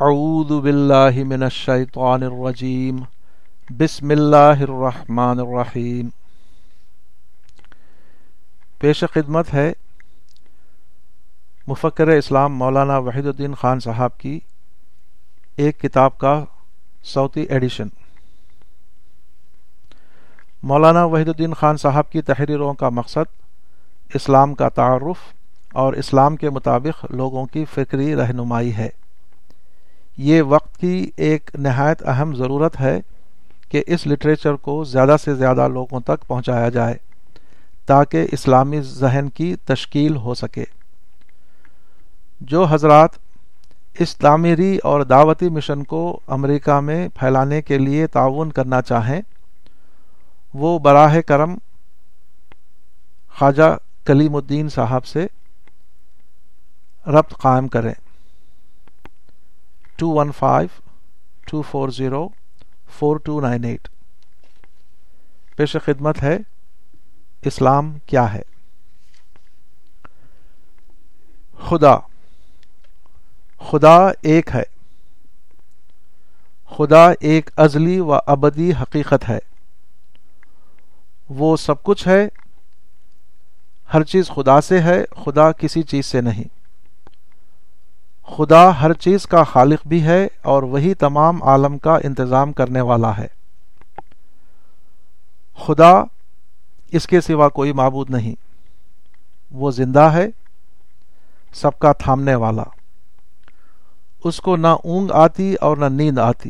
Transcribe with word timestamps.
اعوذ 0.00 0.52
باللہ 0.64 1.24
من 1.24 1.42
الشیطان 1.42 2.22
الرجیم 2.22 2.96
بسم 3.70 4.10
اللہ 4.10 4.60
الرحمن 4.60 5.40
الرحیم 5.40 6.08
پیش 8.78 9.04
خدمت 9.14 9.54
ہے 9.54 9.72
مفکر 11.66 12.08
اسلام 12.08 12.56
مولانا 12.58 12.98
وحید 12.98 13.26
الدین 13.26 13.54
خان 13.54 13.80
صاحب 13.80 14.18
کی 14.18 14.40
ایک 15.56 15.80
کتاب 15.80 16.18
کا 16.18 16.44
صوتی 17.04 17.40
ایڈیشن 17.40 17.88
مولانا 20.62 21.04
وحید 21.04 21.28
الدین 21.28 21.54
خان 21.54 21.76
صاحب 21.76 22.10
کی 22.10 22.22
تحریروں 22.22 22.74
کا 22.74 22.88
مقصد 22.88 23.36
اسلام 24.14 24.54
کا 24.54 24.68
تعارف 24.68 25.32
اور 25.72 25.92
اسلام 25.92 26.36
کے 26.36 26.50
مطابق 26.50 27.04
لوگوں 27.10 27.46
کی 27.46 27.64
فکری 27.64 28.16
رہنمائی 28.16 28.76
ہے۔ 28.76 28.88
یہ 30.16 30.42
وقت 30.42 30.78
کی 30.80 31.10
ایک 31.16 31.50
نہایت 31.54 32.08
اہم 32.08 32.34
ضرورت 32.34 32.80
ہے 32.80 33.00
کہ 33.68 33.82
اس 33.86 34.06
لٹریچر 34.06 34.54
کو 34.54 34.84
زیادہ 34.84 35.16
سے 35.24 35.34
زیادہ 35.34 35.68
لوگوں 35.68 36.00
تک 36.00 36.26
پہنچایا 36.26 36.68
جائے 36.68 36.94
تاکہ 37.86 38.26
اسلامی 38.32 38.80
ذہن 38.80 39.28
کی 39.28 39.56
تشکیل 39.56 40.16
ہو 40.16 40.34
سکے۔ 40.34 40.64
جو 42.40 42.64
حضرات 42.64 43.10
اس 43.98 44.16
تعمیری 44.16 44.78
اور 44.78 45.00
دعوتی 45.00 45.48
مشن 45.48 45.82
کو 45.82 46.20
امریکہ 46.26 46.80
میں 46.80 47.08
پھیلانے 47.08 47.62
کے 47.62 47.78
لیے 47.78 48.06
تعاون 48.06 48.52
کرنا 48.52 48.82
چاہیں، 48.82 49.20
وہ 50.54 50.78
براہ 50.78 51.20
کرم 51.20 51.54
خواجہ 53.38 53.76
کلیم 54.06 54.36
الدین 54.36 54.68
صاحب 54.68 55.06
سے 55.06 55.26
ربط 57.06 57.34
قائم 57.38 57.68
کریں۔ 57.68 57.94
Two 60.00 60.08
one 60.08 60.32
five 60.32 60.80
two 61.46 61.62
four 61.62 61.88
zero 61.88 62.28
four 62.98 63.16
two 63.16 63.40
nine 63.40 63.64
eight 63.64 63.88
پیش 65.56 65.76
خدمت 65.84 66.22
ہے، 66.22 66.36
اسلام 67.42 67.98
کیا 68.06 68.34
ہے؟ 68.34 68.42
خدا 71.62 71.96
خدا 73.58 74.08
ایک 74.22 74.50
ہے۔ 74.54 74.62
خدا 76.76 77.10
ایک 77.20 77.50
ازلی 77.56 78.00
و 78.00 78.12
ابدی 78.26 78.72
حقیقت 78.72 79.28
ہے۔ 79.28 79.38
وہ 81.28 81.56
سب 81.56 81.82
کچھ 81.82 82.08
ہے۔ 82.08 82.28
ہر 83.94 84.02
چیز 84.02 84.28
خدا 84.28 84.60
سے 84.60 84.80
ہے، 84.80 85.04
خدا 85.24 85.52
کسی 85.52 85.82
چیز 85.82 86.06
سے 86.06 86.20
نہیں۔ 86.20 86.59
خدا 88.36 88.80
ہر 88.80 88.92
چیز 88.92 89.26
کا 89.26 89.44
خالق 89.44 89.86
بھی 89.86 90.02
ہے 90.02 90.28
اور 90.42 90.62
وہی 90.62 90.94
تمام 90.94 91.42
عالم 91.42 91.78
کا 91.78 91.98
انتظام 92.04 92.52
کرنے 92.52 92.80
والا 92.80 93.18
ہے۔ 93.18 93.26
خدا 95.66 96.02
اس 96.92 97.06
کے 97.06 97.20
سوا 97.20 97.48
کوئی 97.48 97.72
معبود 97.72 98.10
نہیں۔ 98.10 98.34
وہ 99.50 99.70
زندہ 99.70 100.00
ہے، 100.00 100.26
سب 101.54 101.78
کا 101.78 101.92
تھامنے 101.92 102.34
والا۔ 102.34 102.62
اس 104.24 104.40
کو 104.40 104.56
نہ 104.56 104.66
اونگ 104.66 105.10
آتی 105.10 105.54
اور 105.54 105.76
نہ 105.76 105.84
نیند 105.84 106.18
آتی۔ 106.18 106.48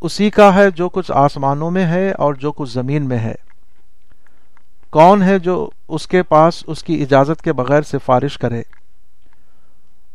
اسی 0.00 0.30
کا 0.30 0.54
ہے 0.54 0.70
جو 0.70 0.88
کچھ 0.88 1.12
آسمانوں 1.14 1.70
میں 1.70 1.86
ہے 1.86 2.12
اور 2.12 2.34
جو 2.34 2.52
کچھ 2.52 2.70
زمین 2.70 3.08
میں 3.08 3.18
ہے۔ 3.18 3.34
کون 4.90 5.22
ہے 5.22 5.38
جو 5.38 5.70
اس 5.88 6.08
کے 6.08 6.22
پاس 6.22 6.64
اس 6.66 6.82
کی 6.84 7.02
اجازت 7.02 7.42
کے 7.42 7.52
بغیر 7.52 7.82
سفارش 7.82 8.38
کرے؟ 8.38 8.62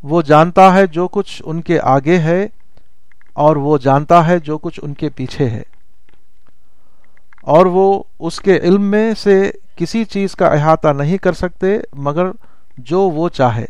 وہ 0.04 0.22
جانتا 0.22 0.74
ہے 0.74 0.88
جو 0.88 1.08
کچھ 1.08 1.42
ان 1.46 1.62
کے 1.62 1.80
آگے 1.80 2.18
ہے 2.18 2.48
اور 3.34 3.56
وہ 3.56 3.78
جانتا 3.78 4.28
ہے 4.28 4.40
جو 4.40 4.58
کچھ 4.58 4.80
ان 4.84 4.94
کے 4.94 5.10
پیچھے 5.10 5.50
ہے۔ 5.50 5.62
اور 7.42 7.66
وہ 7.66 8.04
اس 8.20 8.40
کے 8.40 8.58
علم 8.58 8.82
میں 8.82 9.14
سے 9.14 9.52
کسی 9.76 10.06
چیز 10.06 10.36
کا 10.36 10.48
احاطہ 10.48 10.88
نہیں 10.88 11.18
کر 11.18 11.34
سکتے، 11.34 11.78
مگر 11.94 12.26
جو 12.78 13.00
وہ 13.02 13.30
چاہے۔ 13.30 13.66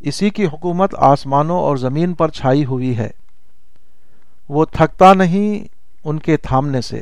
اسی 0.00 0.30
کی 0.30 0.46
حکومت 0.46 0.94
آسمانوں 0.98 1.58
اور 1.58 1.76
زمین 1.76 2.14
پر 2.14 2.28
چھائی 2.28 2.64
ہوئی 2.64 2.96
ہے۔ 2.96 3.10
وہ 4.48 4.64
تھکتا 4.64 5.14
نہیں 5.14 5.68
ان 6.04 6.18
کے 6.18 6.36
تھامنے 6.36 6.80
سے، 6.80 7.00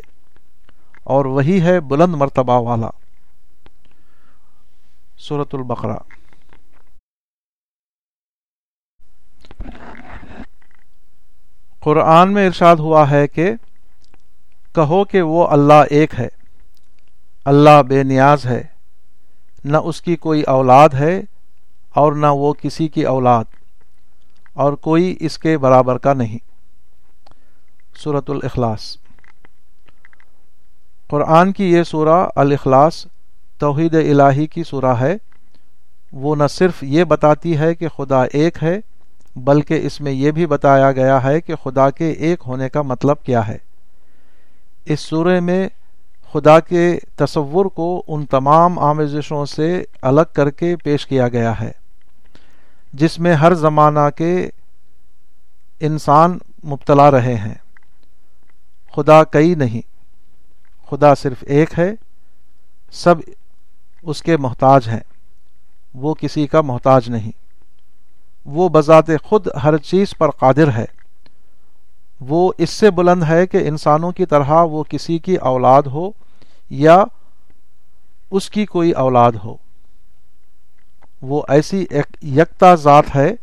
اور 1.04 1.24
وہی 1.24 1.62
ہے 1.62 1.80
بلند 1.80 2.14
مرتبہ 2.14 2.60
والا۔ 2.60 2.90
صورت 5.18 5.54
البقرہ۔ 5.54 5.96
قرآن 11.80 12.32
میں 12.32 12.46
ارشاد 12.46 12.76
ہوا 12.76 13.10
ہے 13.10 13.26
کہ 13.26 13.50
کہو 14.74 15.04
کہ 15.04 15.22
وہ 15.22 15.46
اللہ 15.46 15.82
ایک 15.90 16.18
ہے، 16.18 16.28
اللہ 17.44 17.82
بے 17.88 18.02
نیاز 18.02 18.44
ہے، 18.46 18.62
نہ 19.64 19.76
اس 19.76 20.00
کی 20.02 20.16
کوئی 20.16 20.42
اولاد 20.42 20.88
ہے 20.88 21.20
اور 21.94 22.12
نہ 22.12 22.26
وہ 22.26 22.52
کسی 22.52 22.88
کی 22.88 23.04
اولاد، 23.06 23.44
اور 24.52 24.72
کوئی 24.72 25.16
اس 25.20 25.38
کے 25.38 25.56
برابر 25.58 25.98
کا 25.98 26.12
نہیں۔ 26.12 26.38
صورت 27.96 28.30
الاخلاص۔ 28.30 28.96
قرآن 31.10 31.52
کی 31.52 31.70
یہ 31.72 31.82
سورہ 31.82 32.26
الاخلاص 32.36 33.04
توحید 33.58 33.94
الہی 33.94 34.46
کی 34.46 34.64
سورہ 34.64 34.94
ہے۔ 35.00 35.16
وہ 36.12 36.36
نہ 36.36 36.46
صرف 36.50 36.82
یہ 36.82 37.04
بتاتی 37.04 37.56
ہے 37.58 37.74
کہ 37.74 37.88
خدا 37.88 38.22
ایک 38.32 38.62
ہے 38.62 38.78
بلکہ 39.44 39.86
اس 39.86 40.00
میں 40.00 40.12
یہ 40.12 40.30
بھی 40.30 40.46
بتایا 40.46 40.92
گیا 40.92 41.22
ہے 41.24 41.40
کہ 41.40 41.54
خدا 41.54 41.90
کے 41.90 42.10
ایک 42.10 42.42
ہونے 42.46 42.68
کا 42.68 42.82
مطلب 42.82 43.22
کیا 43.22 43.48
ہے۔ 43.48 43.58
اس 44.84 45.00
سورے 45.00 45.40
میں 45.40 45.68
خدا 46.32 46.60
کے 46.60 46.98
تصور 47.16 47.66
کو 47.66 48.02
ان 48.08 48.26
تمام 48.26 48.78
آمیزشوں 48.78 49.44
سے 49.46 49.84
الگ 50.02 50.28
کر 50.32 50.50
کے 50.50 50.76
پیش 50.76 51.06
کیا 51.06 51.28
گیا 51.28 51.60
ہے، 51.60 51.70
جس 52.92 53.18
میں 53.18 53.34
ہر 53.34 53.54
زمانہ 53.54 54.08
کے 54.16 54.50
انسان 55.80 56.38
مبتلا 56.64 57.10
رہے 57.10 57.34
ہیں۔ 57.34 57.54
خدا 58.94 59.22
کئی 59.24 59.54
نہیں، 59.54 59.82
خدا 60.90 61.14
صرف 61.14 61.44
ایک 61.46 61.78
ہے، 61.78 61.90
سب 62.92 63.14
اس 64.02 64.22
کے 64.22 64.36
محتاج 64.36 64.88
ہیں، 64.88 65.04
وہ 65.94 66.14
کسی 66.14 66.46
کا 66.46 66.60
محتاج 66.60 67.08
نہیں۔ 67.10 67.39
وہ 68.44 68.68
بذات 68.68 69.04
خود 69.22 69.46
ہر 69.62 69.76
چیز 69.76 70.14
پر 70.18 70.30
قادر 70.30 70.68
ہے۔ 70.68 70.84
وہ 72.20 72.52
اس 72.58 72.70
سے 72.70 72.90
بلند 72.90 73.22
ہے 73.28 73.46
کہ 73.46 73.56
انسانوں 73.56 74.12
کی 74.12 74.26
طرح 74.26 74.62
وہ 74.62 74.84
کسی 74.88 75.18
کی 75.18 75.36
اولاد 75.36 75.82
ہو 75.82 76.10
یا 76.70 77.04
اس 78.30 78.50
کی 78.50 78.66
کوئی 78.66 78.92
اولاد 78.92 79.32
ہو۔ 79.44 79.56
وہ 81.22 81.42
ایسی 81.48 81.86
یکتا 82.22 82.74
ذات 82.74 83.16
ہے 83.16 83.34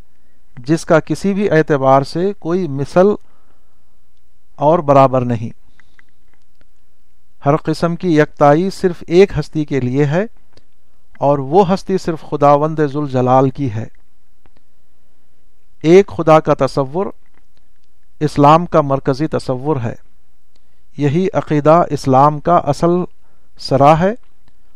جس 0.58 0.86
کا 0.86 1.00
کسی 1.00 1.34
بھی 1.34 1.50
اعتبار 1.50 2.02
سے 2.02 2.34
کوئی 2.40 2.68
مثل 2.68 3.08
اور 4.56 4.80
برابر 4.80 5.22
نہیں۔ 5.22 5.50
ہر 7.46 7.56
قسم 7.56 7.96
کی 7.96 8.18
یکتائی 8.18 8.70
صرف 8.70 9.04
ایک 9.08 9.40
ہستی 9.40 9.66
کے 9.66 9.80
لیے 9.80 10.06
ہے 10.06 10.26
اور 11.18 11.38
وہ 11.38 11.74
ہستی 11.74 11.98
صرف 11.98 12.22
خداوند 12.22 12.80
ذوالجلال 12.80 13.50
کی 13.50 13.72
ہے۔ 13.72 13.86
ایک 15.82 16.08
خدا 16.08 16.40
کا 16.40 16.54
تصور 16.66 17.06
اسلام 18.20 18.66
کا 18.66 18.82
مرکزی 18.82 19.28
تصور 19.28 19.78
ہے۔ 19.84 19.96
یہی 20.98 21.28
عقیدہ 21.34 21.84
اسلام 21.90 22.40
کا 22.40 22.56
اصل 22.56 22.90
سرا 23.60 24.00
ہے 24.00 24.14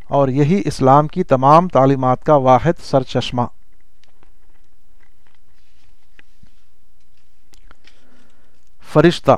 اور 0.07 0.28
یہی 0.28 0.62
اسلام 0.66 1.07
کی 1.07 1.23
تمام 1.23 1.67
تعلیمات 1.67 2.24
کا 2.24 2.36
واحد 2.36 2.83
سر 2.83 3.03
چشمہ 3.03 3.42
فرشتہ، 8.94 9.31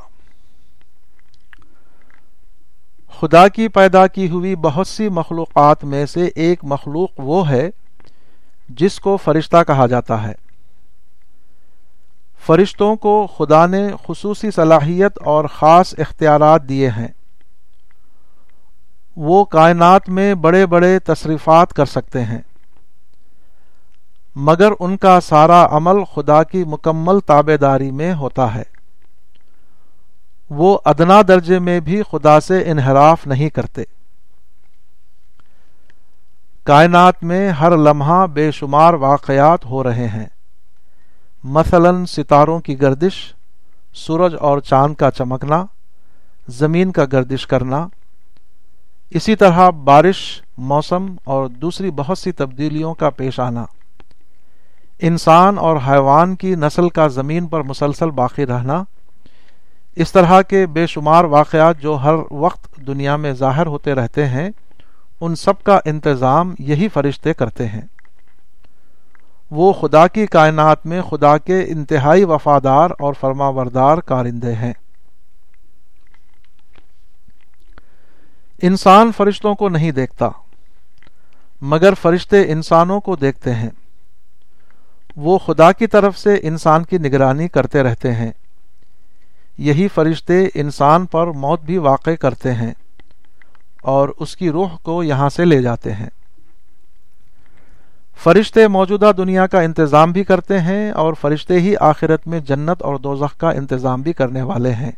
خدا 3.20 3.48
کی 3.48 3.68
پیدا 3.68 4.08
کی 4.08 4.30
ہوئی 4.30 4.56
بہت 4.56 4.88
سی 4.88 5.10
مخلوقات 5.10 5.84
میں 5.84 6.06
سے 6.06 6.30
ایک 6.36 6.60
مخلوق 6.64 7.10
وہ 7.18 7.50
ہے 7.50 7.70
جس 8.70 9.00
کو 9.00 9.18
فرشتہ 9.18 9.64
کہا 9.68 9.88
جاتا 9.88 10.24
ہے۔ 10.24 10.43
فرشتوں 12.46 12.96
کو 12.96 13.28
خدا 13.38 13.66
نے 13.66 13.90
خصوصی 14.08 14.52
صلاحیت 14.52 15.12
اور 15.26 15.46
خاص 15.46 15.96
اختیارات 15.98 16.70
دیے 16.70 16.90
ہیں۔ 16.90 17.08
وہ 19.16 19.46
کائنات 19.46 20.10
میں 20.10 20.36
بڑے 20.36 20.66
بڑے 20.66 21.00
تصریفات 21.00 21.74
کر 21.74 21.86
سکتے 21.86 22.24
ہیں۔ 22.24 22.42
مگر 24.36 24.72
ان 24.80 24.98
کا 24.98 25.20
سارا 25.20 25.68
عمل 25.72 26.04
خدا 26.04 26.44
کی 26.44 26.64
مکمل 26.64 27.20
تابے 27.20 27.58
داری 27.58 27.92
میں 27.92 28.14
ہوتا 28.14 28.56
ہے۔ 28.56 28.64
وہ 30.50 30.80
ادنا 30.86 31.22
درجے 31.28 31.60
میں 31.60 31.80
بھی 31.80 32.02
خدا 32.12 32.40
سے 32.40 32.72
انحراف 32.72 33.28
نہیں 33.28 33.50
کرتے۔ 33.50 33.84
کائنات 36.64 37.24
میں 37.24 37.50
ہر 37.50 37.78
لمحہ 37.78 38.28
بے 38.28 38.52
شمار 38.52 38.94
واقعات 38.94 39.66
ہو 39.66 39.84
رہے 39.84 40.08
ہیں۔ 40.08 40.26
مثلا 41.44 42.06
ستاروں 42.06 42.60
کی 42.60 42.82
گردش، 42.82 43.34
سورج 43.94 44.36
اور 44.40 44.60
چاند 44.60 44.96
کا 44.96 45.12
چمکنا، 45.12 45.66
زمین 46.48 46.92
کا 46.92 47.06
گردش 47.12 47.48
کرنا۔ 47.48 47.88
اسی 49.10 49.36
طرح 49.36 49.70
بارش، 49.70 50.42
موسم 50.58 51.06
اور 51.24 51.48
دوسری 51.48 51.92
بہت 51.92 52.18
سی 52.18 52.32
تبدیلیوں 52.32 52.94
کا 52.94 53.10
پیش 53.10 53.40
آنا۔ 53.40 53.66
انسان 55.02 55.58
اور 55.58 55.78
حیوان 55.88 56.36
کی 56.36 56.56
نسل 56.56 56.90
کا 56.90 57.08
زمین 57.08 57.48
پر 57.48 57.62
مسلسل 57.62 58.12
باقی 58.12 58.46
رہنا۔ 58.46 58.84
اس 59.96 60.12
طرح 60.12 60.42
کے 60.42 60.66
بے 60.66 60.88
شمار 60.88 61.24
واقعات 61.24 61.80
جو 61.80 61.96
ہر 61.96 62.14
وقت 62.32 62.78
دنیا 62.88 63.16
میں 63.16 63.34
ظاہر 63.34 63.66
ہوتے 63.66 63.94
رہتے 63.94 64.28
ہیں، 64.28 64.50
ان 65.22 65.36
سب 65.36 65.64
کا 65.64 65.80
انتظام 65.86 66.56
یہی 66.60 66.88
فرشتے 66.88 67.34
کرتے 67.34 67.68
ہیں۔ 67.68 67.82
وہ 69.56 69.74
خدا 69.74 70.08
کی 70.08 70.26
کائنات 70.26 70.86
میں 70.86 71.02
خدا 71.02 71.38
کے 71.38 71.66
انتہائی 71.68 72.24
وفادار 72.24 72.90
اور 73.00 73.14
فرما 73.20 73.52
بردار 73.52 73.98
کارندے 73.98 74.54
ہیں۔ 74.54 74.74
انسان 78.62 79.12
فرشتوں 79.18 79.56
کو 79.56 79.70
نہیں 79.70 79.92
دیکھتا، 79.92 80.30
مگر 81.62 81.94
فرشتے 82.02 82.52
انسانوں 82.52 83.02
کو 83.02 83.16
دیکھتے 83.16 83.54
ہیں۔ 83.54 83.70
وہ 85.16 85.38
خدا 85.38 85.72
کی 85.72 85.88
طرف 85.88 86.18
سے 86.18 86.40
انسان 86.42 86.84
کی 86.84 86.98
نگرانی 86.98 87.48
کرتے 87.48 87.84
رہتے 87.84 88.12
ہیں۔ 88.12 88.32
یہی 89.58 89.88
فرشتے 89.88 90.48
انسان 90.56 91.06
پر 91.06 91.28
موت 91.28 91.62
بھی 91.62 91.78
واقع 91.78 92.12
کرتے 92.12 92.54
ہیں 92.54 92.74
اور 93.82 94.10
اس 94.20 94.36
کی 94.36 94.50
روح 94.50 94.78
کو 94.78 95.04
یہاں 95.04 95.30
سے 95.30 95.46
لے 95.46 95.62
جاتے 95.62 95.94
ہیں۔ 95.94 96.10
فرشتے 98.18 98.68
موجودہ 98.68 99.12
دنیا 99.18 99.48
کا 99.48 99.62
انتظام 99.62 100.12
بھی 100.12 100.24
کرتے 100.24 100.60
ہیں 100.60 100.92
اور 100.92 101.14
فرشتے 101.14 101.60
ہی 101.60 101.76
آخرت 101.80 102.28
میں 102.28 102.40
جنت 102.40 102.82
اور 102.82 102.96
دوزخ 102.96 103.38
کا 103.38 103.50
انتظام 103.50 104.02
بھی 104.02 104.14
کرنے 104.14 104.42
والے 104.42 104.72
ہیں۔ 104.72 104.92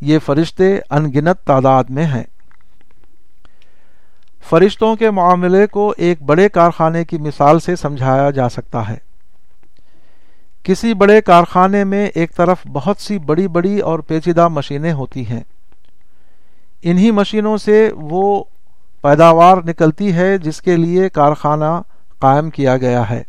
یہ 0.00 0.18
فرشتے 0.18 0.78
انگنت 0.90 1.46
تعداد 1.46 1.84
میں 1.88 2.04
ہیں۔ 2.04 2.22
فرشتوں 4.48 4.96
کے 4.96 5.10
معاملے 5.10 5.66
کو 5.66 5.94
ایک 5.96 6.22
بڑے 6.22 6.48
کارخانے 6.48 7.04
کی 7.04 7.18
مثال 7.18 7.60
سے 7.60 7.76
سمجھایا 7.76 8.30
جا 8.30 8.48
سکتا 8.48 8.88
ہے۔ 8.88 8.96
کسی 10.62 10.94
بڑے 10.94 11.20
کارخانے 11.20 11.84
میں 11.84 12.06
ایک 12.14 12.36
طرف 12.36 12.56
بہت 12.72 12.96
سی 12.98 13.18
بڑی 13.18 13.48
بڑی 13.48 13.78
اور 13.78 13.98
پیچیدہ 13.98 14.48
مشینیں 14.48 14.92
ہوتی 14.92 15.26
ہیں۔ 15.26 15.40
انہی 16.82 17.10
مشینوں 17.10 17.56
سے 17.56 17.90
وہ 17.96 18.44
پیداوار 19.02 19.56
نکلتی 19.56 20.12
ہے 20.12 20.38
جس 20.38 20.62
کے 20.62 20.76
لیے 20.76 21.08
کارخانہ 21.08 21.80
قائم 22.18 22.50
کیا 22.50 22.76
گیا 22.76 23.10
ہے۔ 23.10 23.22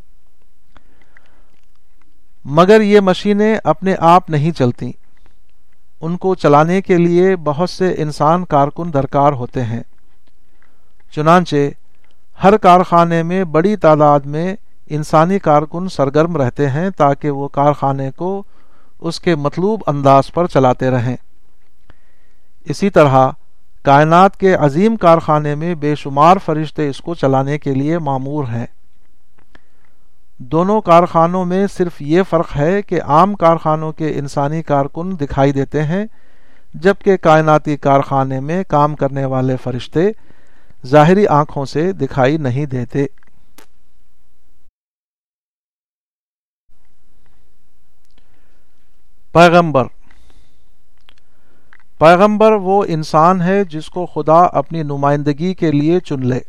مگر 2.45 2.81
یہ 2.81 2.99
مشینیں 2.99 3.57
اپنے 3.63 3.95
آپ 3.99 4.29
نہیں 4.29 4.51
چلتی 4.51 4.91
ان 6.01 6.17
کو 6.17 6.35
چلانے 6.35 6.81
کے 6.81 6.97
لیے 6.97 7.35
بہت 7.35 7.69
سے 7.69 7.95
انسان 7.97 8.45
کارکن 8.45 8.93
درکار 8.93 9.33
ہوتے 9.33 9.63
ہیں۔ 9.63 9.83
چنانچہ، 11.11 11.55
ہر 12.43 12.57
کارخانے 12.57 13.23
میں 13.23 13.43
بڑی 13.43 13.75
تعداد 13.75 14.19
میں 14.19 14.55
انسانی 14.89 15.39
کارکن 15.39 15.89
سرگرم 15.89 16.37
رہتے 16.37 16.69
ہیں 16.69 16.89
تاکہ 16.89 17.29
وہ 17.29 17.47
کارخانے 17.47 18.11
کو 18.11 18.43
اس 18.99 19.19
کے 19.19 19.35
مطلوب 19.35 19.83
انداز 19.87 20.31
پر 20.33 20.47
چلاتے 20.47 20.89
رہیں۔ 20.89 21.15
اسی 22.65 22.89
طرح 22.89 23.29
کائنات 23.87 24.37
کے 24.37 24.53
عظیم 24.53 24.95
کارخانے 24.95 25.55
میں 25.55 25.75
بے 25.75 25.95
شمار 25.95 26.37
فرشتے 26.45 26.89
اس 26.89 27.01
کو 27.01 27.15
چلانے 27.15 27.57
کے 27.57 27.73
لیے 27.73 27.99
معمور 27.99 28.43
ہیں۔ 28.43 28.65
دونوں 30.37 30.81
کارخانوں 30.81 31.45
میں 31.45 31.67
صرف 31.67 32.01
یہ 32.01 32.23
فرق 32.29 32.57
ہے 32.57 32.81
کہ 32.81 33.01
عام 33.01 33.33
کارخانوں 33.33 33.91
کے 33.91 34.19
انسانی 34.19 34.63
کارکن 34.63 35.19
دکھائی 35.19 35.51
دیتے 35.51 35.83
ہیں، 35.83 36.05
جبکہ 36.73 37.17
کائناتی 37.17 37.77
کارخانے 37.77 38.39
میں 38.39 38.63
کام 38.67 38.95
کرنے 38.95 39.25
والے 39.25 39.55
فرشتے 39.63 40.09
ظاہری 40.85 41.27
آنکھوں 41.27 41.65
سے 41.65 41.91
دکھائی 41.91 42.37
نہیں 42.37 42.65
دیتے۔ 42.65 43.05
پیغمبر 49.31 49.83
پیغمبر 51.97 52.51
وہ 52.51 52.85
انسان 52.87 53.41
ہے 53.41 53.63
جس 53.63 53.89
کو 53.89 54.05
خدا 54.05 54.39
اپنی 54.43 54.83
نمائندگی 54.83 55.53
کے 55.53 55.71
لیے 55.71 55.99
چن 55.99 56.25
لے۔ 56.25 56.39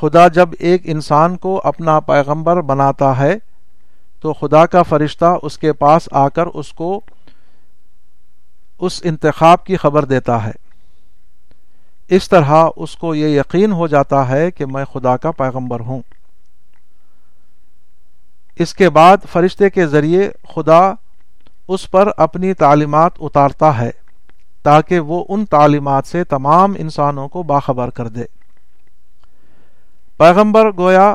خدا 0.00 0.28
جب 0.28 0.48
ایک 0.58 0.82
انسان 0.84 1.36
کو 1.36 1.60
اپنا 1.64 2.00
پیغمبر 2.00 2.60
بناتا 2.60 3.18
ہے، 3.18 3.34
تو 4.20 4.32
خدا 4.32 4.66
کا 4.66 4.82
فرشتہ 4.82 5.38
اس 5.42 5.58
کے 5.58 5.72
پاس 5.72 6.08
آ 6.12 6.28
کر 6.28 6.46
اس 6.46 6.72
کو 6.72 7.00
اس 8.78 9.00
انتخاب 9.04 9.64
کی 9.64 9.76
خبر 9.76 10.04
دیتا 10.04 10.46
ہے۔ 10.46 10.52
اس 12.08 12.28
طرح 12.28 12.66
اس 12.76 12.96
کو 12.96 13.14
یہ 13.14 13.40
یقین 13.40 13.72
ہو 13.72 13.86
جاتا 13.86 14.28
ہے 14.28 14.50
کہ 14.50 14.66
میں 14.66 14.84
خدا 14.84 15.16
کا 15.16 15.30
پیغمبر 15.30 15.80
ہوں۔ 15.80 16.02
اس 18.58 18.74
کے 18.74 18.90
بعد 18.90 19.16
فرشتے 19.32 19.70
کے 19.70 19.86
ذریعے 19.86 20.30
خدا 20.54 20.92
اس 21.72 21.90
پر 21.90 22.08
اپنی 22.16 22.54
تعلیمات 22.54 23.12
اتارتا 23.18 23.80
ہے 23.80 23.90
تاکہ 24.62 25.00
وہ 25.00 25.24
ان 25.28 25.46
تعلیمات 25.46 26.06
سے 26.06 26.24
تمام 26.24 26.74
انسانوں 26.78 27.28
کو 27.28 27.42
باخبر 27.42 27.90
کر 27.90 28.08
دے۔ 28.08 28.24
پیغمبر 30.16 30.72
گویا 30.78 31.14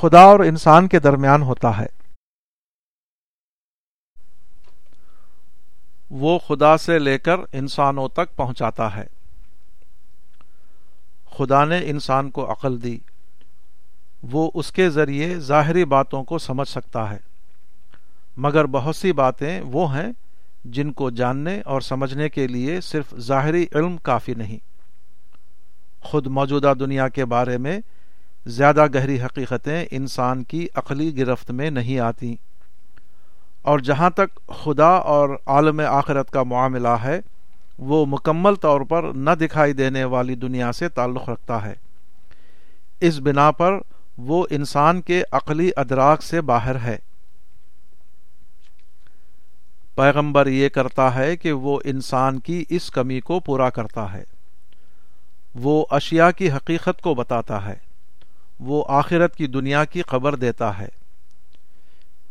خدا 0.00 0.20
اور 0.20 0.40
انسان 0.40 0.88
کے 0.88 0.98
درمیان 0.98 1.42
ہوتا 1.42 1.78
ہے۔ 1.78 1.86
وہ 6.10 6.38
خدا 6.38 6.76
سے 6.76 6.98
لے 6.98 7.18
کر 7.18 7.36
انسانوں 7.52 8.08
تک 8.08 8.36
پہنچاتا 8.36 8.96
ہے۔ 8.96 9.06
خدا 11.38 11.64
نے 11.64 11.80
انسان 11.84 12.30
کو 12.30 12.52
عقل 12.52 12.82
دی۔ 12.82 12.98
وہ 14.22 14.50
اس 14.54 14.72
کے 14.72 14.90
ذریعے 14.90 15.38
ظاہری 15.38 15.84
باتوں 15.84 16.24
کو 16.24 16.38
سمجھ 16.38 16.68
سکتا 16.68 17.10
ہے۔ 17.10 17.31
مگر 18.36 18.64
بہت 18.64 18.96
سی 18.96 19.12
باتیں 19.12 19.60
وہ 19.60 19.96
ہیں 19.96 20.12
جن 20.64 20.92
کو 20.92 21.10
جاننے 21.10 21.60
اور 21.60 21.80
سمجھنے 21.80 22.28
کے 22.28 22.46
لیے 22.46 22.80
صرف 22.80 23.14
ظاہری 23.18 23.66
علم 23.74 23.96
کافی 23.96 24.34
نہیں۔ 24.34 24.58
خود 26.00 26.26
موجودہ 26.26 26.74
دنیا 26.80 27.08
کے 27.08 27.24
بارے 27.24 27.58
میں 27.58 27.80
زیادہ 28.46 28.86
گہری 28.94 29.22
حقیقتیں 29.22 29.86
انسان 29.90 30.44
کی 30.44 30.68
عقلی 30.74 31.18
گرفت 31.18 31.50
میں 31.50 31.70
نہیں 31.70 31.98
آتی۔ 31.98 32.36
اور 33.62 33.78
جہاں 33.78 34.10
تک 34.10 34.50
خدا 34.64 34.88
اور 34.88 35.28
عالم 35.46 35.80
آخرت 35.88 36.30
کا 36.30 36.42
معاملہ 36.42 36.88
ہے، 36.88 37.20
وہ 37.78 38.06
مکمل 38.06 38.54
طور 38.54 38.80
پر 38.80 39.02
نہ 39.02 39.30
دکھائی 39.30 39.72
دینے 39.72 40.04
والی 40.04 40.34
دنیا 40.34 40.72
سے 40.72 40.88
تعلق 40.88 41.28
رکھتا 41.28 41.64
ہے۔ 41.64 41.74
اس 43.00 43.18
بنا 43.18 43.50
پر 43.50 43.78
وہ 44.18 44.46
انسان 44.50 45.00
کے 45.00 45.22
عقلی 45.32 45.70
ادراک 45.76 46.22
سے 46.22 46.40
باہر 46.40 46.76
ہے۔ 46.76 46.96
پیغمبر 49.94 50.46
یہ 50.46 50.68
کرتا 50.68 51.14
ہے 51.14 51.36
کہ 51.36 51.52
وہ 51.52 51.80
انسان 51.84 52.40
کی 52.40 52.64
اس 52.68 52.90
کمی 52.90 53.20
کو 53.20 53.40
پورا 53.40 53.70
کرتا 53.70 54.12
ہے۔ 54.12 54.24
وہ 55.54 55.86
اشیاء 55.90 56.30
کی 56.30 56.50
حقیقت 56.50 57.02
کو 57.02 57.14
بتاتا 57.14 57.66
ہے۔ 57.66 57.74
وہ 58.60 58.84
آخرت 58.88 59.36
کی 59.36 59.46
دنیا 59.46 59.84
کی 59.84 60.02
خبر 60.02 60.34
دیتا 60.34 60.78
ہے۔ 60.78 60.88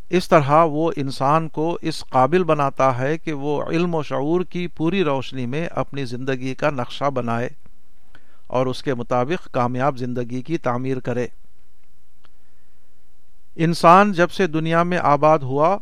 اس 0.09 0.29
طرح 0.29 0.63
وہ 0.63 0.91
انسان 0.95 1.49
کو 1.49 1.77
اس 1.81 2.03
قابل 2.09 2.43
بناتا 2.43 2.97
ہے 2.97 3.17
کہ 3.17 3.33
وہ 3.33 3.63
علم 3.63 3.95
و 3.95 4.03
شعور 4.03 4.41
کی 4.41 4.67
پوری 4.67 5.03
روشنی 5.03 5.45
میں 5.45 5.67
اپنی 5.71 6.05
زندگی 6.05 6.55
کا 6.55 6.69
نقشہ 6.69 7.09
بنائے 7.09 7.49
اور 8.47 8.65
اس 8.65 8.83
کے 8.83 8.93
مطابق 8.93 9.51
کامیاب 9.51 9.97
زندگی 9.97 10.41
کی 10.41 10.57
تعمیر 10.57 10.99
کرے۔ 10.99 11.27
انسان 13.55 14.11
جب 14.11 14.31
سے 14.31 14.47
دنیا 14.47 14.83
میں 14.83 14.97
آباد 14.97 15.39
ہوا 15.39 15.77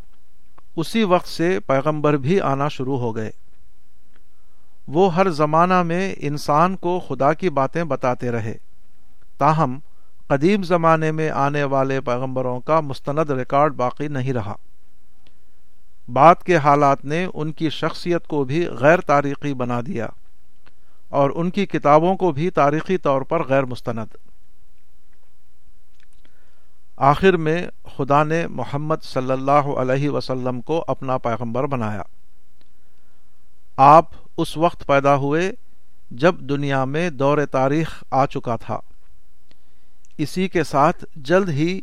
اسی 0.75 1.03
وقت 1.03 1.27
سے 1.27 1.59
پیغمبر 1.59 2.17
بھی 2.17 2.41
آنا 2.41 2.67
شروع 2.67 2.97
ہو 2.97 3.15
گئے۔ 3.15 3.31
وہ 4.87 5.15
ہر 5.15 5.29
زمانہ 5.29 5.83
میں 5.83 6.15
انسان 6.17 6.75
کو 6.75 6.99
خدا 6.99 7.33
کی 7.33 7.49
باتیں 7.49 7.83
بتاتے 7.83 8.31
رہے۔ 8.31 8.57
تاہم، 9.37 9.79
قدیم 10.27 10.63
زمانے 10.63 11.11
میں 11.11 11.29
آنے 11.29 11.63
والے 11.63 12.01
پیغمبروں 12.01 12.59
کا 12.59 12.79
مستند 12.79 13.29
ریکارڈ 13.29 13.73
باقی 13.73 14.07
نہیں 14.07 14.33
رہا۔ 14.33 14.55
بات 16.07 16.43
کے 16.43 16.57
حالات 16.57 17.05
نے 17.05 17.27
ان 17.33 17.51
کی 17.51 17.69
شخصیت 17.69 18.27
کو 18.27 18.43
بھی 18.43 18.67
غیر 18.67 19.01
تاریخی 19.01 19.53
بنا 19.53 19.81
دیا 19.87 20.07
اور 21.09 21.31
ان 21.35 21.49
کی 21.49 21.65
کتابوں 21.65 22.15
کو 22.15 22.31
بھی 22.31 22.49
تاریخی 22.49 22.97
طور 22.97 23.21
پر 23.21 23.43
غیر 23.43 23.65
مستند۔ 23.65 24.28
آخر 26.99 27.37
میں 27.37 27.67
خدا 27.97 28.23
نے 28.23 28.47
محمد 28.47 28.95
صلی 29.03 29.31
اللہ 29.31 29.51
علیہ 29.51 30.09
وسلم 30.09 30.61
کو 30.61 30.85
اپنا 30.87 31.17
پیغمبر 31.17 31.65
بنایا۔ 31.65 32.01
آپ 33.77 34.05
اس 34.37 34.57
وقت 34.57 34.87
پیدا 34.87 35.15
ہوئے 35.15 35.51
جب 36.11 36.35
دنیا 36.35 36.85
میں 36.85 37.09
دور 37.09 37.37
تاریخ 37.51 38.03
آ 38.11 38.25
چکا 38.25 38.55
تھا۔ 38.55 38.79
اسی 40.17 40.47
کے 40.47 40.63
ساتھ 40.63 41.05
جلد 41.15 41.49
ہی 41.49 41.81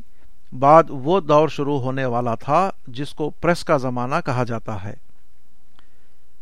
بعد 0.52 0.84
وہ 0.88 1.20
دور 1.20 1.48
شروع 1.48 1.80
ہونے 1.80 2.04
والا 2.04 2.34
تھا 2.34 2.70
جس 2.86 3.14
کو 3.14 3.30
پریس 3.30 3.64
کا 3.64 3.76
زمانہ 3.76 4.14
کہا 4.24 4.44
جاتا 4.44 4.84
ہے۔ 4.84 4.94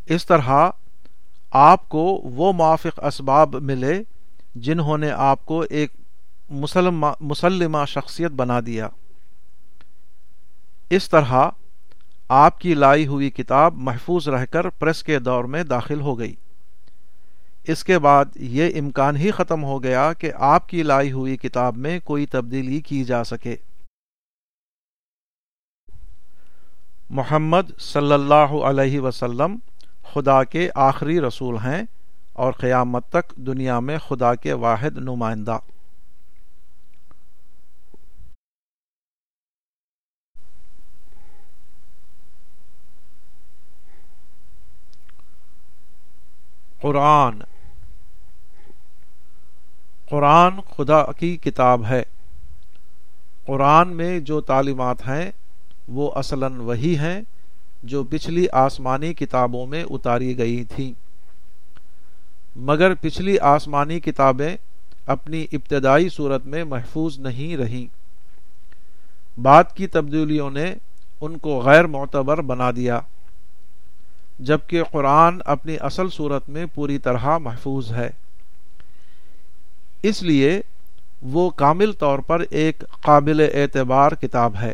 اس 0.07 0.27
طرح 0.27 0.71
آپ 1.51 1.89
کو 1.89 2.21
وہ 2.25 2.53
موافق 2.53 3.05
اسباب 3.05 3.55
ملے 3.55 4.03
جنہوں 4.55 4.99
نے 4.99 5.11
آپ 5.11 5.47
کو 5.47 5.65
ایک 5.71 5.93
مسلمہ 6.51 7.85
شخصیت 7.85 8.31
بنا 8.31 8.61
دیا۔ 8.67 8.89
اس 10.91 11.09
طرح 11.09 11.49
آپ 12.29 12.61
کی 12.61 12.75
لائی 12.75 13.07
ہوئی 13.07 13.31
کتاب 13.31 13.75
محفوظ 13.77 14.29
رہ 14.29 14.45
کر 14.45 14.69
پریس 14.69 15.03
کے 15.03 15.19
دور 15.19 15.45
میں 15.45 15.65
داخل 15.65 16.01
ہو 16.01 16.19
گئی۔ 16.19 16.35
اس 17.65 17.85
کے 17.85 17.99
بعد 17.99 18.25
یہ 18.35 18.81
امکان 18.81 19.17
ہی 19.17 19.31
ختم 19.31 19.65
ہو 19.65 19.83
گیا 19.83 20.13
کہ 20.13 20.33
آپ 20.35 20.69
کی 20.69 20.83
لائی 20.83 21.13
ہوئی 21.13 21.37
کتاب 21.37 21.77
میں 21.77 22.01
کوئی 22.01 22.27
تبدیلی 22.27 22.81
کی 22.81 23.05
جا 23.05 23.25
سکے۔ 23.25 23.57
محمد 27.11 27.79
صلی 27.79 28.13
اللہ 28.13 28.65
علیہ 28.65 29.01
وسلم 29.01 29.57
خدا 30.13 30.45
کے 30.45 30.71
آخری 30.75 31.21
رسول 31.21 31.57
ہیں 31.57 31.83
اور 32.33 32.53
قیامت 32.53 33.09
تک 33.09 33.37
دنیا 33.37 33.81
میں 33.81 33.99
خدا 33.99 34.35
کے 34.35 34.53
واحد 34.53 34.97
نمائندہ۔ 34.97 35.59
قرآن۔ 46.85 47.39
قرآن 50.11 50.61
خدا 50.77 51.13
کی 51.13 51.37
کتاب 51.37 51.85
ہے۔ 51.85 52.03
قرآن 53.47 53.89
میں 53.89 54.21
جو 54.21 54.41
تعلیمات 54.41 55.09
ہیں، 55.09 55.31
وہ 55.89 56.11
اصلا 56.15 56.47
وہی 56.47 56.99
ہیں 56.99 57.21
جو 57.83 58.05
پچھلی 58.05 58.47
آسمانی 58.53 59.15
کتابوں 59.15 59.67
میں 59.67 59.85
اتاری 59.91 60.39
گئی 60.39 60.65
تھیں۔ 60.65 60.93
مگر 62.57 62.95
پچھلی 62.95 63.39
آسمانی 63.39 64.01
کتابیں 64.01 64.57
اپنی 65.07 65.47
ابتدائی 65.53 66.09
صورت 66.09 66.47
میں 66.47 66.65
محفوظ 66.65 67.19
نہیں 67.19 67.57
رہیں۔ 67.57 67.87
بعد 69.41 69.65
کی 69.75 69.87
تبدیلیوں 69.87 70.51
نے 70.51 70.75
ان 71.21 71.39
کو 71.39 71.61
غیر 71.61 71.87
معتبر 71.87 72.43
بنا 72.43 72.71
دیا۔ 72.71 73.01
جبکہ 74.39 74.83
قرآن 74.83 75.39
اپنی 75.45 75.77
اصل 75.81 76.09
صورت 76.09 76.49
میں 76.49 76.67
پوری 76.75 76.99
طرح 76.99 77.39
محفوظ 77.39 77.93
ہے۔ 77.93 78.11
اس 80.03 80.23
لیے 80.23 80.61
وہ 81.23 81.51
کامل 81.51 81.93
طور 81.93 82.19
پر 82.19 82.43
ایک 82.51 82.85
قابل 83.01 83.47
اعتبار 83.55 84.13
کتاب 84.13 84.57
ہے۔ 84.57 84.73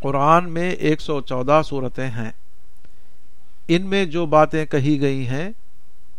قرآن 0.00 0.50
میں 0.50 0.70
ایک 0.70 1.00
سو 1.00 1.20
چودہ 1.20 1.60
صورتیں 1.64 2.06
ہیں۔ 2.06 2.30
ان 3.68 3.86
میں 3.86 4.04
جو 4.04 4.26
باتیں 4.26 4.66
کہی 4.66 5.00
گئی 5.00 5.26
ہیں، 5.26 5.50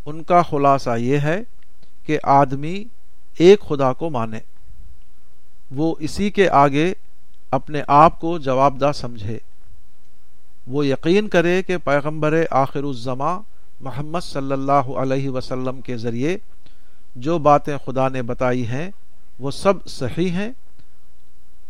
ان 0.05 0.23
کا 0.23 0.41
خلاصہ 0.41 0.97
یہ 0.97 1.17
ہے 1.17 1.41
کہ 2.03 2.19
آدمی 2.23 2.83
ایک 3.37 3.59
خدا 3.59 3.93
کو 3.93 4.09
مانے۔ 4.09 4.39
وہ 5.71 5.95
اسی 5.99 6.29
کے 6.29 6.49
آگے 6.49 6.93
اپنے 7.51 7.81
آپ 7.87 8.19
کو 8.19 8.37
جواب 8.37 8.81
دہ 8.81 8.91
سمجھے۔ 8.95 9.39
وہ 10.69 10.85
یقین 10.87 11.27
کرے 11.27 11.63
کہ 11.63 11.77
پیغمبر 11.77 12.43
آخر 12.51 12.83
الزما 12.83 13.37
محمد 13.79 14.19
صلی 14.23 14.51
اللہ 14.51 14.71
علیہ 14.71 15.29
وسلم 15.29 15.81
کے 15.81 15.97
ذریعے 15.97 16.37
جو 17.15 17.37
باتیں 17.37 17.77
خدا 17.85 18.09
نے 18.09 18.21
بتائی 18.21 18.67
ہیں، 18.67 18.91
وہ 19.39 19.51
سب 19.51 19.73
صحیح 19.85 20.29
ہیں 20.29 20.51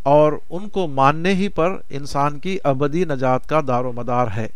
اور 0.04 0.34
ان 0.50 0.70
کو 0.70 0.88
ماننے 0.88 1.34
ہی 1.34 1.48
پر 1.48 1.78
انسان 1.90 2.40
کی 2.40 2.58
ابدی 2.64 3.06
نجات 3.06 3.50
کا 3.50 3.62
دار 3.68 3.86
و 3.86 3.92
مدار 3.92 4.28
ہے۔ 4.36 4.48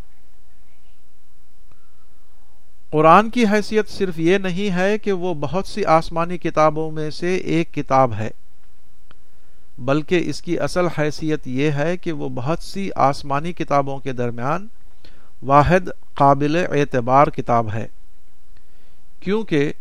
قرآن 2.90 3.30
کی 3.30 3.44
حیثیت 3.44 3.90
صرف 3.90 4.20
یہ 4.20 4.38
نہیں 4.38 4.76
ہے 4.76 4.98
کہ 4.98 5.12
وہ 5.12 5.34
بہت 5.34 5.68
سی 5.68 5.86
آسمانی 5.86 6.38
کتابوں 6.38 6.92
میں 6.92 7.10
سے 7.10 7.36
ایک 7.36 7.74
کتاب 7.74 8.14
ہے۔ 8.14 8.30
بلکہ 9.78 10.22
اس 10.26 10.42
کی 10.42 10.60
اصل 10.60 10.88
حیثیت 10.88 11.48
یہ 11.48 11.72
ہے 11.72 11.98
کہ 11.98 12.12
وہ 12.12 12.30
بہت 12.30 12.60
سی 12.60 12.90
آسمانی 12.96 13.54
کتابوں 13.54 14.00
کے 14.00 14.14
درمیان 14.14 14.68
واحد 15.42 15.90
قابل 16.14 16.66
اعتبار 16.72 17.28
کتاب 17.28 17.74
ہے۔ 17.74 17.88
کیونکہ 19.20 19.74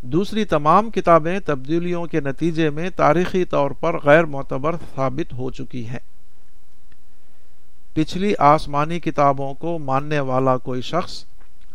دوسری 0.00 0.44
تمام 0.44 0.90
کتابیں 0.90 1.40
تبدیلیوں 1.40 2.06
کے 2.06 2.20
نتیجے 2.20 2.70
میں 2.70 2.90
تاریخی 2.90 3.44
طور 3.44 3.70
پر 3.70 3.98
غیر 4.04 4.24
معتبر 4.24 4.76
ثابت 4.94 5.32
ہو 5.32 5.50
چکی 5.50 5.86
ہیں۔ 5.86 5.98
پچھلی 7.92 8.34
آسمانی 8.38 9.00
کتابوں 9.00 9.54
کو 9.54 9.78
ماننے 9.78 10.20
والا 10.20 10.56
کوئی 10.56 10.82
شخص 10.82 11.24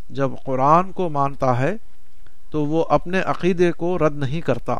جب 0.10 0.32
قرآن 0.46 0.92
کو 0.92 1.10
مانتا 1.10 1.60
ہے 1.60 1.76
تو 2.50 2.66
وہ 2.66 2.86
اپنے 2.90 3.22
عقیدے 3.22 3.72
کو 3.72 3.98
رد 3.98 4.16
نہیں 4.16 4.42
کرتا۔ 4.42 4.78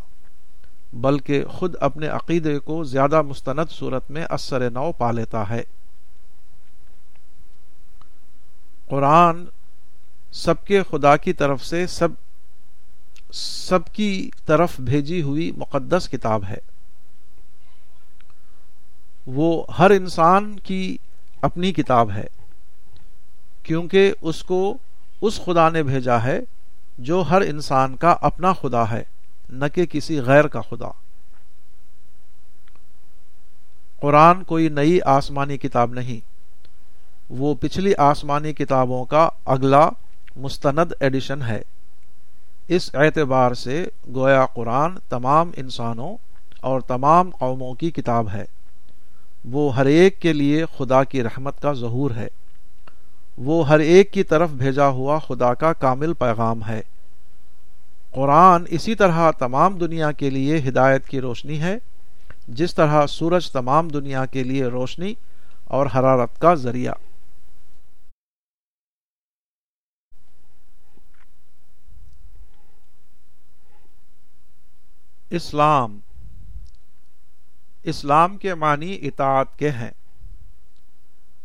بلکہ 0.94 1.46
خود 1.46 1.76
اپنے 1.80 2.08
عقیدے 2.08 2.60
کو 2.60 2.84
زیادہ 2.84 3.22
مستند 3.22 3.72
صورت 3.72 4.12
میں 4.12 4.26
اثر 4.30 4.70
نو 4.70 4.92
پا 4.92 5.12
لیتا 5.12 5.50
ہے۔ 5.50 5.64
قرآن 8.86 9.46
سب 10.32 10.66
کے 10.66 10.84
خدا 10.84 11.18
کی 11.18 11.34
طرف 11.34 11.66
سے 11.66 11.88
سب 11.88 12.08
سب 13.34 13.86
کی 13.86 14.30
طرف 14.46 14.80
بھیجی 14.80 15.22
ہوئی 15.22 15.52
مقدس 15.52 16.10
کتاب 16.10 16.44
ہے۔ 16.50 16.58
وہ 19.28 19.64
ہر 19.80 19.92
انسان 19.92 20.60
کی 20.60 20.98
اپنی 21.42 21.74
کتاب 21.74 22.12
ہے، 22.12 22.28
کیونکہ 23.64 24.14
اس 24.22 24.44
کو 24.44 24.78
اس 25.22 25.40
خدا 25.46 25.70
نے 25.70 25.84
بھیجا 25.84 26.24
ہے 26.24 26.40
جو 26.98 27.24
ہر 27.30 27.42
انسان 27.42 27.96
کا 27.96 28.16
اپنا 28.22 28.54
خدا 28.54 28.92
ہے۔ 28.92 29.04
نہ 29.50 29.66
کہ 29.74 29.86
کسی 29.86 30.20
غیر 30.22 30.48
کا 30.48 30.62
خدا۔ 30.62 30.90
قرآن 34.02 34.44
کوئی 34.44 34.70
نئی 34.70 35.00
آسمانی 35.06 35.58
کتاب 35.58 35.94
نہیں۔ 35.94 36.34
وہ 37.30 37.56
پچھلی 37.56 37.94
آسمانی 37.98 38.54
کتابوں 38.54 39.06
کا 39.06 39.30
اگلا 39.46 39.90
مستند 40.36 40.92
ایڈیشن 41.00 41.42
ہے۔ 41.42 41.62
اس 42.68 42.96
اعتبار 42.96 43.54
سے 43.54 43.88
گویا 44.16 44.46
قرآن 44.46 45.00
تمام 45.10 45.52
انسانوں 45.56 46.18
اور 46.62 46.82
تمام 46.82 47.30
قوموں 47.30 47.74
کی 47.74 47.92
کتاب 47.92 48.30
ہے۔ 48.34 48.46
وہ 49.46 49.76
ہر 49.76 49.86
ایک 49.86 50.22
کے 50.22 50.34
لیے 50.34 50.66
خدا 50.78 51.04
کی 51.04 51.24
رحمت 51.24 51.62
کا 51.62 51.74
ظہور 51.74 52.12
ہے۔ 52.12 52.28
وہ 53.38 53.68
ہر 53.68 53.80
ایک 53.80 54.12
کی 54.12 54.24
طرف 54.24 54.50
بھیجا 54.50 54.88
ہوا 54.88 55.20
خدا 55.20 55.54
کا 55.54 55.74
کامل 55.74 56.14
پیغام 56.14 56.66
ہے۔ 56.68 56.82
قرآن 58.14 58.64
اسی 58.70 58.96
طرح 58.96 59.32
تمام 59.32 59.78
دنیا 59.78 60.12
کے 60.12 60.30
لیے 60.30 60.58
ہدایت 60.68 61.08
کی 61.08 61.22
روشنی 61.22 61.60
ہے، 61.62 61.78
جس 62.48 62.76
طرح 62.76 63.08
سورج 63.08 63.52
تمام 63.52 63.88
دنیا 63.88 64.26
کے 64.26 64.44
لیے 64.44 64.66
روشنی 64.66 65.14
اور 65.64 65.86
حرارت 65.86 66.40
کا 66.40 66.54
ذریعہ۔ 66.54 66.94
اسلام۔ 75.30 76.00
اسلام 77.84 78.38
کے 78.38 78.56
معنی 78.56 78.98
اطاعت 79.02 79.60
کے 79.60 79.70
ہیں۔ 79.70 79.92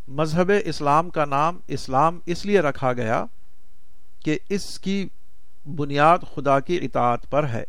مذہب 0.09 0.53
اسلام 0.65 1.11
کا 1.11 1.25
نام 1.25 1.59
اسلام 1.67 2.19
اس 2.27 2.47
لیے 2.47 2.61
رکھا 2.61 2.93
گیا 2.93 3.25
کہ 4.25 4.39
اس 4.49 4.79
کی 4.79 5.09
بنیاد 5.67 6.19
خدا 6.35 6.61
کی 6.61 6.77
اطاعت 6.83 7.31
پر 7.31 7.49
ہے۔ 7.49 7.65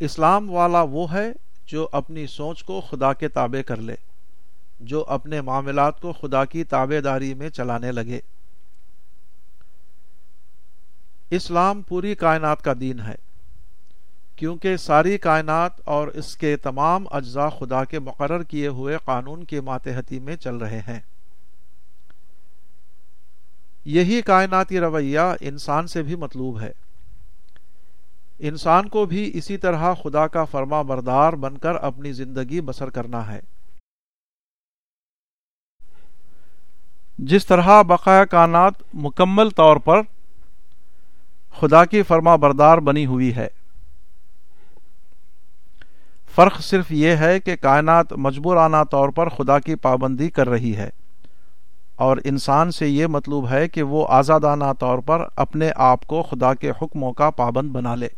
اسلام 0.00 0.50
والا 0.50 0.82
وہ 0.82 1.12
ہے 1.12 1.32
جو 1.66 1.88
اپنی 1.92 2.26
سوچ 2.26 2.64
کو 2.64 2.80
خدا 2.80 3.12
کے 3.12 3.28
تابع 3.28 3.62
کر 3.62 3.76
لے، 3.76 3.94
جو 4.80 5.04
اپنے 5.08 5.40
معاملات 5.40 6.00
کو 6.00 6.12
خدا 6.12 6.44
کی 6.44 6.64
تابے 6.64 7.00
داری 7.00 7.34
میں 7.34 7.48
چلانے 7.48 7.92
لگے۔ 7.92 8.20
اسلام 11.30 11.82
پوری 11.82 12.14
کائنات 12.14 12.62
کا 12.62 12.72
دین 12.80 13.00
ہے، 13.00 13.14
کیونکہ 14.36 14.76
ساری 14.76 15.18
کائنات 15.18 15.72
اور 15.84 16.08
اس 16.08 16.36
کے 16.36 16.56
تمام 16.56 17.04
اجزاء 17.10 17.48
خدا 17.48 17.84
کے 17.84 17.98
مقرر 17.98 18.42
کیے 18.42 18.66
ہوئے 18.68 18.96
قانون 19.04 19.44
کے 19.44 19.60
ماتحتی 19.60 20.18
میں 20.18 20.36
چل 20.36 20.56
رہے 20.56 20.80
ہیں۔ 20.88 21.00
یہی 23.90 24.22
کائناتی 24.22 24.80
رویہ 24.80 25.20
انسان 25.40 25.86
سے 25.86 26.02
بھی 26.02 26.14
مطلوب 26.14 26.60
ہے۔ 26.60 26.72
انسان 28.38 28.88
کو 28.88 29.06
بھی 29.06 29.30
اسی 29.34 29.56
طرح 29.56 29.94
خدا 29.94 30.26
کا 30.26 30.44
فرما 30.44 30.82
بردار 30.82 31.32
بن 31.32 31.58
کر 31.58 31.74
اپنی 31.74 32.12
زندگی 32.12 32.60
بسر 32.60 32.90
کرنا 32.90 33.32
ہے۔ 33.32 33.40
جس 37.18 37.46
طرح 37.46 37.82
بقایا 37.82 38.24
کائنات 38.24 38.74
مکمل 38.94 39.50
طور 39.50 39.76
پر 39.76 40.00
خدا 41.60 41.84
کی 41.84 42.02
فرما 42.02 42.36
بردار 42.36 42.78
بنی 42.78 43.06
ہوئی 43.06 43.36
ہے۔ 43.36 43.48
فرق 46.34 46.60
صرف 46.60 46.92
یہ 46.92 47.10
ہے 47.10 47.40
کہ 47.40 47.56
کائنات 47.56 48.12
مجبورانہ 48.12 48.84
طور 48.90 49.08
پر 49.08 49.28
خدا 49.28 49.58
کی 49.58 49.74
پابندی 49.74 50.30
کر 50.30 50.48
رہی 50.48 50.76
ہے۔ 50.76 50.90
اور 51.98 52.16
انسان 52.24 52.70
سے 52.70 52.88
یہ 52.88 53.06
مطلوب 53.06 53.50
ہے 53.50 53.68
کہ 53.68 53.82
وہ 53.82 54.06
آزادانہ 54.08 54.64
طور 54.78 54.98
پر 54.98 55.24
اپنے 55.36 55.70
آپ 55.76 56.06
کو 56.06 56.22
خدا 56.22 56.54
کے 56.54 56.70
حکموں 56.82 57.12
کا 57.12 57.30
پابند 57.30 57.70
بنا 57.70 57.94
لے۔ 57.94 58.08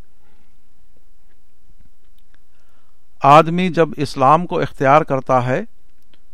آدمی 3.23 3.69
جب 3.69 3.89
اسلام 3.97 4.47
کو 4.47 4.61
اختیار 4.61 5.03
کرتا 5.03 5.47
ہے، 5.47 5.61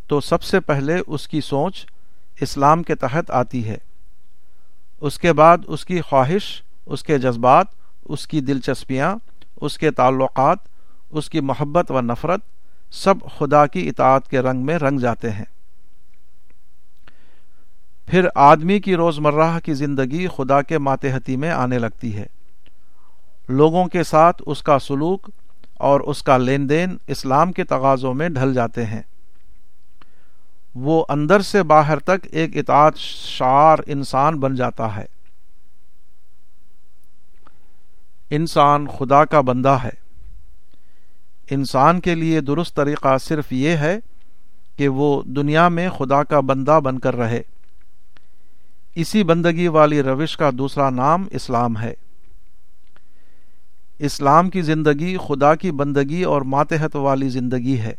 تو 0.07 0.21
سب 0.21 0.43
سے 0.43 0.59
پہلے 0.59 0.97
اس 1.07 1.27
کی 1.27 1.41
سوچ 1.41 1.85
اسلام 2.41 2.83
کے 2.83 2.95
تحت 2.95 3.31
آتی 3.31 3.67
ہے۔ 3.67 3.77
اس 5.01 5.19
کے 5.19 5.33
بعد 5.33 5.57
اس 5.67 5.85
کی 5.85 6.01
خواہش، 6.01 6.61
اس 6.85 7.03
کے 7.03 7.17
جذبات، 7.17 7.65
اس 8.05 8.27
کی 8.27 8.41
دلچسپیاں، 8.41 9.15
اس 9.61 9.77
کے 9.77 9.91
تعلقات، 9.91 10.57
اس 11.09 11.29
کی 11.29 11.39
محبت 11.39 11.91
و 11.91 12.01
نفرت 12.01 12.39
سب 12.91 13.15
خدا 13.37 13.67
کی 13.67 13.89
اطاعت 13.89 14.29
کے 14.29 14.39
رنگ 14.39 14.65
میں 14.65 14.79
رنگ 14.79 14.99
جاتے 14.99 15.29
ہیں۔ 15.29 15.45
پھر 18.07 18.27
آدمی 18.35 18.79
کی 18.79 18.95
روزمرہ 18.95 19.59
کی 19.59 19.73
زندگی 19.73 20.27
خدا 20.27 20.61
کے 20.61 20.77
ماتحتی 20.77 21.35
میں 21.35 21.51
آنے 21.51 21.79
لگتی 21.79 22.15
ہے۔ 22.15 22.25
لوگوں 23.49 23.85
کے 23.85 24.03
ساتھ 24.03 24.43
اس 24.45 24.63
کا 24.63 24.79
سلوک 24.79 25.29
اور 25.73 25.99
اس 25.99 26.23
کا 26.23 26.37
لین 26.37 26.69
دین 26.69 26.97
اسلام 27.07 27.51
کے 27.51 27.63
تقاضوں 27.63 28.13
میں 28.13 28.29
ڈھل 28.29 28.53
جاتے 28.53 28.85
ہیں۔ 28.85 29.01
وہ 30.75 31.05
اندر 31.09 31.39
سے 31.39 31.63
باہر 31.63 31.99
تک 31.99 32.27
ایک 32.31 32.57
اطاعت 32.57 32.93
شعار 32.97 33.77
انسان 33.85 34.39
بن 34.39 34.55
جاتا 34.55 34.95
ہے۔ 34.95 35.05
انسان 38.29 38.87
خدا 38.87 39.25
کا 39.25 39.41
بندہ 39.41 39.77
ہے۔ 39.83 40.07
انسان 41.51 41.99
کے 41.99 42.15
لیے 42.15 42.41
درست 42.41 42.75
طریقہ 42.75 43.17
صرف 43.17 43.53
یہ 43.53 43.69
ہے 43.69 43.99
کہ 44.77 44.87
وہ 44.87 45.21
دنیا 45.25 45.67
میں 45.67 45.89
خدا 45.89 46.23
کا 46.23 46.39
بندہ 46.39 46.79
بن 46.83 46.99
کر 46.99 47.15
رہے۔ 47.15 47.41
اسی 48.99 49.23
بندگی 49.23 49.67
والی 49.67 50.03
روش 50.03 50.37
کا 50.37 50.49
دوسرا 50.53 50.89
نام 50.89 51.27
اسلام 51.31 51.79
ہے۔ 51.79 51.93
اسلام 53.99 54.49
کی 54.49 54.61
زندگی 54.61 55.17
خدا 55.17 55.55
کی 55.55 55.71
بندگی 55.71 56.23
اور 56.23 56.41
ماتحت 56.41 56.95
والی 56.95 57.29
زندگی 57.29 57.79
ہے۔ 57.79 57.93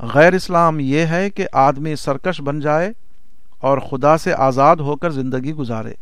غیر 0.00 0.32
اسلام 0.32 0.80
یہ 0.80 0.98
ہے 0.98 1.30
کہ 1.30 1.46
آدمی 1.52 1.96
سرکش 1.96 2.40
بن 2.40 2.60
جائے 2.60 2.92
اور 3.58 3.78
خدا 3.78 4.16
سے 4.16 4.34
آزاد 4.34 4.76
ہو 4.76 4.96
کر 4.96 5.10
زندگی 5.10 5.52
گزارے۔ 5.52 5.92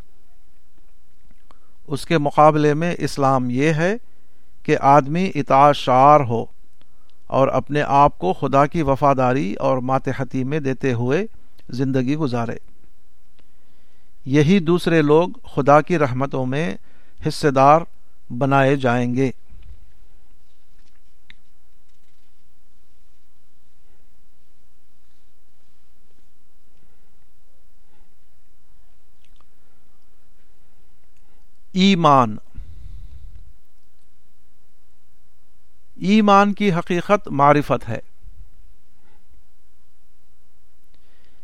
اس 1.87 2.07
کے 2.07 2.19
مقابلے 2.19 2.75
میں 2.75 2.95
اسلام 2.99 3.51
یہ 3.51 3.69
ہے 3.69 3.97
کہ 4.63 4.77
آدمی 4.81 5.31
اطاعت 5.35 5.77
شعار 5.77 6.21
ہو 6.21 6.45
اور 7.27 7.49
اپنے 7.49 7.83
آپ 7.87 8.19
کو 8.19 8.33
خدا 8.33 8.67
کی 8.67 8.83
وفاداری 8.83 9.55
اور 9.55 9.79
ماتحتی 9.79 10.45
میں 10.45 10.61
دیتے 10.61 10.93
ہوئے 10.93 11.27
زندگی 11.71 12.17
گزارے۔ 12.17 12.74
یہی 14.25 14.59
دوسرے 14.59 15.03
لوگ 15.03 15.29
خدا 15.55 15.81
کی 15.81 15.99
رحمتوں 15.99 16.47
میں 16.47 16.77
حصے 17.29 17.51
دار 17.51 17.81
بنائے 18.39 18.77
جائیں 18.77 19.15
گے۔ 19.15 19.31
ایمان۔ 31.73 32.37
ایمان 35.97 36.53
کی 36.53 36.73
حقیقت 36.73 37.29
معرفت 37.29 37.89
ہے 37.89 37.99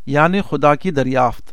یعنی 0.06 0.40
خدا 0.50 0.74
کی 0.74 0.90
دریافت۔ 0.90 1.49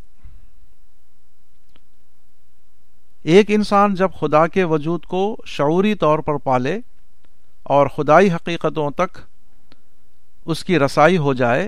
ایک 3.28 3.46
انسان 3.50 3.96
جب 3.96 4.10
خدا 4.20 4.48
کے 4.48 4.64
وجود 4.64 5.06
کو 5.06 5.38
شعوری 5.46 5.96
طور 5.96 6.20
پر 6.20 6.38
پالے 6.38 6.80
اور 7.64 7.88
خدائی 7.88 8.32
حقیقتوں 8.32 8.92
تک 8.92 9.18
اس 10.46 10.64
کی 10.64 10.80
رسائی 10.80 11.18
ہو 11.18 11.34
جائے 11.34 11.68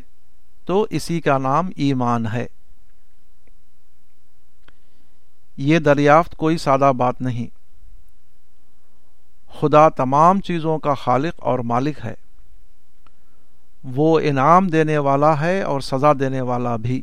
تو 0.66 0.88
اسی 0.90 1.22
کا 1.22 1.38
نام 1.38 1.70
ایمان 1.76 2.26
ہے۔ 2.34 2.46
یہ 5.58 5.80
دریافت 5.80 6.36
کوئی 6.36 6.58
سادہ 6.58 6.92
بات 6.98 7.22
نہیں۔ 7.22 7.48
خدا 9.60 9.90
تمام 9.90 10.40
چیزوں 10.40 10.80
کا 10.80 10.94
خالق 10.94 11.34
اور 11.38 11.60
مالک 11.60 11.98
ہے۔ 12.06 12.14
وہ 13.84 14.20
انعام 14.24 14.68
دینے 14.68 14.98
والا 14.98 15.42
ہے 15.42 15.62
اور 15.62 15.82
سزا 15.82 16.14
دینے 16.20 16.42
والا 16.42 16.76
بھی۔ 16.76 17.02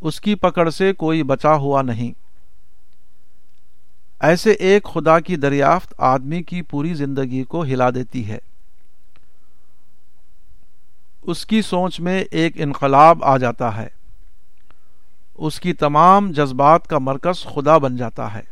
اس 0.00 0.20
کی 0.20 0.34
پکڑ 0.34 0.70
سے 0.70 0.92
کوئی 0.92 1.22
بچا 1.22 1.54
ہوا 1.54 1.82
نہیں۔ 1.82 2.19
ایسے 4.20 4.50
ایک 4.50 4.84
خدا 4.84 5.20
کی 5.20 5.36
دریافت 5.36 5.94
آدمی 5.98 6.42
کی 6.42 6.62
پوری 6.62 6.94
زندگی 6.94 7.44
کو 7.44 7.62
ہلا 7.62 7.90
دیتی 7.90 8.28
ہے۔ 8.28 8.38
اس 11.22 11.46
کی 11.46 11.62
سوچ 11.62 12.00
میں 12.00 12.24
ایک 12.30 12.52
انقلاب 12.56 13.24
آ 13.24 13.36
جاتا 13.36 13.76
ہے۔ 13.76 13.88
اس 15.34 15.60
کی 15.60 15.72
تمام 15.72 16.32
جذبات 16.32 16.86
کا 16.86 16.98
مرکز 16.98 17.44
خدا 17.44 17.78
بن 17.78 17.96
جاتا 17.96 18.34
ہے۔ 18.34 18.42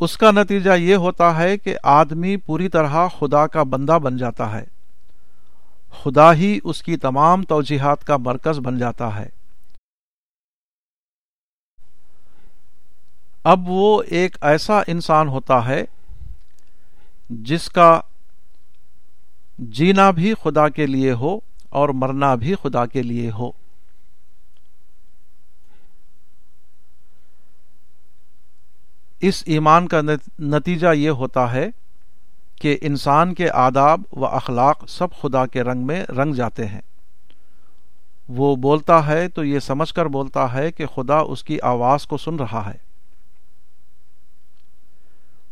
اس 0.00 0.16
کا 0.16 0.30
نتیجہ 0.30 0.70
یہ 0.70 0.94
ہوتا 0.94 1.38
ہے 1.38 1.58
کہ 1.58 1.76
آدمی 1.82 2.36
پوری 2.36 2.68
طرح 2.68 3.08
خدا 3.18 3.46
کا 3.46 3.62
بندہ 3.62 3.98
بن 4.02 4.16
جاتا 4.16 4.60
ہے۔ 4.60 4.73
خدا 6.02 6.34
ہی 6.34 6.58
اس 6.64 6.82
کی 6.82 6.96
تمام 6.96 7.42
توجیحات 7.42 8.04
کا 8.04 8.16
مرکز 8.16 8.58
بن 8.58 8.78
جاتا 8.78 9.16
ہے۔ 9.16 9.28
اب 13.44 13.60
وہ 13.66 14.02
ایک 14.02 14.36
ایسا 14.40 14.78
انسان 14.86 15.28
ہوتا 15.28 15.66
ہے 15.66 15.84
جس 17.30 17.68
کا 17.68 18.00
جینا 19.58 20.10
بھی 20.10 20.34
خدا 20.34 20.68
کے 20.68 20.86
لیے 20.86 21.12
ہو 21.12 21.38
اور 21.68 21.88
مرنا 21.88 22.34
بھی 22.34 22.54
خدا 22.62 22.86
کے 22.86 23.02
لیے 23.02 23.30
ہو۔ 23.30 23.50
اس 29.20 29.42
ایمان 29.46 29.88
کا 29.88 30.00
نتیجہ 30.38 30.94
یہ 30.94 31.10
ہوتا 31.10 31.52
ہے 31.52 31.68
کہ 32.60 32.78
انسان 32.80 33.34
کے 33.34 33.50
آداب 33.50 34.00
و 34.12 34.26
اخلاق 34.26 34.84
سب 34.88 35.08
خدا 35.22 35.46
کے 35.46 35.62
رنگ 35.62 35.86
میں 35.86 36.04
رنگ 36.04 36.32
جاتے 36.34 36.66
ہیں۔ 36.66 36.80
وہ 38.28 38.56
بولتا 38.56 39.06
ہے 39.06 39.28
تو 39.28 39.44
یہ 39.44 39.58
سمجھ 39.58 39.94
کر 39.94 40.06
بولتا 40.06 40.52
ہے 40.52 40.72
کہ 40.72 40.86
خدا 40.86 41.18
اس 41.18 41.44
کی 41.44 41.60
آواز 41.60 42.06
کو 42.06 42.16
سن 42.16 42.36
رہا 42.36 42.70
ہے۔ 42.70 42.94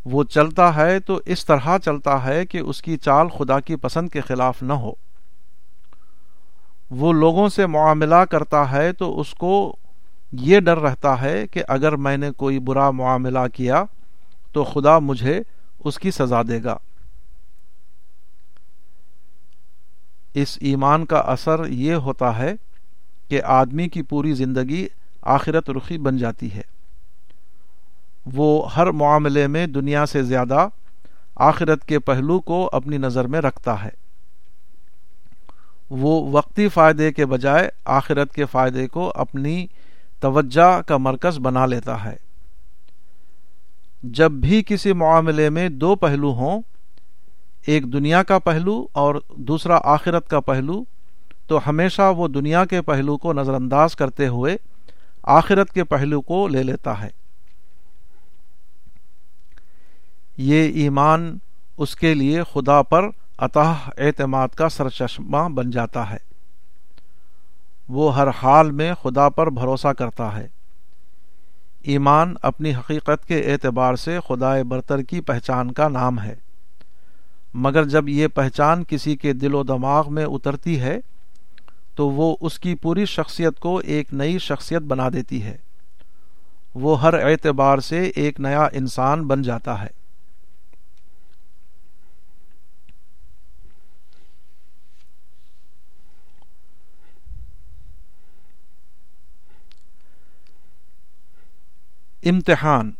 وہ 0.05 0.23
چلتا 0.23 0.75
ہے 0.75 0.99
تو 0.99 1.19
اس 1.25 1.45
طرح 1.45 1.77
چلتا 1.77 2.25
ہے 2.25 2.45
کہ 2.45 2.57
اس 2.57 2.81
کی 2.81 2.97
چال 2.97 3.27
خدا 3.29 3.59
کی 3.59 3.75
پسند 3.75 4.09
کے 4.09 4.21
خلاف 4.21 4.63
نہ 4.63 4.73
ہو۔ 4.73 4.91
وہ 6.91 7.13
لوگوں 7.13 7.49
سے 7.49 7.65
معاملہ 7.65 8.15
کرتا 8.15 8.71
ہے 8.71 8.93
تو 8.93 9.19
اس 9.19 9.31
کو 9.31 9.75
یہ 10.31 10.59
ڈر 10.59 10.77
رہتا 10.77 11.21
ہے 11.21 11.47
کہ 11.47 11.63
اگر 11.67 11.95
میں 11.95 12.17
نے 12.17 12.31
کوئی 12.31 12.59
برا 12.59 12.91
معاملہ 12.91 13.39
کیا 13.53 13.83
تو 14.51 14.63
خدا 14.63 14.99
مجھے 14.99 15.41
اس 15.83 15.99
کی 15.99 16.11
سزا 16.11 16.41
دے 16.41 16.63
گا۔ 16.63 16.77
اس 20.33 20.57
ایمان 20.61 21.05
کا 21.05 21.17
اثر 21.17 21.65
یہ 21.65 21.93
ہوتا 21.93 22.37
ہے 22.37 22.53
کہ 23.29 23.43
آدمی 23.43 23.89
کی 23.89 24.01
پوری 24.01 24.33
زندگی 24.33 24.87
آخرت 25.21 25.69
رخی 25.69 25.97
بن 25.97 26.17
جاتی 26.17 26.53
ہے۔ 26.53 26.61
وہ 28.33 28.75
ہر 28.75 28.91
معاملے 28.91 29.47
میں 29.47 29.67
دنیا 29.67 30.05
سے 30.05 30.23
زیادہ 30.23 30.67
آخرت 31.35 31.85
کے 31.85 31.99
پہلو 31.99 32.39
کو 32.39 32.69
اپنی 32.73 32.97
نظر 32.97 33.27
میں 33.27 33.41
رکھتا 33.41 33.83
ہے۔ 33.83 33.89
وہ 35.89 36.29
وقتی 36.31 36.67
فائدے 36.67 37.13
کے 37.13 37.25
بجائے 37.25 37.69
آخرت 37.85 38.33
کے 38.33 38.45
فائدے 38.45 38.87
کو 38.87 39.11
اپنی 39.15 39.67
توجہ 40.19 40.81
کا 40.81 40.97
مرکز 40.97 41.39
بنا 41.39 41.65
لیتا 41.65 42.03
ہے۔ 42.03 42.15
جب 44.03 44.31
بھی 44.31 44.63
کسی 44.67 44.93
معاملے 44.93 45.49
میں 45.49 45.69
دو 45.69 45.95
پہلو 45.95 46.33
ہوں 46.33 46.61
ایک 47.65 47.93
دنیا 47.93 48.23
کا 48.23 48.39
پہلو 48.39 48.87
اور 48.91 49.15
دوسرا 49.35 49.79
آخرت 49.83 50.29
کا 50.29 50.39
پہلو، 50.39 50.83
تو 51.47 51.59
ہمیشہ 51.67 52.13
وہ 52.17 52.27
دنیا 52.27 52.65
کے 52.65 52.81
پہلو 52.81 53.17
کو 53.17 53.33
نظر 53.33 53.53
انداز 53.53 53.95
کرتے 53.95 54.27
ہوئے 54.27 54.57
آخرت 55.23 55.73
کے 55.73 55.83
پہلو 55.83 56.21
کو 56.21 56.47
لے 56.47 56.63
لیتا 56.63 57.01
ہے۔ 57.01 57.09
یہ 60.37 60.83
ایمان 60.83 61.37
اس 61.77 61.95
کے 61.95 62.13
لیے 62.13 62.41
خدا 62.53 62.81
پر 62.81 63.09
عطاح 63.37 63.73
اعتماد 63.97 64.47
کا 64.47 64.69
سرچشمہ 64.69 65.49
بن 65.49 65.69
جاتا 65.69 66.09
ہے۔ 66.09 66.17
وہ 67.89 68.15
ہر 68.15 68.27
حال 68.43 68.71
میں 68.71 68.93
خدا 68.93 69.29
پر 69.29 69.49
بھروسہ 69.49 69.87
کرتا 69.87 70.37
ہے۔ 70.37 70.47
ایمان 71.81 72.35
اپنی 72.41 72.75
حقیقت 72.75 73.27
کے 73.27 73.53
اعتبار 73.53 73.95
سے 73.95 74.19
خدا 74.27 74.61
برتر 74.67 75.01
کی 75.01 75.21
پہچان 75.21 75.71
کا 75.71 75.87
نام 75.87 76.19
ہے۔ 76.19 76.35
مگر 77.53 77.83
جب 77.83 78.09
یہ 78.09 78.27
پہچان 78.27 78.83
کسی 78.83 79.15
کے 79.15 79.33
دل 79.33 79.53
و 79.53 79.63
دماغ 79.63 80.13
میں 80.13 80.25
اترتی 80.25 80.79
ہے، 80.79 80.99
تو 81.95 82.09
وہ 82.09 82.35
اس 82.41 82.59
کی 82.59 82.75
پوری 82.75 83.05
شخصیت 83.05 83.59
کو 83.59 83.77
ایک 83.77 84.13
نئی 84.13 84.39
شخصیت 84.39 84.81
بنا 84.81 85.09
دیتی 85.13 85.43
ہے۔ 85.43 85.57
وہ 86.75 87.01
ہر 87.01 87.13
اعتبار 87.13 87.77
سے 87.77 88.11
ایک 88.15 88.39
نیا 88.39 88.67
انسان 88.71 89.27
بن 89.27 89.41
جاتا 89.41 89.81
ہے۔ 89.81 90.03
امتحان 102.25 102.91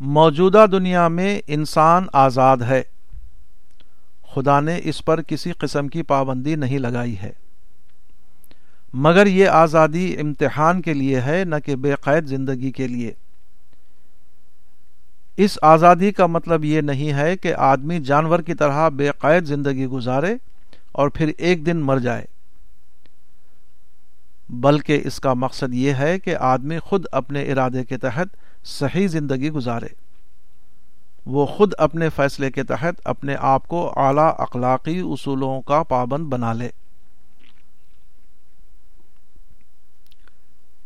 موجودہ 0.00 0.66
دنیا 0.72 1.08
میں 1.08 1.40
انسان 1.46 2.06
آزاد 2.12 2.56
ہے۔ 2.56 2.82
خدا 4.34 4.60
نے 4.60 4.80
اس 4.84 5.04
پر 5.04 5.22
کسی 5.22 5.52
قسم 5.52 5.88
کی 5.88 6.02
پابندی 6.02 6.54
نہیں 6.54 6.78
لگائی 6.78 7.18
ہے۔ 7.18 7.32
مگر 8.92 9.26
یہ 9.26 9.48
آزادی 9.48 10.16
امتحان 10.20 10.82
کے 10.82 10.94
لیے 10.94 11.20
ہے، 11.20 11.44
نہ 11.44 11.54
کہ 11.64 11.76
بے 11.76 11.94
قید 12.00 12.26
زندگی 12.26 12.70
کے 12.70 12.86
لیے۔ 12.86 13.12
اس 15.36 15.58
آزادی 15.62 16.12
کا 16.12 16.26
مطلب 16.26 16.64
یہ 16.64 16.80
نہیں 16.80 17.12
ہے 17.12 17.36
کہ 17.36 17.54
آدمی 17.54 18.00
جانور 18.00 18.38
کی 18.38 18.54
طرح 18.54 18.88
بے 18.88 19.10
قید 19.18 19.44
زندگی 19.44 19.86
گزارے 19.86 20.34
اور 20.92 21.08
پھر 21.08 21.32
ایک 21.38 21.66
دن 21.66 21.76
مر 21.76 21.98
جائے۔ 21.98 22.24
بلکہ 24.48 25.00
اس 25.04 25.20
کا 25.20 25.34
مقصد 25.34 25.74
یہ 25.74 25.92
ہے 25.92 26.18
کہ 26.18 26.36
آدمی 26.36 26.78
خود 26.78 27.04
اپنے 27.12 27.42
ارادے 27.42 27.84
کے 27.84 27.98
تحت 27.98 28.28
صحیح 28.68 29.08
زندگی 29.08 29.50
گزارے۔ 29.50 29.86
وہ 31.26 31.46
خود 31.46 31.72
اپنے 31.78 32.08
فیصلے 32.08 32.50
کے 32.50 32.62
تحت 32.62 32.94
اپنے 33.04 33.36
آپ 33.38 33.68
کو 33.68 33.92
اعلی 33.96 34.30
اخلاقی 34.38 35.00
اصولوں 35.00 35.60
کا 35.60 35.82
پابند 35.82 36.26
بنا 36.26 36.52
لے۔ 36.52 36.68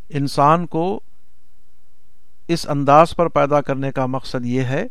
انسان 0.09 0.67
کو 0.67 1.01
اس 2.49 2.69
انداز 2.69 3.17
پر 3.17 3.29
پیدا 3.29 3.61
کرنے 3.61 3.93
کا 3.93 4.07
مقصد 4.07 4.47
یہ 4.47 4.63
ہے 4.63 4.85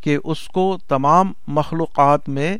کہ 0.00 0.18
اس 0.24 0.48
کو 0.48 0.78
تمام 0.88 1.32
مخلوقات 1.46 2.28
میں 2.28 2.58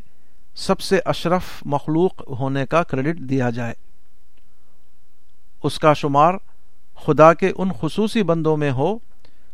سب 0.55 0.79
سے 0.79 0.99
اشرف 1.05 1.43
مخلوق 1.65 2.31
ہونے 2.39 2.65
کا 2.65 2.83
کریڈٹ 2.83 3.19
دیا 3.19 3.49
جائے۔ 3.49 3.73
اس 5.63 5.79
کا 5.79 5.93
شمار 5.93 6.33
خدا 7.05 7.33
کے 7.33 7.51
ان 7.57 7.69
خصوصی 7.79 8.23
بندوں 8.23 8.57
میں 8.57 8.71
ہو 8.71 8.97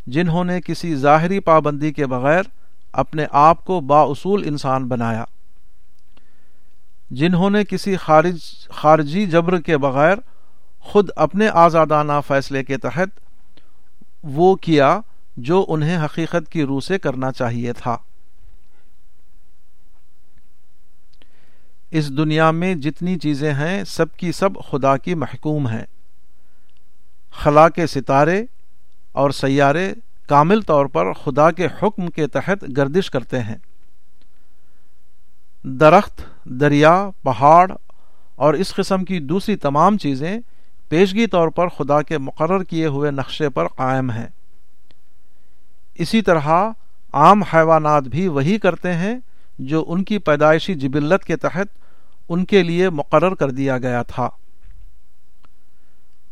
جنہوں 0.08 0.44
نے 0.44 0.62
کسی 0.62 0.96
ظاہری 0.96 1.40
پابندی 1.40 1.94
کے 1.94 2.06
بغیر 2.06 2.44
اپنے 2.94 3.26
آپ 3.32 3.66
کو 3.66 3.82
با 3.82 4.02
اصول 4.02 4.44
انسان 4.48 4.88
بنایا۔ 4.88 5.24
جنہوں 7.12 7.50
نے 7.50 7.64
کسی 7.64 7.96
خارج، 7.96 8.68
خارجی 8.70 9.26
جبر 9.26 9.62
کے 9.62 9.78
بغیر 9.78 10.18
خود 10.80 11.10
اپنے 11.16 11.48
آزادانہ 11.48 12.12
فیصلے 12.28 12.64
کے 12.64 12.78
تحت 12.78 13.08
وہ 14.24 14.56
کیا 14.56 15.00
جو 15.38 15.66
انہیں 15.68 16.06
حقیقت 16.06 16.52
کی 16.52 16.64
روح 16.64 16.80
سے 16.80 17.00
کرنا 17.00 17.32
چاہیے 17.32 17.74
تھا۔ 17.74 17.98
اس 21.92 22.18
دنیا 22.18 22.52
میں 22.52 22.76
جتنی 22.76 23.20
چیزیں 23.20 23.54
ہیں، 23.54 23.84
سب 23.84 24.16
کی 24.18 24.32
سب 24.32 24.50
خدا 24.72 24.98
کی 24.98 25.16
محکوم 25.16 25.68
ہیں۔ 25.68 25.86
خلا 27.32 27.70
کے 27.70 27.88
ستارے 27.88 28.46
اور 29.18 29.32
سیارے 29.32 29.94
کامل 30.28 30.62
طور 30.62 30.86
پر 30.86 31.14
خدا 31.14 31.52
کے 31.52 31.68
حکم 31.84 32.08
کے 32.08 32.28
تحت 32.28 32.66
گردش 32.78 33.10
کرتے 33.12 33.40
ہیں۔ 33.40 33.56
درخت، 35.64 36.22
دریا، 36.46 37.10
پہاڑ 37.24 37.72
اور 38.36 38.54
اس 38.54 38.74
قسم 38.74 39.04
کی 39.04 39.20
دوسری 39.20 39.56
تمام 39.56 39.98
چیزیں 39.98 40.38
پیشگی 40.90 41.28
طور 41.28 41.48
پر 41.48 41.68
خدا 41.68 42.02
کے 42.02 42.18
مقرر 42.18 42.64
کیے 42.64 42.86
ہوئے 42.86 43.12
نقشے 43.12 43.50
پر 43.50 43.68
قائم 43.68 44.12
ہیں۔ 44.12 44.28
اسی 45.96 46.22
طرح 46.22 46.72
عام 47.14 47.44
حیوانات 47.44 48.04
بھی 48.04 48.28
وہی 48.28 48.60
کرتے 48.60 48.94
ہیں 48.94 49.20
جو 49.60 49.86
ان 49.88 50.04
کی 50.04 50.18
پیدائشی 50.18 50.74
جبلت 50.74 51.24
کے 51.24 51.36
تحت 51.36 51.68
ان 52.30 52.46
کے 52.46 52.64
لیے 52.64 52.90
مقرر 52.90 53.36
کر 53.36 53.50
دیا 53.50 53.78
گیا 53.78 54.04
تھا۔ 54.04 54.30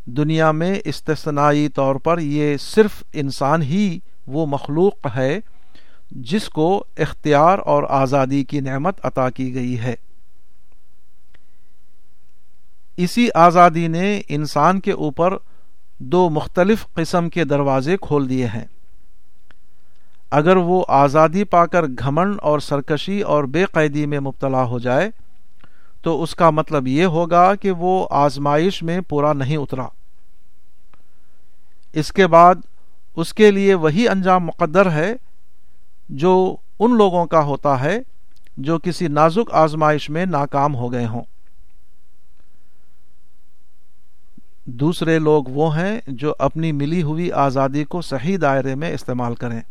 دنیا 0.06 0.52
میں 0.52 0.80
استثنائی 0.86 1.68
طور 1.68 1.96
پر 1.96 2.20
یہ 2.20 2.58
صرف 2.58 3.04
انسان 3.13 3.62
ہی 3.62 4.00
وہ 4.28 4.46
مخلوق 4.46 5.08
ہے 5.15 5.39
جس 6.12 6.50
کو 6.50 6.86
اختیار 6.98 7.60
اور 7.60 7.84
آزادی 7.89 8.44
کی 8.44 8.60
نعمت 8.60 9.06
عطا 9.06 9.30
کی 9.30 9.56
گئی 9.56 9.80
ہے۔ 9.80 9.96
اسی 12.98 13.28
آزادی 13.36 13.88
نے 13.88 14.22
انسان 14.30 14.80
کے 14.80 14.91
اوپر 14.91 15.38
دو 16.00 16.30
مختلف 16.30 16.86
قسم 16.94 17.30
کے 17.30 17.44
دروازے 17.44 17.98
کھول 18.02 18.30
دیے 18.30 18.46
ہیں۔ 18.46 18.65
اگر 20.32 20.56
وہ 20.56 20.84
آزادی 20.88 21.44
پا 21.44 21.65
کر 21.65 21.86
گھمنڈ 21.86 22.39
اور 22.41 22.60
سرکشی 22.60 23.22
اور 23.22 23.44
بے 23.44 23.65
قیدی 23.65 24.06
میں 24.06 24.20
مبتلا 24.20 24.63
ہو 24.63 24.80
جائے 24.80 25.10
تو 26.06 26.24
اس 26.24 26.36
کا 26.36 26.50
مطلب 26.50 26.88
یہ 26.88 27.06
ہوگا 27.06 27.56
کہ 27.56 27.72
وہ 27.72 28.08
آزمائش 28.12 28.84
میں 28.84 29.02
پورا 29.02 29.34
نہیں 29.34 29.58
اترا۔ 29.58 29.88
اس 31.94 32.12
کے 32.12 32.28
بعد 32.28 32.56
اس 33.15 33.34
کے 33.34 33.52
لیے 33.52 33.74
وہی 33.74 34.08
انجام 34.08 34.46
مقدر 34.46 34.91
ہے 34.91 35.13
جو 36.10 36.56
ان 36.80 36.98
لوگوں 36.98 37.26
کا 37.26 37.44
ہوتا 37.44 37.82
ہے 37.82 38.00
جو 38.58 38.80
کسی 38.80 39.08
نازک 39.08 39.54
آزمائش 39.54 40.10
میں 40.10 40.26
ناکام 40.26 40.76
ہو 40.76 40.91
گئے 40.91 41.06
ہوں۔ 41.06 41.24
دوسرے 44.65 45.20
لوگ 45.20 45.44
وہ 45.48 45.78
ہیں 45.78 46.02
جو 46.08 46.34
اپنی 46.39 46.72
ملی 46.72 47.04
ہوئی 47.04 47.32
آزادی 47.32 47.84
کو 47.84 48.02
صحیح 48.02 48.38
دائرے 48.41 48.76
میں 48.76 48.94
استعمال 48.94 49.36
کریں۔ 49.36 49.62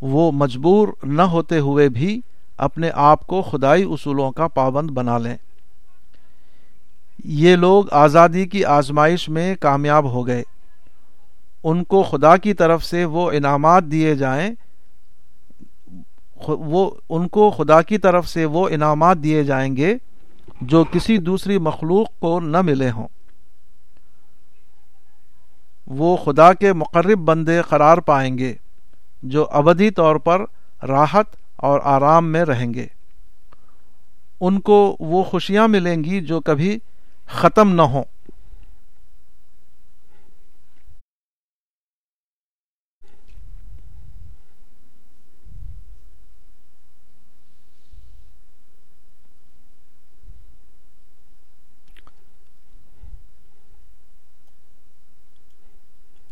وہ 0.00 0.32
مجبور 0.32 0.88
نہ 1.02 1.22
ہوتے 1.22 1.58
ہوئے 1.58 1.88
بھی 1.88 2.20
اپنے 2.60 2.90
آپ 2.94 3.26
کو 3.26 3.42
خدائی 3.42 3.82
اصولوں 3.82 4.32
کا 4.32 4.48
پابند 4.48 4.90
بنا 4.90 5.18
لیں۔ 5.18 5.36
یہ 7.24 7.56
لوگ 7.56 7.84
آزادی 7.90 8.46
کی 8.46 8.64
آزمائش 8.64 9.28
میں 9.28 9.56
کامیاب 9.60 10.04
ہو 10.04 10.26
گئے۔ 10.26 10.42
ان 11.64 11.84
کو 11.84 12.02
خدا 12.02 12.36
کی 12.36 12.54
طرف 12.54 12.84
سے 12.84 13.04
وہ 13.04 13.30
انعامات 13.30 13.84
دیے 13.84 14.14
جائیں۔ 14.14 14.50
وہ 16.48 16.90
ان 17.08 17.28
کو 17.28 17.50
خدا 17.50 17.82
کی 17.82 17.98
طرف 17.98 18.28
سے 18.28 18.44
وہ 18.44 18.68
انعامات 18.68 19.16
دیے 19.16 19.44
جائیں 19.44 19.76
گے 19.76 19.94
جو 20.60 20.84
کسی 20.84 21.18
دوسری 21.18 21.58
مخلوق 21.58 22.20
کو 22.20 22.40
نہ 22.40 22.60
ملے 22.60 22.90
ہوں۔ 22.90 23.08
وہ 25.86 26.16
خدا 26.16 26.52
کے 26.52 26.72
مقرب 26.72 27.18
بندے 27.18 27.62
قرار 27.62 27.98
پائیں 27.98 28.38
گے 28.38 28.54
جو 29.22 29.46
ابدی 29.50 29.90
طور 29.90 30.16
پر 30.16 30.44
راحت 30.88 31.24
اور 31.62 31.80
آرام 31.84 32.32
میں 32.32 32.44
رہیں 32.44 32.74
گے۔ 32.74 32.86
ان 34.40 34.60
کو 34.60 34.96
وہ 35.00 35.22
خوشیاں 35.24 35.68
ملیں 35.68 36.04
گی 36.04 36.20
جو 36.20 36.40
کبھی 36.40 36.78
ختم 37.26 37.74
نہ 37.74 37.82
ہوں۔ 37.82 38.04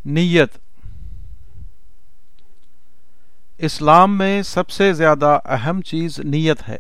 نیت 0.04 0.67
اسلام 3.58 4.18
میں 4.18 4.42
سب 4.42 4.70
سے 4.70 4.92
زیادہ 4.92 5.38
اہم 5.44 5.80
چیز 5.80 6.18
نیت 6.18 6.68
ہے۔ 6.68 6.76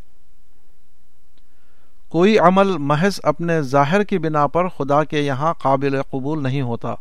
کوئی 2.08 2.38
عمل 2.38 2.76
محض 2.78 3.20
اپنے 3.22 3.62
ظاہر 3.62 4.02
کی 4.02 4.18
بنا 4.18 4.46
پر 4.46 4.68
خدا 4.68 5.04
کے 5.04 5.20
یہاں 5.20 5.54
قابل 5.54 6.02
قبول 6.02 6.42
نہیں 6.42 6.62
ہوتا۔ 6.62 6.94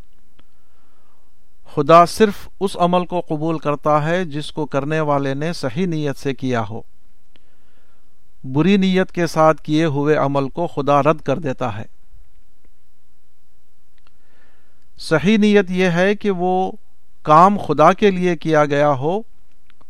خدا 1.76 2.06
صرف 2.06 2.50
اس 2.60 2.78
عمل 2.80 3.06
کو 3.06 3.20
قبول 3.20 3.60
کرتا 3.60 4.06
ہے 4.06 4.26
جس 4.26 4.52
کو 4.52 4.66
کرنے 4.66 5.00
والے 5.00 5.34
نے 5.34 5.54
صحیح 5.54 5.88
نیت 5.88 6.18
سے 6.18 6.34
کیا 6.34 6.64
ہو۔ 6.70 6.82
بری 8.44 8.78
نیت 8.78 9.12
کے 9.12 9.28
ساتھ 9.28 9.62
کیے 9.62 9.86
ہوئے 9.86 10.16
عمل 10.16 10.50
کو 10.50 10.68
خدا 10.68 11.04
رد 11.04 11.22
کر 11.22 11.40
دیتا 11.40 11.78
ہے۔ 11.78 11.86
صحیح 14.98 15.38
نیت 15.38 15.72
یہ 15.72 15.90
ہے 15.90 16.16
کہ 16.16 16.32
وہ 16.32 16.72
کام 17.22 17.58
خدا 17.58 17.94
کے 17.94 18.12
لیے 18.12 18.36
کیا 18.36 18.66
گیا 18.66 18.92
ہو 18.92 19.22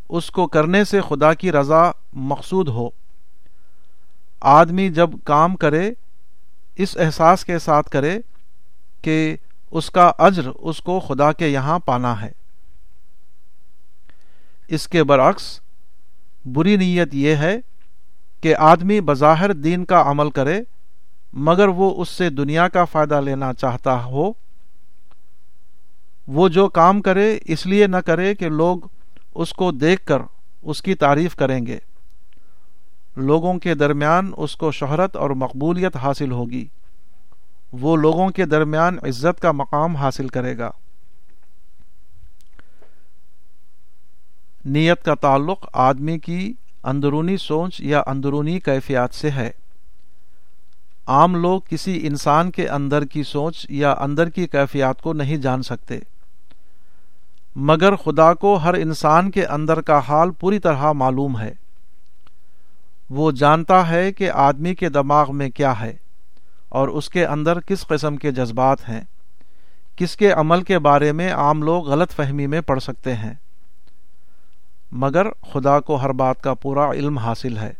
اس 0.08 0.30
کو 0.30 0.46
کرنے 0.46 0.84
سے 0.84 1.00
خدا 1.00 1.34
کی 1.34 1.52
رضا 1.52 1.90
مقصود 2.12 2.68
ہو۔ 2.68 2.88
آدمی 4.40 4.88
جب 4.88 5.10
کام 5.24 5.56
کرے، 5.56 5.90
اس 6.76 6.96
احساس 6.96 7.44
کے 7.44 7.58
ساتھ 7.58 7.90
کرے 7.90 8.18
کہ 9.02 9.36
اس 9.70 9.90
کا 9.90 10.12
اجر 10.18 10.48
اس 10.54 10.80
کو 10.80 11.00
خدا 11.00 11.32
کے 11.32 11.48
یہاں 11.48 11.78
پانا 11.78 12.22
ہے۔ 12.22 12.32
اس 14.68 14.88
کے 14.88 15.04
برعکس، 15.04 15.60
بری 16.44 16.76
نیت 16.76 17.14
یہ 17.14 17.34
ہے 17.34 17.56
کہ 18.40 18.56
آدمی 18.56 19.00
بظاہر 19.00 19.52
دین 19.52 19.84
کا 19.84 20.10
عمل 20.10 20.30
کرے، 20.30 20.60
مگر 21.32 21.68
وہ 21.68 22.02
اس 22.02 22.08
سے 22.08 22.30
دنیا 22.30 22.68
کا 22.68 22.84
فائدہ 22.84 23.20
لینا 23.20 23.54
چاہتا 23.54 24.04
ہو۔ 24.04 24.32
وہ 26.26 26.48
جو 26.48 26.68
کام 26.68 27.00
کرے، 27.00 27.38
اس 27.44 27.66
لیے 27.66 27.86
نہ 27.86 27.96
کرے 27.96 28.34
کہ 28.34 28.48
لوگ 28.48 28.78
اس 29.38 29.52
کو 29.52 29.72
دیکھ 29.72 30.06
کر 30.06 30.22
اس 30.62 30.82
کی 30.82 30.94
تعریف 30.94 31.36
کریں 31.36 31.66
گے۔ 31.66 31.78
لوگوں 33.16 33.58
کے 33.58 33.74
درمیان 33.74 34.32
اس 34.36 34.56
کو 34.56 34.72
شہرت 34.72 35.16
اور 35.16 35.30
مقبولیت 35.30 35.96
حاصل 35.96 36.32
ہوگی۔ 36.32 36.66
وہ 37.72 37.96
لوگوں 37.96 38.28
کے 38.30 38.46
درمیان 38.46 38.98
عزت 39.02 39.40
کا 39.40 39.52
مقام 39.52 39.96
حاصل 39.96 40.28
کرے 40.28 40.58
گا۔ 40.58 40.70
نیت 44.64 45.02
کا 45.02 45.14
تعلق 45.14 45.66
آدمی 45.72 46.18
کی 46.18 46.52
اندرونی 46.84 47.36
سوچ 47.36 47.80
یا 47.80 48.02
اندرونی 48.06 48.60
کیفیات 48.60 49.14
سے 49.14 49.30
ہے۔ 49.30 49.50
عام 51.06 51.36
لوگ 51.36 51.60
کسی 51.68 52.06
انسان 52.06 52.50
کے 52.50 52.68
اندر 52.68 53.04
کی 53.04 53.22
سوچ 53.22 53.66
یا 53.68 53.94
اندر 53.98 54.28
کی 54.28 54.46
کیفیات 54.46 55.02
کو 55.02 55.12
نہیں 55.12 55.36
جان 55.36 55.62
سکتے۔ 55.62 55.98
مگر 57.56 57.96
خدا 57.96 58.34
کو 58.34 58.56
ہر 58.56 58.74
انسان 58.74 59.30
کے 59.30 59.46
اندر 59.46 59.80
کا 59.80 60.00
حال 60.08 60.30
پوری 60.30 60.58
طرح 60.58 60.92
معلوم 60.92 61.38
ہے۔ 61.38 61.52
وہ 63.10 63.30
جانتا 63.30 63.90
ہے 63.90 64.12
کہ 64.12 64.30
آدمی 64.30 64.74
کے 64.74 64.88
دماغ 64.88 65.36
میں 65.36 65.50
کیا 65.50 65.80
ہے 65.80 65.96
اور 66.68 66.88
اس 66.88 67.08
کے 67.08 67.26
اندر 67.26 67.60
کس 67.60 67.86
قسم 67.86 68.16
کے 68.16 68.30
جذبات 68.30 68.88
ہیں۔ 68.88 69.00
کس 69.96 70.16
کے 70.16 70.32
عمل 70.32 70.62
کے 70.62 70.78
بارے 70.78 71.12
میں 71.12 71.32
عام 71.32 71.62
لوگ 71.62 71.88
غلط 71.88 72.10
فہمی 72.10 72.46
میں 72.46 72.60
پڑ 72.60 72.78
سکتے 72.78 73.14
ہیں۔ 73.14 73.34
مگر 74.92 75.26
خدا 75.52 75.80
کو 75.80 75.96
ہر 75.96 76.12
بات 76.12 76.42
کا 76.42 76.54
پورا 76.54 76.90
علم 76.90 77.18
حاصل 77.18 77.56
ہے۔ 77.56 77.72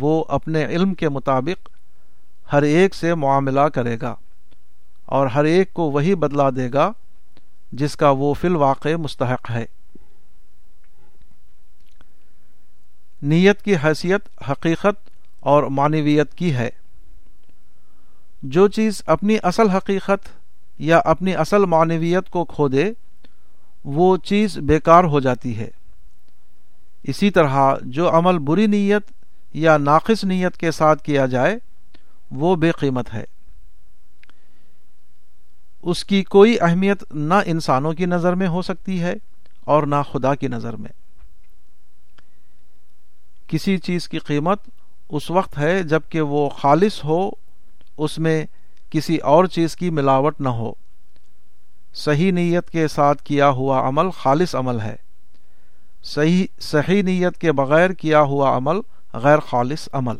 وہ 0.00 0.24
اپنے 0.28 0.64
علم 0.64 0.94
کے 0.94 1.08
مطابق 1.08 1.68
ہر 2.52 2.62
ایک 2.62 2.94
سے 2.94 3.14
معاملہ 3.14 3.60
کرے 3.60 3.96
گا 4.02 4.14
اور 5.06 5.26
ہر 5.26 5.44
ایک 5.44 5.72
کو 5.72 5.90
وہی 5.90 6.14
بدلا 6.14 6.50
دے 6.50 6.72
گا 6.72 6.92
جس 7.72 7.96
کا 7.96 8.10
وہ 8.10 8.34
فی 8.34 8.48
الواقع 8.48 8.96
مستحق 8.98 9.50
ہے۔ 9.50 9.64
نیت 13.22 13.62
کی 13.62 13.74
حیثیت 13.76 14.50
حقیقت 14.50 15.10
اور 15.40 15.62
معنویت 15.62 16.34
کی 16.34 16.54
ہے۔ 16.54 16.70
جو 18.42 18.68
چیز 18.68 19.02
اپنی 19.06 19.36
اصل 19.42 19.68
حقیقت 19.68 20.28
یا 20.78 20.98
اپنی 20.98 21.34
اصل 21.34 21.64
معنویت 21.64 22.30
کو 22.30 22.44
کھو 22.44 22.68
دے، 22.68 22.92
وہ 23.84 24.16
چیز 24.16 24.58
بیکار 24.58 25.04
ہو 25.04 25.20
جاتی 25.20 25.58
ہے۔ 25.58 25.70
اسی 27.02 27.30
طرح 27.30 27.74
جو 27.82 28.10
عمل 28.18 28.38
بری 28.38 28.66
نیت 28.66 29.02
یا 29.52 29.78
ناقص 29.78 30.24
نیت 30.24 30.56
کے 30.56 30.70
ساتھ 30.70 31.02
کیا 31.02 31.26
جائے، 31.26 31.58
وہ 32.30 32.56
بے 32.56 32.70
قیمت 32.70 33.14
ہے۔ 33.14 33.24
اس 35.82 36.04
کی 36.04 36.22
کوئی 36.22 36.56
اہمیت 36.60 37.02
نہ 37.10 37.34
انسانوں 37.46 37.92
کی 37.92 38.06
نظر 38.06 38.34
میں 38.34 38.48
ہو 38.48 38.62
سکتی 38.62 39.02
ہے 39.02 39.14
اور 39.64 39.82
نہ 39.82 39.94
خدا 40.12 40.34
کی 40.34 40.48
نظر 40.48 40.76
میں۔ 40.76 40.90
کسی 43.46 43.78
چیز 43.78 44.08
کی 44.08 44.18
قیمت 44.18 44.58
اس 45.08 45.30
وقت 45.30 45.58
ہے 45.58 45.82
جبکہ 45.82 46.20
وہ 46.20 46.48
خالص 46.48 47.04
ہو، 47.04 47.30
اس 47.98 48.18
میں 48.18 48.46
کسی 48.90 49.16
اور 49.16 49.44
چیز 49.44 49.76
کی 49.76 49.90
ملاوٹ 49.90 50.40
نہ 50.40 50.48
ہو۔ 50.48 50.72
صحیح 51.94 52.32
نیت 52.32 52.70
کے 52.70 52.88
ساتھ 52.88 53.22
کیا 53.22 53.48
ہوا 53.48 53.88
عمل 53.88 54.10
خالص 54.10 54.54
عمل 54.54 54.80
ہے۔ 54.80 54.96
صحیح 56.02 56.46
صحیح 56.60 57.02
نیت 57.02 57.38
کے 57.38 57.52
بغیر 57.52 57.90
کیا 57.90 58.20
ہوا 58.20 58.56
عمل 58.56 58.76
غیر 59.14 59.38
خالص 59.38 59.88
عمل۔ 59.92 60.16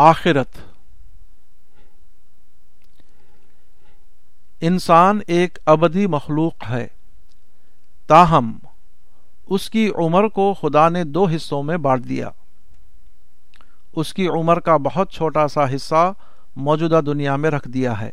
آخرت۔ 0.00 0.48
انسان 4.60 5.20
ایک 5.26 5.58
ابدی 5.66 6.06
مخلوق 6.06 6.54
ہے۔ 6.70 6.86
تاہم، 8.06 8.58
اس 9.46 9.70
کی 9.70 9.90
عمر 9.94 10.28
کو 10.28 10.54
خدا 10.60 10.88
نے 10.88 11.04
دو 11.04 11.26
حصوں 11.26 11.62
میں 11.62 11.76
بانٹ 11.76 12.08
دیا۔ 12.08 12.28
اس 13.96 14.14
کی 14.14 14.28
عمر 14.28 14.60
کا 14.60 14.76
بہت 14.76 15.12
چھوٹا 15.12 15.48
سا 15.48 15.74
حصہ 15.74 16.12
موجودہ 16.56 17.00
دنیا 17.06 17.36
میں 17.36 17.50
رکھ 17.50 17.68
دیا 17.68 18.00
ہے 18.00 18.10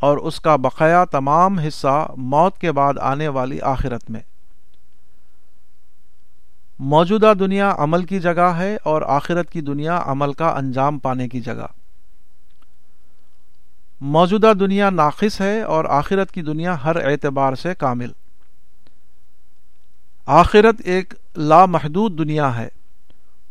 اور 0.00 0.16
اس 0.16 0.40
کا 0.40 0.56
بقایا 0.56 1.04
تمام 1.04 1.58
حصہ 1.58 2.08
موت 2.16 2.58
کے 2.58 2.72
بعد 2.72 2.94
آنے 3.00 3.28
والی 3.28 3.60
آخرت 3.60 4.10
میں۔ 4.10 4.20
موجودہ 6.84 7.32
دنیا 7.38 7.74
عمل 7.78 8.04
کی 8.04 8.20
جگہ 8.20 8.54
ہے 8.58 8.76
اور 8.82 9.02
آخرت 9.02 9.50
کی 9.50 9.60
دنیا 9.60 10.02
عمل 10.06 10.32
کا 10.32 10.48
انجام 10.48 10.98
پانے 10.98 11.28
کی 11.28 11.40
جگہ۔ 11.40 11.66
موجودہ 14.00 14.52
دنیا 14.60 14.90
ناقص 14.90 15.40
ہے 15.40 15.62
اور 15.62 15.84
آخرت 15.84 16.32
کی 16.32 16.42
دنیا 16.42 16.84
ہر 16.84 16.96
اعتبار 16.96 17.54
سے 17.54 17.74
کامل۔ 17.74 18.10
آخرت 20.26 20.74
ایک 20.84 21.14
لامحدود 21.36 22.18
دنیا 22.18 22.56
ہے۔ 22.56 22.68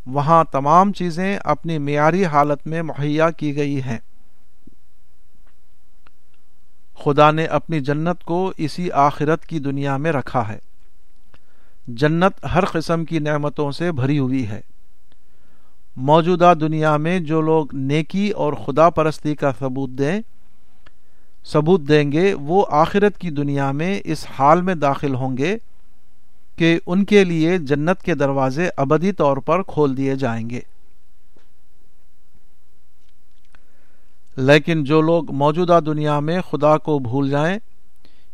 وہاں 0.06 0.44
تمام 0.44 0.91
چیزیں 0.91 1.38
اپنی 1.44 1.78
معیاری 1.78 2.26
حالت 2.26 2.67
میں 2.67 2.82
مہیا 2.82 3.32
کی 3.32 3.56
گئی 3.56 3.82
ہیں۔ 3.82 4.00
خدا 7.04 7.32
نے 7.32 7.46
اپنی 7.46 7.80
جنت 7.80 8.24
کو 8.24 8.54
اسی 8.58 8.91
آخرت 8.91 9.46
کی 9.46 9.60
دنیا 9.60 9.98
میں 9.98 10.12
رکھا 10.12 10.48
ہے۔ 10.48 10.71
جنت 11.88 12.46
ہر 12.56 12.65
قسم 12.65 13.06
کی 13.06 13.20
نعمتوں 13.20 13.72
سے 13.72 13.91
بھری 13.91 14.20
ہوئی 14.20 14.48
ہے۔ 14.48 14.62
موجودہ 15.96 16.54
دنیا 16.62 16.98
میں 16.98 17.20
جو 17.20 17.41
لوگ 17.41 17.65
نیکی 17.74 18.30
اور 18.30 18.54
خدا 18.54 18.89
پرستی 18.89 19.36
کا 19.36 19.52
ثبوت 19.60 19.89
دیں 19.89 20.22
ثبوت 21.46 21.82
دیں 21.82 22.12
گے، 22.12 22.34
وہ 22.34 22.65
آخرت 22.70 23.17
کی 23.17 23.30
دنیا 23.30 23.72
میں 23.72 24.02
اس 24.06 24.26
حال 24.39 24.62
میں 24.62 24.76
داخل 24.76 25.15
ہوں 25.15 25.38
گے 25.38 25.58
کہ 26.56 26.80
ان 26.86 27.06
کے 27.06 27.24
لیے 27.24 27.58
جنت 27.58 28.02
کے 28.02 28.15
دروازے 28.15 28.70
ابدی 28.78 29.12
طور 29.12 29.38
پر 29.38 29.62
کھول 29.63 29.98
دیے 29.98 30.15
جائیں 30.15 30.50
گے۔ 30.50 30.60
لیکن 34.38 34.84
جو 34.84 35.02
لوگ 35.02 35.32
موجودہ 35.32 35.80
دنیا 35.86 36.20
میں 36.20 36.41
خدا 36.41 36.78
کو 36.78 37.00
بھول 37.00 37.30
جائیں 37.30 37.60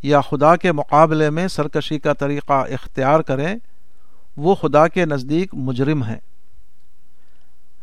یا 0.01 0.21
خدا 0.21 0.55
کے 0.55 0.71
مقابلے 0.71 1.29
میں 1.29 1.47
سرکشی 1.47 1.99
کا 1.99 2.13
طریقہ 2.13 2.53
اختیار 2.53 3.19
کریں، 3.19 3.55
وہ 4.37 4.55
خدا 4.55 4.87
کے 4.87 5.05
نزدیک 5.05 5.53
مجرم 5.53 6.03
ہیں۔ 6.03 6.19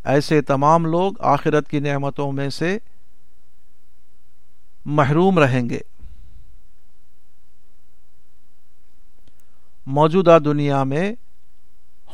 ایسے 0.05 0.43
تمام 0.43 0.87
لوگ 0.87 1.13
آخرت 1.19 1.69
کی 1.69 1.81
نعمتوں 1.81 2.33
میں 2.33 2.51
سے 2.51 2.79
محروم 4.85 5.39
رہیں 5.39 5.71
گے۔ 5.71 5.79
موجودہ 9.87 10.39
دنیا 10.45 10.85
میں 10.85 11.13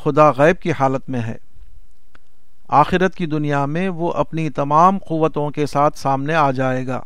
خدا 0.03 0.31
غیب 0.31 0.63
کی 0.63 0.73
حالت 0.73 1.11
میں 1.11 1.21
ہے۔ 1.21 1.37
آخرت 2.69 3.15
کی 3.15 3.27
دنیا 3.27 3.67
میں 3.67 3.89
وہ 3.89 4.13
اپنی 4.13 4.51
تمام 4.51 4.99
قوتوں 4.99 5.51
کے 5.51 5.67
ساتھ 5.67 5.99
سامنے 5.99 6.35
آ 6.35 6.51
جائے 6.51 6.87
گا۔ 6.87 7.03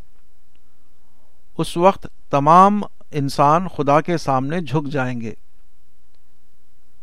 اس 1.59 1.77
وقت 1.77 2.07
تمام 2.35 2.81
انسان 3.11 3.69
خدا 3.69 4.01
کے 4.01 4.17
سامنے 4.17 4.61
جھک 4.61 4.89
جائیں 4.91 5.21
گے۔ 5.21 5.33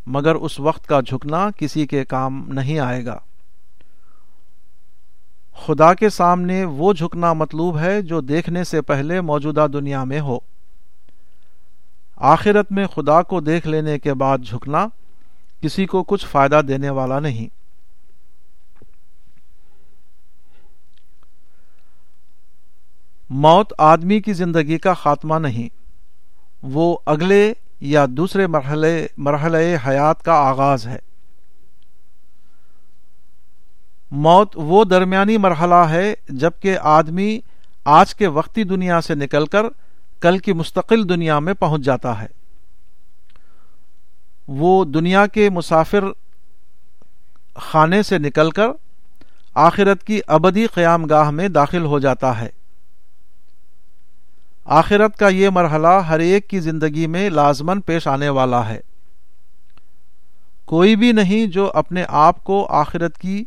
مگر 0.06 0.36
اس 0.36 0.60
وقت 0.60 0.88
کا 0.88 1.02
جھکنا 1.02 1.50
کسی 1.58 1.88
کے 1.88 2.06
کام 2.06 2.46
نہیں 2.48 2.80
آئے 2.80 3.06
گا۔ 3.06 3.20
خدا 5.56 5.94
کے 5.94 6.10
سامنے 6.10 6.66
وہ 6.66 6.94
جھکنا 6.94 7.34
مطلوب 7.34 7.80
ہے 7.80 8.02
جو 8.02 8.22
دیکھنے 8.22 8.64
سے 8.64 8.82
پہلے 8.82 9.22
موجودہ 9.22 9.68
دنیا 9.74 10.04
میں 10.04 10.20
ہو۔ 10.20 10.38
آخرت 12.16 12.72
میں 12.72 12.86
خدا 12.86 13.22
کو 13.22 13.40
دیکھ 13.40 13.68
لینے 13.68 14.00
کے 14.00 14.14
بعد 14.14 14.38
جھکنا 14.46 14.88
کسی 15.62 15.86
کو 15.86 16.04
کچھ 16.04 16.26
فائدہ 16.28 16.62
دینے 16.68 16.90
والا 16.90 17.20
نہیں۔ 17.20 17.61
موت 23.34 23.74
آدمی 23.78 24.22
کی 24.22 24.34
زندگی 24.34 24.78
کا 24.78 24.94
خاتمہ 24.94 25.36
نہیں۔ 25.36 25.70
وہ 26.64 26.98
اگلے 27.06 27.54
یا 27.80 28.06
دوسرے 28.10 28.48
مرحلے 28.48 29.08
مرحلہ 29.18 29.58
حیات 29.88 30.24
کا 30.24 30.34
آغاز 30.34 30.88
ہے۔ 30.88 31.00
موت 34.12 34.52
وہ 34.56 34.84
درمیانی 34.84 35.38
مرحلہ 35.38 35.76
ہے 35.76 36.14
جبکہ 36.30 36.78
آدمی 36.82 37.40
آج 37.86 38.16
کے 38.16 38.28
وقتی 38.28 38.64
دنیا 38.64 39.02
سے 39.02 39.16
نکل 39.16 39.46
کر 39.46 39.66
کل 40.22 40.38
کی 40.38 40.54
مستقل 40.54 41.10
دنیا 41.10 41.40
میں 41.40 41.54
پہنچ 41.54 41.82
جاتا 41.82 42.22
ہے۔ 42.22 42.28
وہ 44.48 44.86
دنیا 44.86 45.28
کے 45.28 45.50
مسافر 45.50 46.04
خانے 47.56 48.04
سے 48.04 48.18
نکل 48.18 48.52
کر 48.52 48.68
آخرت 49.56 50.04
کی 50.04 50.22
ابدی 50.28 50.68
قیام 50.68 51.06
گاہ 51.06 51.30
میں 51.30 51.48
داخل 51.48 51.86
ہو 51.86 52.00
جاتا 52.00 52.42
ہے۔ 52.42 52.61
آخرت 54.66 55.18
کا 55.18 55.28
یہ 55.28 55.50
مرحلہ 55.50 55.88
ہر 55.88 56.20
ایک 56.20 56.50
کی 56.50 56.60
زندگی 56.60 57.08
میں 57.08 57.30
لازمن 57.30 57.82
پیش 57.82 58.08
آنے 58.08 58.30
والا 58.30 58.70
ہے۔ 58.70 58.80
کوئی 60.66 60.96
بھی 60.96 61.12
نہیں 61.12 61.46
جو 61.46 61.72
اپنے 61.74 62.06
آپ 62.08 62.44
کو 62.44 62.68
آخرت 62.70 63.18
کی 63.18 63.44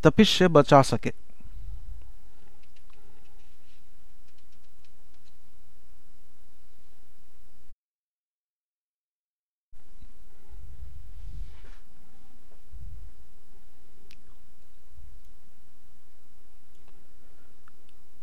تپش 0.00 0.38
سے 0.38 0.48
بچا 0.48 0.82
سکے۔ 0.82 1.10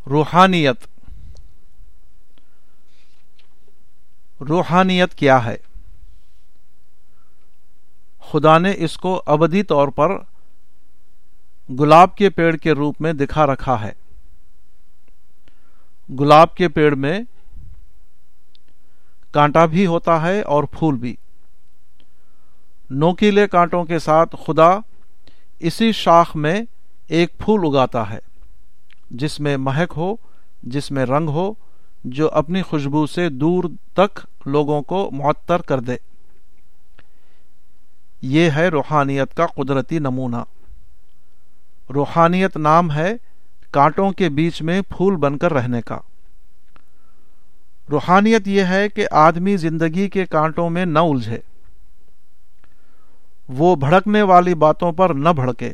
روحانیت۔ 0.10 0.99
روحانیت 4.48 5.14
کیا 5.14 5.46
ہے۔ 5.46 5.56
خدا 8.32 8.58
نے 8.58 8.74
اس 8.78 8.98
کو 8.98 9.24
ابدی 9.26 9.64
طور 9.64 9.88
پر 9.88 10.10
گلاب 11.80 12.16
کے 12.16 12.30
پیڑ 12.30 12.56
کے 12.56 12.72
روپ 12.72 13.02
میں 13.02 13.14
دکھا 13.14 13.46
رکھا 13.46 13.82
ہے۔ 13.82 13.92
گلاب 16.20 16.56
کے 16.56 16.68
پیڑ 16.70 16.96
میں 16.96 17.20
کانٹا 19.32 19.66
بھی 19.66 19.86
ہوتا 19.86 20.22
ہے 20.22 20.42
اور 20.42 20.64
پھول 20.64 20.96
بھی۔ 20.96 21.16
نوکیلے 22.90 23.48
کانٹوں 23.48 23.84
کے 23.84 24.00
ساتھ 24.00 24.36
خدا 24.46 24.80
اسی 25.60 25.92
شاخ 25.92 26.36
میں 26.36 26.62
ایک 27.08 27.38
پھول 27.38 27.60
اگاتا 27.66 28.10
ہے، 28.10 28.20
جس 29.12 29.40
میں 29.40 29.58
مہک 29.58 29.94
ہو، 29.98 30.16
جس 30.64 30.92
میں 30.92 31.06
رنگ 31.06 31.30
ہو 31.30 31.54
جو 32.04 32.30
اپنی 32.32 32.62
خوشبو 32.62 33.08
سے 33.08 33.30
دور 33.30 33.64
تک 33.94 34.20
لوگوں 34.46 34.82
کو 34.82 35.10
معطر 35.12 35.62
کر 35.62 35.80
دے۔ 35.80 35.96
یہ 38.22 38.50
ہے 38.50 38.68
روحانیت 38.68 39.34
کا 39.34 39.48
قدرتی 39.48 40.00
نمونہ۔ 40.00 40.44
روحانیت 41.94 42.58
نام 42.58 42.92
ہے 42.92 43.14
کانٹوں 43.72 44.12
کے 44.12 44.30
بیچ 44.30 44.62
میں 44.62 44.82
پھول 44.82 45.16
بن 45.16 45.38
کر 45.38 45.54
رہنے 45.54 45.82
کا۔ 45.82 45.98
روحانیت 47.92 48.48
یہ 48.48 48.64
ہے 48.64 48.90
کہ 48.90 49.08
آدمی 49.12 49.58
زندگی 49.58 50.10
کے 50.10 50.26
کانٹوں 50.26 50.70
میں 50.70 50.86
نہ 50.86 51.00
الجھے۔ 51.00 51.40
وہ 53.50 53.76
بھڑکنے 53.76 54.22
والی 54.22 54.54
باتوں 54.54 54.92
پر 54.92 55.14
نہ 55.14 55.30
بھڑکے۔ 55.30 55.72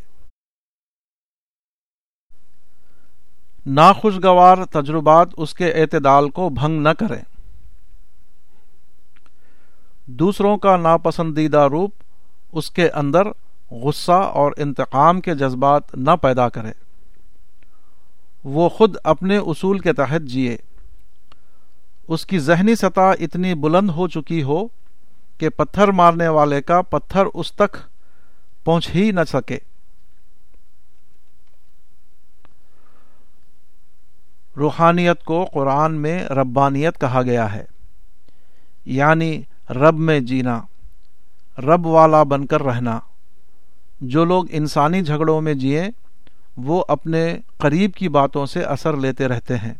ناخوشگوار 3.67 4.58
تجربات 4.71 5.28
اس 5.38 5.54
کے 5.54 5.71
اعتدال 5.71 6.30
کو 6.30 6.49
بھنگ 6.49 6.82
نہ 6.82 6.89
کریں۔ 6.89 7.21
دوسروں 10.06 10.58
کا 10.58 10.78
ناپسندیدہ 10.78 11.67
روپ 11.71 11.91
اس 12.51 12.71
کے 12.71 12.89
اندر 12.89 13.21
غصہ 13.71 14.12
اور 14.12 14.51
انتقام 14.58 15.21
کے 15.21 15.36
جذبات 15.36 15.95
نہ 15.95 16.12
پیدا 16.21 16.49
کرے۔ 16.49 16.71
وہ 18.43 18.69
خود 18.69 18.95
اپنے 19.04 19.38
اصول 19.38 19.80
کے 19.80 19.93
تحت 19.93 20.21
جیے۔ 20.21 20.58
اس 22.08 22.25
کی 22.25 22.39
ذہنی 22.39 22.75
سطح 22.75 23.13
اتنی 23.19 23.54
بلند 23.54 23.89
ہو 23.89 24.08
چکی 24.08 24.43
ہو 24.43 24.67
کہ 25.38 25.49
پتھر 25.49 25.88
مارنے 25.88 26.28
والے 26.28 26.62
کا 26.62 26.82
پتھر 26.82 27.25
اس 27.34 27.54
تک 27.54 27.78
پہنچ 28.65 28.95
ہی 28.95 29.12
نہ 29.12 29.19
سکے۔ 29.28 29.58
روحانیت 34.58 35.24
کو 35.24 35.46
قرآن 35.54 35.96
میں 35.96 36.26
ربانیت 36.26 37.02
کہا 37.02 37.22
گیا 37.22 37.54
ہے۔ 37.54 37.65
یعنی 38.86 39.41
رب 39.70 40.00
میں 40.00 40.20
جینا، 40.20 40.62
رب 41.58 41.86
والا 41.86 42.24
بن 42.24 42.46
کر 42.46 42.63
رہنا۔ 42.63 43.00
جو 44.02 44.26
لوگ 44.26 44.44
انسانی 44.50 45.02
جھگڑوں 45.02 45.41
میں 45.41 45.54
جیے، 45.54 45.84
وہ 46.58 46.84
اپنے 46.88 47.38
قریب 47.58 47.94
کی 47.94 48.10
باتوں 48.10 48.46
سے 48.46 48.62
اثر 48.62 48.98
لیتے 48.98 49.28
رہتے 49.28 49.58
ہیں۔ 49.58 49.74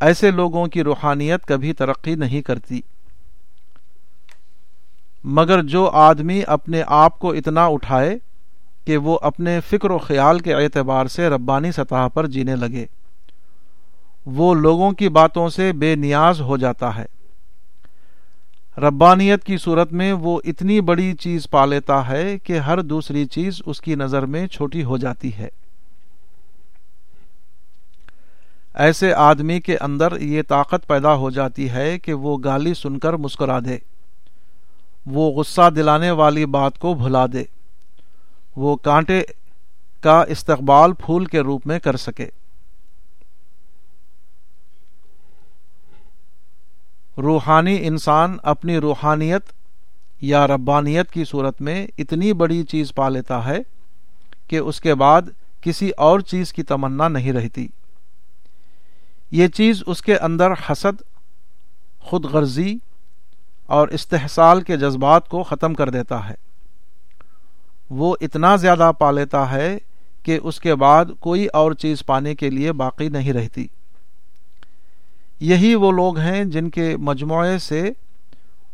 ایسے 0.00 0.30
لوگوں 0.30 0.66
کی 0.66 0.82
روحانیت 0.82 1.46
کبھی 1.46 1.72
ترقی 1.72 2.14
نہیں 2.14 2.42
کرتی۔ 2.42 2.80
مگر 5.24 5.62
جو 5.62 5.90
آدمی 5.90 6.42
اپنے 6.46 6.82
آپ 6.86 7.18
کو 7.18 7.32
اتنا 7.32 7.66
اٹھائے 7.66 8.18
کہ 8.86 8.96
وہ 8.96 9.18
اپنے 9.22 9.60
فکر 9.60 9.90
و 9.90 9.98
خیال 9.98 10.38
کے 10.38 10.54
اعتبار 10.54 11.06
سے 11.06 11.28
ربانی 11.28 11.72
سطح 11.72 12.08
پر 12.14 12.26
جینے 12.26 12.56
لگے۔ 12.56 12.86
وہ 14.26 14.54
لوگوں 14.54 14.92
کی 14.92 15.08
باتوں 15.08 15.48
سے 15.48 15.72
بے 15.72 15.94
نیاز 15.94 16.40
ہو 16.40 16.56
جاتا 16.56 16.96
ہے۔ 16.96 17.04
ربانیت 18.78 19.44
کی 19.44 19.56
صورت 19.56 19.92
میں 19.92 20.12
وہ 20.12 20.40
اتنی 20.44 20.80
بڑی 20.80 21.12
چیز 21.12 21.50
پا 21.50 21.64
لیتا 21.64 22.08
ہے 22.08 22.38
کہ 22.38 22.58
ہر 22.58 22.80
دوسری 22.80 23.26
چیز 23.26 23.62
اس 23.66 23.80
کی 23.80 23.94
نظر 23.94 24.26
میں 24.26 24.46
چھوٹی 24.46 24.84
ہو 24.84 24.96
جاتی 24.96 25.30
ہے۔ 25.38 25.48
ایسے 28.74 29.12
آدمی 29.12 29.60
کے 29.60 29.76
اندر 29.80 30.20
یہ 30.20 30.42
طاقت 30.48 30.86
پیدا 30.86 31.14
ہو 31.14 31.30
جاتی 31.30 31.70
ہے 31.70 31.98
کہ 31.98 32.12
وہ 32.12 32.38
گالی 32.44 32.74
سن 32.74 32.98
کر 32.98 33.12
مسکرا 33.12 33.58
دے۔ 33.58 33.78
وہ 35.06 35.30
غصہ 35.30 35.70
دلانے 35.70 36.10
والی 36.10 36.46
بات 36.46 36.78
کو 36.78 36.94
بھلا 36.94 37.26
دے۔ 37.26 37.44
وہ 38.56 38.76
کانٹے 38.76 39.22
کا 40.00 40.22
استقبال 40.22 40.92
پھول 40.92 41.24
کے 41.24 41.40
روپ 41.40 41.66
میں 41.66 41.78
کر 41.78 41.96
سکے۔ 41.96 42.26
روحانی 47.18 47.86
انسان 47.86 48.36
اپنی 48.42 48.78
روحانیت 48.78 49.42
یا 50.20 50.46
ربانیت 50.46 51.10
کی 51.10 51.24
صورت 51.24 51.60
میں 51.60 51.86
اتنی 51.98 52.32
بڑی 52.32 52.64
چیز 52.64 52.94
پا 52.94 53.08
لیتا 53.08 53.44
ہے 53.44 53.58
کہ 54.46 54.56
اس 54.56 54.80
کے 54.80 54.94
بعد 54.94 55.22
کسی 55.60 55.90
اور 55.90 56.20
چیز 56.20 56.52
کی 56.52 56.62
تمنا 56.62 57.08
نہیں 57.08 57.32
رہتی۔ 57.32 57.68
یہ 59.30 59.48
چیز 59.48 59.82
اس 59.86 60.02
کے 60.02 60.18
اندر 60.18 60.52
حسد 60.52 61.02
خود 61.98 62.24
غرضی 62.24 62.76
اور 63.66 63.88
استحصال 63.88 64.60
کے 64.60 64.76
جذبات 64.76 65.28
کو 65.28 65.42
ختم 65.42 65.74
کر 65.74 65.90
دیتا 65.90 66.28
ہے۔ 66.28 66.34
وہ 67.90 68.16
اتنا 68.20 68.56
زیادہ 68.56 68.92
پا 68.98 69.10
لیتا 69.10 69.50
ہے 69.52 69.78
کہ 70.22 70.40
اس 70.42 70.60
کے 70.60 70.74
بعد 70.74 71.04
کوئی 71.20 71.46
اور 71.46 71.72
چیز 71.72 72.06
پانے 72.06 72.34
کے 72.34 72.50
لیے 72.50 72.72
باقی 72.72 73.08
نہیں 73.08 73.32
رہتی۔ 73.32 73.66
یہی 75.44 75.74
وہ 75.74 75.92
لوگ 75.92 76.18
ہیں 76.18 76.44
جن 76.44 76.70
کے 76.70 76.96
مجموعے 76.96 77.58
سے 77.58 77.90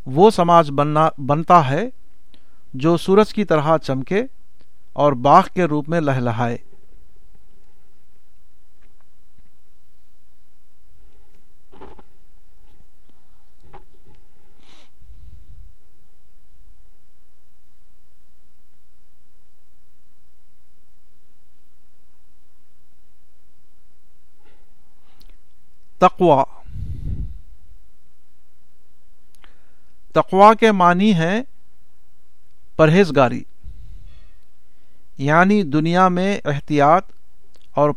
وہ 0.06 0.30
سماج 0.30 0.70
بننا، 0.70 1.09
بنتا 1.18 1.70
ہے 1.70 1.85
جو 2.74 2.96
سورج 2.96 3.35
کی 3.35 3.44
طرح 3.44 3.78
چمکے 3.78 4.22
اور 4.92 5.12
باغ 5.12 5.42
کے 5.54 5.64
روپ 5.64 5.88
میں 5.88 6.00
لہلہائے۔ 6.00 6.56
تقوا 25.98 26.44
تقوا 30.13 30.54
کے 30.54 30.73
معنی 30.73 31.15
ہے 31.15 31.40
پرہیزگاری 32.77 33.42
یعنی 35.19 35.63
دنیا 35.63 36.08
میں 36.08 36.40
احتیاط 36.44 37.13
اور 37.75 37.90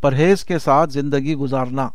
پرہیز 0.00 0.44
کے 0.44 0.58
ساتھ 0.58 0.90
زندگی 0.90 1.34
گزارنا۔ 1.34 1.88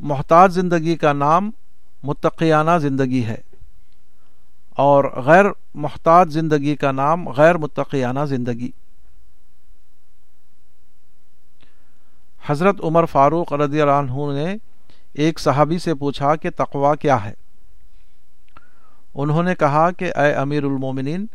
محتاط 0.00 0.50
زندگی 0.50 0.96
کا 0.96 1.12
نام 1.12 1.50
متقیانہ 2.02 2.78
زندگی 2.80 3.24
ہے 3.24 3.40
اور 4.76 5.04
غیر 5.24 5.44
محتاط 5.74 6.28
زندگی 6.28 6.76
کا 6.76 6.92
نام 6.92 7.28
غیر 7.28 7.54
متقیانہ 7.54 8.24
زندگی۔ 8.24 8.70
حضرت 12.46 12.80
عمر 12.82 13.04
فاروق 13.04 13.52
رضی 13.52 13.80
اللہ 13.80 13.92
عنہ 13.92 14.32
نے 14.34 14.54
ایک 15.14 15.40
صحابی 15.40 15.78
سے 15.78 15.94
پوچھا 15.94 16.36
کہ 16.36 16.50
تقوا 16.56 16.94
کیا 16.94 17.24
ہے۔ 17.24 17.32
انہوں 19.14 19.42
نے 19.42 19.54
کہا 19.54 19.90
کہ، 19.90 20.12
اے 20.16 20.32
امیر 20.32 20.64
المومنین، 20.64 21.26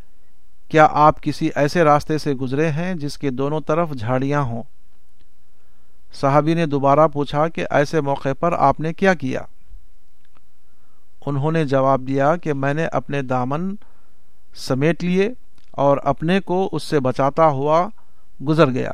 کیا 0.69 0.87
آپ 0.91 1.21
کسی 1.21 1.49
ایسے 1.55 1.83
راستے 1.83 2.17
سے 2.17 2.33
گزرے 2.33 2.71
ہیں 2.71 2.93
جس 2.93 3.17
کے 3.17 3.29
دونوں 3.29 3.61
طرف 3.61 3.91
جھاڑیاں 3.91 4.41
ہوں؟ 4.41 4.63
صحابی 6.13 6.53
نے 6.53 6.65
دوبارہ 6.65 7.07
پوچھا 7.07 7.47
کہ، 7.47 7.65
ایسے 7.69 8.01
موقع 8.01 8.29
پر 8.39 8.53
آپ 8.53 8.79
نے 8.79 8.93
کیا 8.93 9.13
کیا؟ 9.13 9.41
انہوں 11.25 11.51
نے 11.51 11.65
جواب 11.65 12.01
دیا 12.07 12.35
کہ، 12.35 12.53
میں 12.53 12.73
نے 12.73 12.85
اپنے 12.85 13.21
دامن 13.21 13.75
سمیٹ 14.55 15.03
لیے 15.03 15.29
اور 15.71 15.97
اپنے 16.03 16.39
کو 16.39 16.69
اس 16.71 16.83
سے 16.83 16.99
بچاتا 16.99 17.47
ہوا 17.47 17.87
گزر 18.47 18.69
گیا۔ 18.69 18.91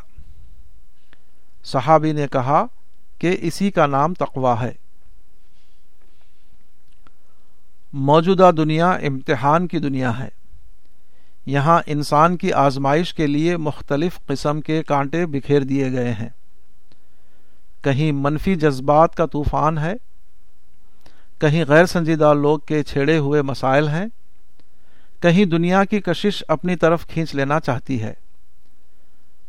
صحابی 1.64 2.12
نے 2.12 2.28
کہا 2.32 2.66
کہ 3.24 3.38
اسی 3.42 3.72
کا 3.72 3.86
نام 3.86 4.14
تقوا 4.14 4.62
ہے۔ 4.62 4.72
موجودہ 7.94 8.52
دنیا 8.58 8.92
امتحان 8.92 9.68
کی 9.68 9.80
دنیا 9.80 10.20
ہے۔ 10.20 10.28
یہاں 11.46 11.82
انسان 11.86 12.38
کی 12.38 12.54
آزمائش 12.54 13.14
کے 13.14 13.28
لیے 13.28 13.58
مختلف 13.58 14.20
قسم 14.26 14.62
کے 14.62 14.84
کانٹے 14.84 15.26
بکھیر 15.26 15.62
دیے 15.62 15.92
گئے 15.92 16.14
ہیں۔ 16.14 16.30
کہیں 17.82 18.12
منفی 18.12 18.56
جذبات 18.56 19.16
کا 19.16 19.26
طوفان 19.26 19.78
ہے، 19.78 19.94
کہیں 21.38 21.66
غیر 21.68 21.86
سنجیدہ 21.86 22.34
لوگ 22.34 22.60
کے 22.60 22.84
چھیڑے 22.84 23.18
ہوئے 23.18 23.42
مسائل 23.42 23.88
ہیں۔ 23.88 24.06
کہیں 25.22 25.46
دنیا 25.46 25.86
کی 25.86 26.00
کشش 26.00 26.44
اپنی 26.48 26.76
طرف 26.76 27.08
کھینچ 27.08 27.36
لینا 27.36 27.60
چاہتی 27.60 28.02
ہے۔ 28.02 28.14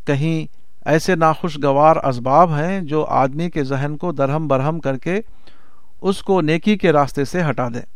کہیں 0.04 0.63
ایسے 0.84 1.14
ناخوشگوار 1.14 1.96
اسباب 1.96 2.58
ہیں 2.58 2.80
جو 2.80 3.04
آدمی 3.04 3.50
کے 3.50 3.64
ذہن 3.64 3.96
کو 3.96 4.12
درہم 4.12 4.48
برہم 4.48 4.80
کر 4.80 4.96
کے 4.96 5.20
اس 6.00 6.22
کو 6.22 6.40
نیکی 6.40 6.76
کے 6.76 6.92
راستے 6.92 7.24
سے 7.24 7.42
ہٹا 7.50 7.68
دیں۔ 7.68 7.86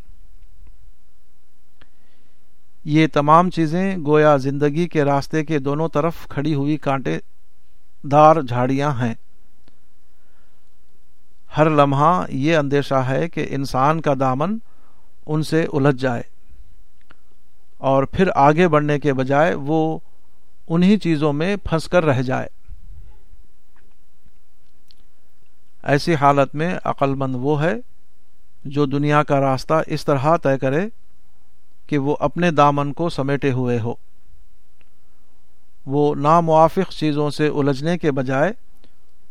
یہ 2.85 3.07
تمام 3.13 3.51
چیزیں 3.51 3.97
گویا 4.07 4.37
زندگی 4.37 4.89
کے 4.89 5.05
راستے 5.05 5.45
کے 5.45 5.59
دونوں 5.59 5.89
طرف 5.89 6.15
کھڑی 6.29 6.55
ہوئی 6.55 6.77
کانٹے 6.77 7.19
دار 8.03 8.43
جھاڑیاں 8.43 8.91
ہیں۔ 8.91 9.15
ہر 11.57 11.71
لمحہ 11.71 12.25
یہ 12.29 12.57
اندیشہ 12.57 12.95
ہے 12.95 13.29
کہ 13.29 13.47
انسان 13.51 14.01
کا 14.01 14.15
دامن 14.21 14.59
ان 15.27 15.43
سے 15.43 15.67
الجھ 15.73 16.01
جائے 16.01 16.23
اور 17.79 18.03
پھر 18.03 18.29
آگے 18.35 18.69
بڑھنے 18.69 19.01
کے 19.01 19.13
بجائے 19.13 19.55
وہ 19.55 19.99
انہی 20.69 20.97
چیزوں 20.97 21.33
میں 21.33 21.57
پھنس 21.57 21.89
کر 21.89 22.05
رہ 22.05 22.23
جائے۔ 22.23 22.58
ایسی 25.89 26.15
حالت 26.15 26.55
میں 26.55 26.79
عقل 26.85 27.15
مند 27.15 27.35
وہ 27.39 27.63
ہے 27.63 27.75
جو 28.65 28.87
دنیا 28.87 29.23
کا 29.23 29.41
راستہ 29.41 29.75
اس 29.87 30.05
طرح 30.05 30.37
طے 30.37 30.59
کرے 30.59 30.89
کہ 31.87 31.99
وہ 31.99 32.17
اپنے 32.21 32.51
دامن 32.51 32.93
کو 32.93 33.09
سمیٹے 33.09 33.53
ہوئے 33.53 33.81
ہو۔ 33.81 33.95
وہ 35.87 36.15
ناموافق 36.15 36.93
چیزوں 36.93 37.31
سے 37.31 37.49
الجھنے 37.49 37.99
کے 37.99 38.11
بجائے 38.11 38.53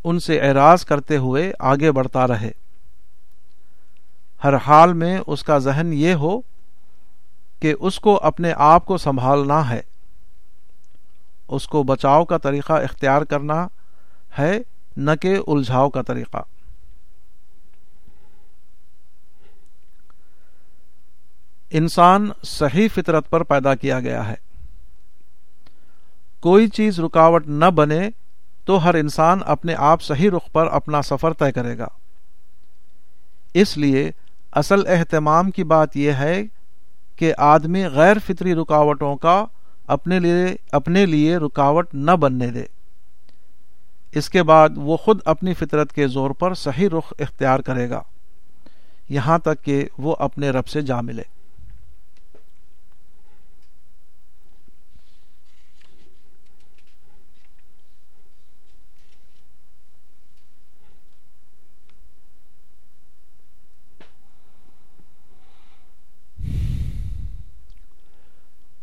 ان 0.04 0.20
سے 0.20 0.40
اعراض 0.40 0.86
کرتے 0.86 1.18
ہوئے 1.18 1.54
آگے 1.60 1.92
بڑھتا 1.92 2.28
رہے۔ 2.28 2.52
ہر 4.44 4.56
حال 4.56 4.94
میں 4.94 5.20
اس 5.28 5.44
کا 5.44 5.58
ذہن 5.58 5.94
یہ 5.94 6.14
ہو 6.14 6.42
کہ 7.60 7.76
اس 7.80 8.00
کو 8.00 8.20
اپنے 8.24 8.54
آپ 8.56 8.86
کو 8.86 8.98
سنبھالنا 8.98 9.70
ہے۔ 9.70 9.82
اس 11.48 11.68
کو 11.68 11.84
بچاؤ 11.84 12.26
کا 12.26 12.38
طریقہ 12.38 12.74
اختیار 12.74 13.22
کرنا 13.22 13.68
ہے 14.38 14.60
نہ 14.98 15.12
کہ 15.22 15.40
الجھاؤ 15.48 15.90
کا 15.90 16.02
طریقہ۔ 16.02 16.38
انسان 21.70 22.30
صحیح 22.44 22.88
فطرت 22.94 23.30
پر 23.30 23.44
پیدا 23.44 23.76
کیا 23.76 24.00
گیا 24.00 24.28
ہے۔ 24.28 24.36
کوئی 26.40 26.68
چیز 26.68 27.00
رکاوٹ 27.00 27.48
نہ 27.48 27.66
بنے 27.66 28.10
تو 28.66 28.84
ہر 28.84 28.94
انسان 28.94 29.40
اپنے 29.46 29.76
آپ 29.78 30.02
صحیح 30.02 30.30
رخ 30.30 30.52
پر 30.52 30.68
اپنا 30.68 31.02
سفر 31.02 31.34
طے 31.34 31.52
کرے 31.52 31.78
گا۔ 31.78 31.88
اس 33.54 33.78
لیے 33.78 34.12
اصل 34.52 34.88
اہتمام 34.88 35.52
کی 35.52 35.64
بات 35.64 35.98
یہ 35.98 36.12
ہے 36.12 36.44
کہ 37.16 37.34
آدمی 37.38 37.86
غیر 37.86 38.18
فطری 38.26 38.56
رکاوٹوں 38.56 39.16
کا 39.16 39.46
اپنے 39.88 40.20
لیے 40.20 40.56
اپنے 40.72 41.06
لیے 41.06 41.38
رکاوٹ 41.38 41.94
نہ 41.94 42.12
بننے 42.12 42.48
دے۔ 42.48 42.77
اس 44.18 44.30
کے 44.30 44.44
بعد 44.44 44.70
وہ 44.76 44.98
خود 44.98 45.20
اپنی 45.26 45.54
فطرت 45.54 45.94
کے 45.94 46.08
زور 46.08 46.30
پر 46.30 46.54
صحیح 46.54 46.90
رخ 46.90 47.14
اختیار 47.20 47.60
کرے 47.60 47.90
گا۔ 47.90 48.02
یہاں 49.10 49.40
تک 49.40 49.64
کہ 49.64 49.88
وہ 49.98 50.16
اپنے 50.20 50.50
رب 50.50 50.68
سے 50.68 50.82
جا 50.82 51.02
ملے۔ 51.02 51.24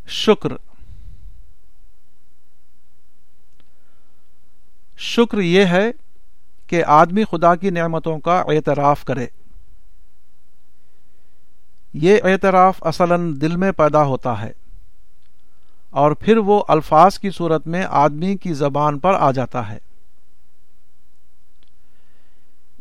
شکر۔ 0.06 0.73
شکر 5.06 5.38
یہ 5.38 5.64
ہے 5.64 5.90
کہ 6.66 6.84
آدمی 6.84 7.24
خدا 7.30 7.56
کی 7.56 7.70
نعمتوں 7.70 8.18
کا 8.18 8.40
اعتراف 8.40 9.04
کرے۔ 9.04 9.26
یہ 11.94 12.18
اعتراف 12.24 12.84
اصلا 12.84 13.16
دل 13.18 13.56
میں 13.56 13.72
پیدا 13.72 14.02
ہوتا 14.02 14.42
ہے 14.42 14.52
اور 15.90 16.12
پھر 16.12 16.36
وہ 16.36 16.64
الفاظ 16.68 17.18
کی 17.18 17.30
صورت 17.30 17.66
میں 17.66 17.86
آدمی 17.88 18.36
کی 18.36 18.54
زبان 18.54 18.98
پر 18.98 19.14
آ 19.14 19.30
جاتا 19.30 19.68
ہے۔ 19.68 19.78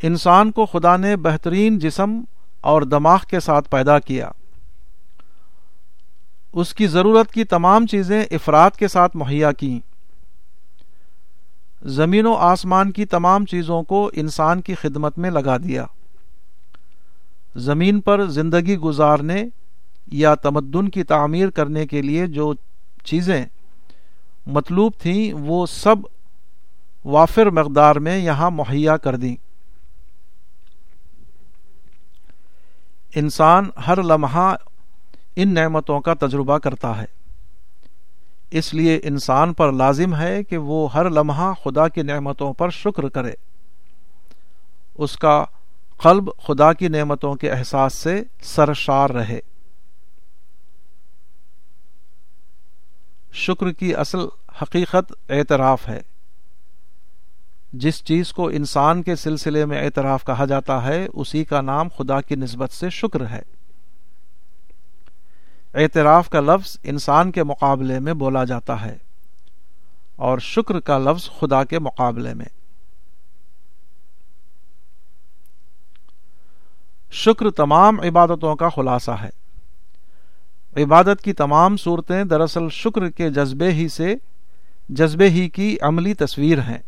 انسان 0.04 0.52
کو 0.52 0.66
خدا 0.66 0.98
نے 0.98 1.16
بہترین 1.16 1.80
جسم 1.80 2.22
اور 2.62 2.82
دماغ 2.82 3.20
کے 3.30 3.40
ساتھ 3.40 3.70
پیدا 3.70 4.00
کیا۔ 4.00 4.30
اس 6.54 6.74
کی 6.74 6.88
ضرورت 6.88 7.32
کی 7.32 7.44
تمام 7.44 7.86
چیزیں 7.86 8.26
افراد 8.32 8.72
کے 8.72 8.88
ساتھ 8.88 9.18
مہیا 9.18 9.52
کیں۔ 9.52 9.93
زمین 11.84 12.26
و 12.26 12.34
آسمان 12.34 12.92
کی 12.92 13.06
تمام 13.06 13.46
چیزوں 13.46 13.84
کو 13.84 14.12
انسان 14.14 14.62
کی 14.62 14.76
خدمت 14.76 15.18
میں 15.18 15.32
لگا 15.32 15.58
دیا۔ 15.58 15.86
زمین 17.56 18.02
پر 18.02 18.26
زندگی 18.26 18.78
گزارنے 18.78 19.46
یا 20.12 20.36
تمدن 20.36 20.90
کی 20.90 21.04
تعمیر 21.04 21.50
کرنے 21.50 21.88
کے 21.88 22.02
لیے 22.02 22.28
جو 22.28 22.54
چیزیں 23.04 23.46
مطلوب 24.46 24.94
تھیں، 25.00 25.34
وہ 25.34 25.66
سب 25.66 25.96
وافر 27.06 27.50
مقدار 27.50 27.96
میں 27.96 28.18
یہاں 28.18 28.52
مہیا 28.52 28.98
کر 28.98 29.16
دیں۔ 29.16 29.36
انسان 33.16 33.70
ہر 33.88 34.04
لمحہ 34.04 34.56
ان 35.36 35.54
نعمتوں 35.54 36.02
کا 36.02 36.14
تجربہ 36.14 36.58
کرتا 36.58 37.02
ہے۔ 37.02 37.23
اس 38.54 38.74
لیے 38.74 39.00
انسان 39.04 39.54
پر 39.54 39.72
لازم 39.72 40.16
ہے 40.16 40.44
کہ 40.44 40.58
وہ 40.58 40.94
ہر 40.94 41.10
لمحہ 41.10 41.54
خدا 41.64 41.88
کی 41.88 42.02
نعمتوں 42.02 42.54
پر 42.54 42.70
شکر 42.70 43.10
کرے۔ 43.10 43.32
اس 44.96 45.18
کا 45.18 45.46
قلب 46.04 46.30
خدا 46.48 46.74
کی 46.74 46.88
نعمتوں 46.88 47.36
کے 47.36 47.52
احساس 47.52 47.94
سے 47.94 48.24
سرشار 48.42 49.10
رہے۔ 49.10 49.40
شکر 53.34 53.72
کی 53.72 53.96
اصل 53.96 54.20
حقیقت 54.62 55.14
اعتراف 55.30 55.88
ہے۔ 55.90 56.02
جس 57.74 58.04
چیز 58.04 58.34
کو 58.34 58.48
انسان 58.48 59.04
کے 59.04 59.16
سلسلے 59.16 59.66
میں 59.66 59.86
اعتراف 59.86 60.26
کہا 60.26 60.46
جاتا 60.46 60.86
ہے، 60.86 61.08
اسی 61.14 61.46
کا 61.46 61.62
نام 61.62 61.88
خدا 61.98 62.22
کی 62.22 62.36
نسبت 62.36 62.72
سے 62.72 62.90
شکر 62.90 63.28
ہے۔ 63.28 63.42
اعتراف 65.74 66.30
کا 66.30 66.40
لفظ 66.40 66.78
انسان 66.84 67.32
کے 67.32 67.44
مقابلے 67.44 68.00
میں 68.00 68.14
بولا 68.14 68.44
جاتا 68.44 68.86
ہے 68.86 68.98
اور 70.16 70.38
شکر 70.38 70.80
کا 70.80 70.98
لفظ 70.98 71.30
خدا 71.40 71.64
کے 71.64 71.80
مقابلے 71.80 72.34
میں۔ 72.34 72.46
شکر 77.12 77.52
تمام 77.52 78.00
عبادتوں 78.00 78.56
کا 78.56 78.70
خلاصہ 78.70 79.12
ہے۔ 79.12 79.30
عبادت 80.84 81.22
کی 81.24 81.34
تمام 81.34 81.78
صورتیں 81.78 82.24
دراصل 82.24 82.70
شکر 82.70 83.10
کے 83.10 83.30
جذبے 83.30 83.72
ہی 83.72 83.88
سے، 83.88 84.16
جذبے 84.90 85.30
ہی 85.30 85.50
کی 85.50 85.78
عملی 85.82 86.14
تصویر 86.14 86.60
ہیں۔ 86.60 86.80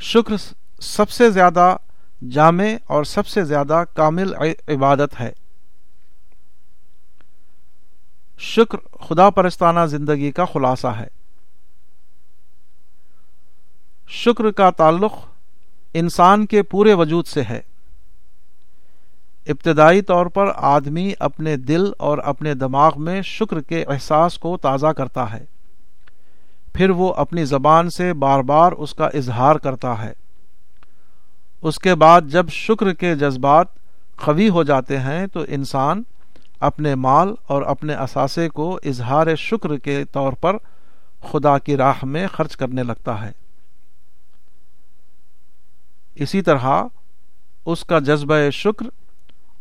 شکر 0.00 0.34
سب 0.80 1.10
سے 1.10 1.30
زیادہ 1.30 1.76
جامع 2.30 2.64
اور 2.86 3.04
سب 3.04 3.26
سے 3.26 3.44
زیادہ 3.44 3.84
کامل 3.94 4.34
عبادت 4.68 5.20
ہے۔ 5.20 5.32
شکر 8.38 8.78
خدا 9.00 9.30
پرستانہ 9.30 9.86
زندگی 9.86 10.32
کا 10.32 10.44
خلاصہ 10.44 10.86
ہے۔ 10.86 11.06
شکر 14.08 14.50
کا 14.50 14.70
تعلق 14.70 15.12
انسان 15.94 16.46
کے 16.46 16.62
پورے 16.62 16.94
وجود 16.94 17.26
سے 17.26 17.42
ہے۔ 17.42 17.60
ابتدائی 19.46 20.02
طور 20.02 20.26
پر 20.26 20.52
آدمی 20.56 21.12
اپنے 21.18 21.56
دل 21.56 21.84
اور 21.98 22.18
اپنے 22.18 22.54
دماغ 22.54 22.92
میں 22.96 23.22
شکر 23.22 23.60
کے 23.60 23.84
احساس 23.84 24.38
کو 24.38 24.56
تازہ 24.56 24.86
کرتا 24.86 25.32
ہے۔ 25.32 25.44
پھر 26.74 26.90
وہ 26.90 27.14
اپنی 27.14 27.44
زبان 27.44 27.90
سے 27.90 28.12
بار 28.12 28.40
بار 28.40 28.72
اس 28.72 28.94
کا 28.94 29.06
اظہار 29.06 29.56
کرتا 29.56 30.04
ہے۔ 30.04 30.12
اس 31.62 31.78
کے 31.78 31.94
بعد 31.94 32.20
جب 32.20 32.48
شکر 32.48 32.92
کے 32.92 33.14
جذبات 33.14 33.66
قوی 34.16 34.48
ہو 34.48 34.62
جاتے 34.62 34.98
ہیں 34.98 35.26
تو 35.26 35.44
انسان 35.48 36.02
اپنے 36.62 36.94
مال 36.94 37.34
اور 37.46 37.62
اپنے 37.62 37.94
اثاثے 37.94 38.48
کو 38.48 38.80
اظہار 38.84 39.36
شکر 39.36 39.78
کے 39.78 40.04
طور 40.04 40.32
پر 40.32 40.56
خدا 41.30 41.58
کی 41.58 41.76
راہ 41.76 41.94
میں 42.02 42.26
خرچ 42.26 42.56
کرنے 42.56 42.82
لگتا 42.82 43.26
ہے۔ 43.26 43.32
اسی 46.14 46.42
طرح 46.42 46.82
اس 47.66 47.84
کا 47.84 47.98
جذبہ 47.98 48.50
شکر 48.50 48.86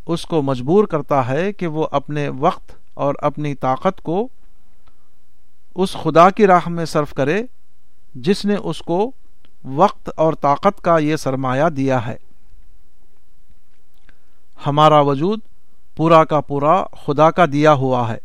اس 0.06 0.26
کو 0.26 0.42
مجبور 0.42 0.88
کرتا 0.88 1.28
ہے 1.28 1.54
کہ 1.54 1.68
وہ 1.68 1.88
اپنے 1.92 2.30
وقت 2.30 2.72
اور 2.94 3.16
اپنی 3.18 3.56
طاقت 3.56 4.02
کو 4.02 4.28
اس 5.76 5.94
خدا 5.94 6.30
کی 6.30 6.48
راہ 6.48 6.70
میں 6.70 6.86
صرف 6.86 7.14
کرے 7.14 7.44
جس 8.16 8.46
نے 8.46 8.56
اس 8.56 8.80
کو 8.80 9.12
وقت 9.64 10.10
اور 10.16 10.34
طاقت 10.34 10.82
کا 10.82 10.98
یہ 10.98 11.16
سرمایہ 11.16 11.70
دیا 11.70 12.08
ہے۔ 12.08 12.16
ہمارا 14.68 15.00
وجود 15.00 15.40
پورا 16.02 16.24
کا 16.24 16.42
پورا 16.42 16.84
خدا 16.84 17.32
کا 17.32 17.46
دیا 17.46 17.74
ہوا 17.74 18.14
ہے۔ 18.14 18.18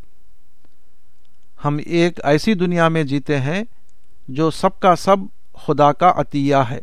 ہم 1.65 1.79
ایک 1.87 2.21
ایسی 2.25 2.55
دنیا 2.55 2.89
میں 2.89 3.05
جیتے 3.05 3.41
ہیں 3.41 3.65
جو 4.29 4.51
سب 4.51 4.81
کا 4.81 4.97
سب 4.97 5.17
خدا 5.55 5.93
کا 5.93 6.13
عطیہ 6.17 6.57
ہے۔ 6.57 6.81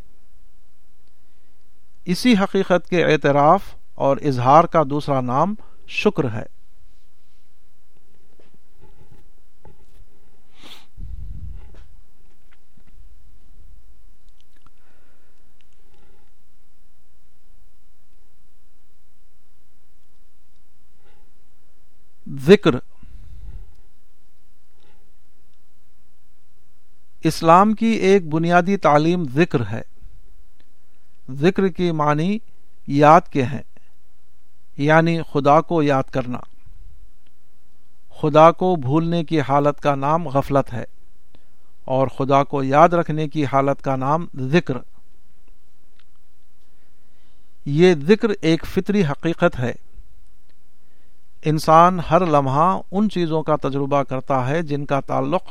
اسی 2.06 2.34
حقیقت 2.34 2.90
کے 2.90 3.06
اعتراف 3.06 3.62
اور 3.96 4.18
اظہار 4.18 4.64
کا 4.64 4.84
دوسرا 4.90 5.22
نام 5.22 5.56
شکر 5.88 6.32
ہے۔ 6.34 6.53
ذکر۔ 22.40 22.76
اسلام 27.24 27.74
کی 27.74 27.86
ایک 27.86 28.28
بنیادی 28.28 28.78
تعلیم 28.78 29.24
ذکر 29.24 29.68
ہے۔ 29.72 29.82
ذکر 31.32 31.68
کی 31.68 31.92
معنی 31.92 32.38
یاد 32.88 33.22
کے 33.22 33.44
ہیں 33.44 33.62
یعنی 34.78 35.22
خدا 35.32 35.62
کو 35.62 35.84
یاد 35.84 36.04
کرنا۔ 36.04 36.38
خدا 38.10 38.52
کو 38.52 38.76
بھولنے 38.76 39.24
کی 39.24 39.42
حالت 39.42 39.82
کا 39.82 39.96
نام 39.96 40.28
غفلت 40.28 40.74
ہے 40.74 40.84
اور 41.86 42.08
خدا 42.08 42.44
کو 42.44 42.64
یاد 42.64 42.90
رکھنے 42.90 43.28
کی 43.28 43.46
حالت 43.46 43.82
کا 43.82 43.96
نام 43.96 44.28
ذکر۔ 44.40 44.78
یہ 47.66 47.96
ذکر 48.08 48.28
ایک 48.42 48.66
فطری 48.66 49.06
حقیقت 49.06 49.60
ہے۔ 49.60 49.74
انسان 51.46 52.00
ہر 52.12 52.26
لمحہ 52.26 52.80
ان 52.92 53.10
چیزوں 53.10 53.44
کا 53.44 53.56
تجربہ 53.56 54.04
کرتا 54.04 54.48
ہے 54.50 54.62
جن 54.62 54.86
کا 54.86 55.00
تعلق 55.00 55.44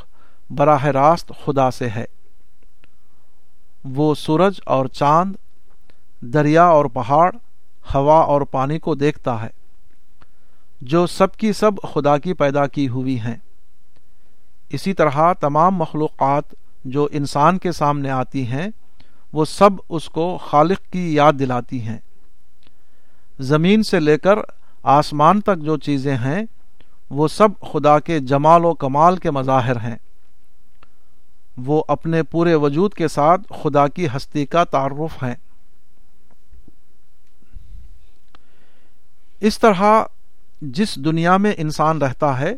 براہ 0.49 0.85
راست 0.85 1.31
خدا 1.45 1.71
سے 1.71 1.89
ہے۔ 1.89 2.05
وہ 3.83 4.15
سورج 4.15 4.53
اور 4.65 4.85
چاند، 4.85 5.35
دریا 6.21 6.63
اور 6.63 6.85
پہاڑ، 6.85 7.35
ہوا 7.95 8.19
اور 8.19 8.41
پانی 8.41 8.79
کو 8.79 8.95
دیکھتا 8.95 9.41
ہے، 9.41 9.47
جو 10.81 11.07
سب 11.07 11.35
کی 11.35 11.53
سب 11.53 11.71
خدا 11.93 12.17
کی 12.17 12.33
پیدا 12.33 12.67
کی 12.67 12.87
ہوئی 12.87 13.19
ہیں۔ 13.19 13.35
اسی 14.69 14.93
طرح 14.93 15.33
تمام 15.33 15.75
مخلوقات 15.75 16.43
جو 16.85 17.07
انسان 17.11 17.57
کے 17.57 17.71
سامنے 17.71 18.09
آتی 18.09 18.47
ہیں، 18.47 18.67
وہ 19.33 19.45
سب 19.45 19.69
اس 19.89 20.09
کو 20.09 20.37
خالق 20.37 20.91
کی 20.91 21.13
یاد 21.13 21.33
دلاتی 21.33 21.81
ہیں۔ 21.81 21.97
زمین 23.39 23.83
سے 23.83 23.99
لے 23.99 24.17
کر 24.17 24.39
آسمان 24.83 25.41
تک 25.41 25.57
جو 25.57 25.77
چیزیں 25.77 26.17
ہیں، 26.17 26.43
وہ 27.09 27.27
سب 27.27 27.47
خدا 27.71 27.99
کے 27.99 28.19
جمال 28.19 28.65
و 28.65 28.73
کمال 28.73 29.17
کے 29.17 29.31
مظاہر 29.31 29.75
ہیں۔ 29.75 29.95
وہ 31.57 31.83
اپنے 31.87 32.23
پورے 32.23 32.55
وجود 32.55 32.93
کے 32.93 33.07
ساتھ 33.07 33.41
خدا 33.63 33.87
کی 33.87 34.07
ہستی 34.15 34.45
کا 34.45 34.63
تعارف 34.63 35.23
ہیں۔ 35.23 35.35
اس 39.39 39.59
طرح 39.59 40.03
جس 40.61 40.95
دنیا 40.95 41.37
میں 41.37 41.53
انسان 41.57 42.01
رہتا 42.01 42.39
ہے 42.39 42.53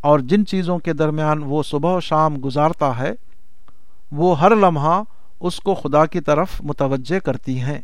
اور 0.00 0.18
جن 0.18 0.46
چیزوں 0.46 0.78
کے 0.78 0.92
درمیان 0.92 1.42
وہ 1.42 1.62
صبح 1.62 1.96
و 1.96 2.00
شام 2.00 2.36
گزارتا 2.44 2.98
ہے، 2.98 3.12
وہ 4.12 4.40
ہر 4.40 4.56
لمحہ 4.56 5.02
اس 5.40 5.60
کو 5.60 5.74
خدا 5.74 6.06
کی 6.06 6.20
طرف 6.20 6.48
متوجہ 6.60 7.18
کرتی 7.18 7.60
ہیں۔ 7.60 7.78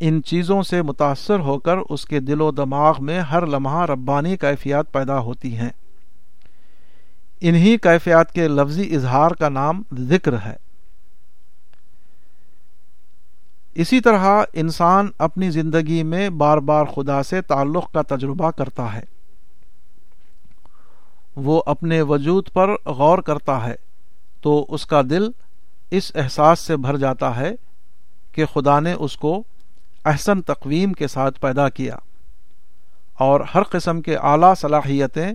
ان 0.00 0.22
چیزوں 0.22 0.62
سے 0.62 0.82
متاثر 0.82 1.38
ہو 1.38 1.58
کر 1.58 1.76
اس 1.78 2.04
کے 2.04 2.20
دل 2.20 2.40
و 2.40 2.50
دماغ 2.50 2.94
میں 2.98 3.20
ہر 3.20 3.46
لمحہ 3.46 3.86
ربانی 3.86 4.36
کیفیات 4.36 4.92
پیدا 4.92 5.18
ہوتی 5.18 5.56
ہیں۔ 5.56 5.70
انہی 7.40 7.76
کیفیات 7.76 8.32
کے 8.32 8.48
لفظی 8.48 8.94
اظہار 8.94 9.30
کا 9.30 9.48
نام 9.48 9.82
ذکر 9.98 10.32
ہے۔ 10.44 10.56
اسی 13.74 14.00
طرح 14.00 14.42
انسان 14.52 15.10
اپنی 15.18 15.50
زندگی 15.50 16.02
میں 16.02 16.30
بار 16.30 16.58
بار 16.58 16.84
خدا 16.84 17.22
سے 17.22 17.42
تعلق 17.42 17.92
کا 17.92 18.02
تجربہ 18.02 18.50
کرتا 18.50 18.94
ہے۔ 18.94 19.02
وہ 21.36 21.62
اپنے 21.66 22.02
وجود 22.02 22.48
پر 22.52 22.70
غور 22.86 23.18
کرتا 23.18 23.66
ہے 23.66 23.74
تو 24.40 24.66
اس 24.68 24.86
کا 24.86 25.02
دل 25.10 25.28
اس 25.90 26.12
احساس 26.14 26.60
سے 26.60 26.76
بھر 26.76 26.96
جاتا 26.96 27.36
ہے 27.36 27.52
کہ 28.32 28.44
خدا 28.44 28.80
نے 28.80 28.92
اس 28.92 29.16
کو 29.16 29.42
احسن 30.06 30.42
تقویم 30.42 30.92
کے 30.92 31.08
ساتھ 31.08 31.40
پیدا 31.40 31.68
کیا 31.68 31.96
اور 33.14 33.40
ہر 33.54 33.62
قسم 33.62 34.00
کے 34.00 34.16
اعلی 34.16 34.46
صلاحیتیں 34.60 35.32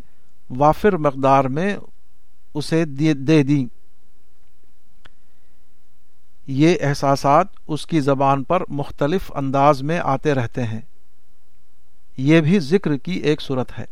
وافر 0.49 0.97
مقدار 0.97 1.45
میں 1.45 1.77
اسے 2.53 2.85
دے 2.85 3.43
دیں۔ 3.43 3.65
یہ 6.47 6.75
احساسات 6.81 7.47
اس 7.67 7.85
کی 7.85 7.99
زبان 7.99 8.43
پر 8.43 8.63
مختلف 8.69 9.31
انداز 9.35 9.81
میں 9.81 9.99
آتے 10.03 10.33
رہتے 10.33 10.63
ہیں۔ 10.63 10.81
یہ 12.17 12.41
بھی 12.41 12.59
ذکر 12.59 12.97
کی 12.97 13.13
ایک 13.13 13.41
صورت 13.41 13.79
ہے۔ 13.79 13.85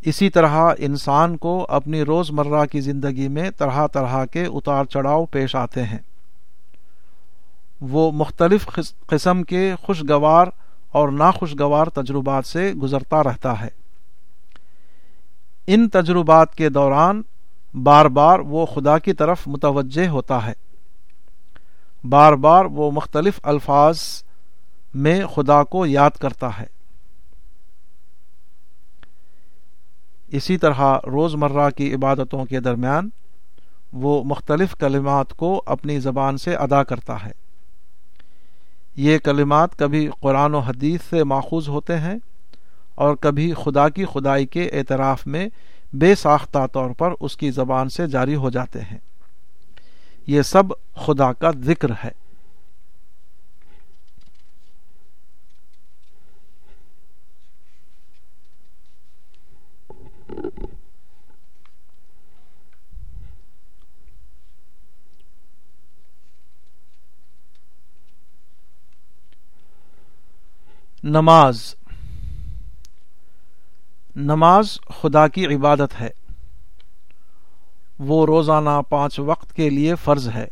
اسی 0.00 0.30
طرح 0.30 0.74
انسان 0.78 1.36
کو 1.36 1.66
اپنی 1.68 2.02
روز 2.02 2.30
مرہ 2.30 2.66
کی 2.66 2.80
زندگی 2.80 3.28
میں 3.28 3.50
طرح 3.50 3.86
طرح 3.86 4.24
کے 4.24 4.44
اتار 4.44 4.84
چڑھاؤ 4.84 5.24
پیش 5.24 5.56
آتے 5.56 5.82
ہیں۔ 5.82 5.98
وہ 7.90 8.12
مختلف 8.12 8.68
قسم 9.06 9.42
کے 9.42 9.74
خوشگوار 9.82 10.46
اور 10.88 11.08
ناخوشگوار 11.08 11.86
تجربات 11.86 12.46
سے 12.46 12.72
گزرتا 12.72 13.22
رہتا 13.22 13.60
ہے۔ 13.60 13.68
ان 15.66 15.88
تجربات 15.88 16.54
کے 16.54 16.68
دوران 16.68 17.22
بار 17.74 18.06
بار 18.06 18.38
وہ 18.38 18.66
خدا 18.66 18.98
کی 18.98 19.12
طرف 19.12 19.42
متوجہ 19.46 20.08
ہوتا 20.08 20.46
ہے۔ 20.46 20.52
بار 22.08 22.32
بار 22.32 22.64
وہ 22.64 22.90
مختلف 22.90 23.40
الفاظ 23.42 23.98
میں 24.94 25.26
خدا 25.26 25.64
کو 25.64 25.86
یاد 25.86 26.10
کرتا 26.10 26.58
ہے۔ 26.58 26.66
اسی 30.28 30.58
طرح 30.58 30.96
روز 31.06 31.34
مرہ 31.34 31.70
کی 31.70 31.94
عبادتوں 31.94 32.44
کے 32.44 32.60
درمیان 32.60 33.08
وہ 33.92 34.24
مختلف 34.24 34.74
کلمات 34.78 35.32
کو 35.32 35.62
اپنی 35.66 36.00
زبان 36.00 36.38
سے 36.38 36.54
ادا 36.54 36.82
کرتا 36.82 37.26
ہے۔ 37.26 37.41
یہ 38.96 39.18
کلمات 39.18 39.78
کبھی 39.78 40.08
قرآن 40.20 40.54
و 40.54 40.58
حدیث 40.58 41.00
سے 41.10 41.24
ماخوذ 41.24 41.68
ہوتے 41.68 41.98
ہیں 41.98 42.14
اور 42.94 43.16
کبھی 43.16 43.52
خدا 43.64 43.88
کی 43.88 44.04
خدائی 44.04 44.46
کے 44.46 44.68
اعتراف 44.72 45.26
میں 45.26 45.48
بے 45.92 46.14
ساختہ 46.14 46.66
طور 46.72 46.90
پر 46.90 47.12
اس 47.20 47.36
کی 47.36 47.50
زبان 47.50 47.88
سے 47.88 48.06
جاری 48.06 48.34
ہو 48.34 48.50
جاتے 48.50 48.80
ہیں۔ 48.80 48.98
یہ 50.26 50.42
سب 50.42 50.62
خدا 50.96 51.32
کا 51.32 51.50
ذکر 51.64 51.90
ہے۔ 52.04 52.10
نماز۔ 71.04 71.74
نماز 74.16 74.78
خدا 75.00 75.28
کی 75.28 75.54
عبادت 75.54 76.00
ہے۔ 76.00 76.08
وہ 77.98 78.26
روزانہ 78.26 78.82
پانچ 78.88 79.18
وقت 79.18 79.52
کے 79.52 79.70
لیے 79.70 79.94
فرض 79.94 80.28
ہے۔ 80.28 80.48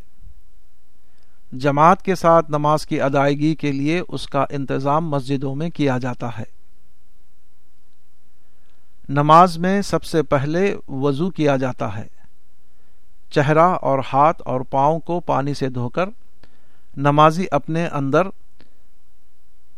جماعت 1.51 2.01
کے 2.01 2.15
ساتھ 2.15 2.51
نماز 2.51 2.85
کی 2.85 3.01
ادائیگی 3.01 3.55
کے 3.55 3.71
لیے 3.71 4.01
اس 4.07 4.27
کا 4.27 4.45
انتظام 4.49 5.09
مسجدوں 5.09 5.55
میں 5.55 5.69
کیا 5.69 5.97
جاتا 5.97 6.37
ہے۔ 6.37 6.43
نماز 9.09 9.57
میں 9.57 9.81
سب 9.81 10.03
سے 10.03 10.23
پہلے 10.23 10.75
وضو 10.87 11.29
کیا 11.29 11.55
جاتا 11.55 11.97
ہے۔ 11.97 12.07
چہرہ 13.31 13.75
اور 13.81 13.99
ہاتھ 14.13 14.41
اور 14.45 14.61
پاؤں 14.61 14.99
کو 14.99 15.19
پانی 15.19 15.53
سے 15.53 15.69
دھو 15.69 15.89
کر 15.89 16.05
نمازی 16.97 17.45
اپنے 17.51 17.87
اندر 17.87 18.21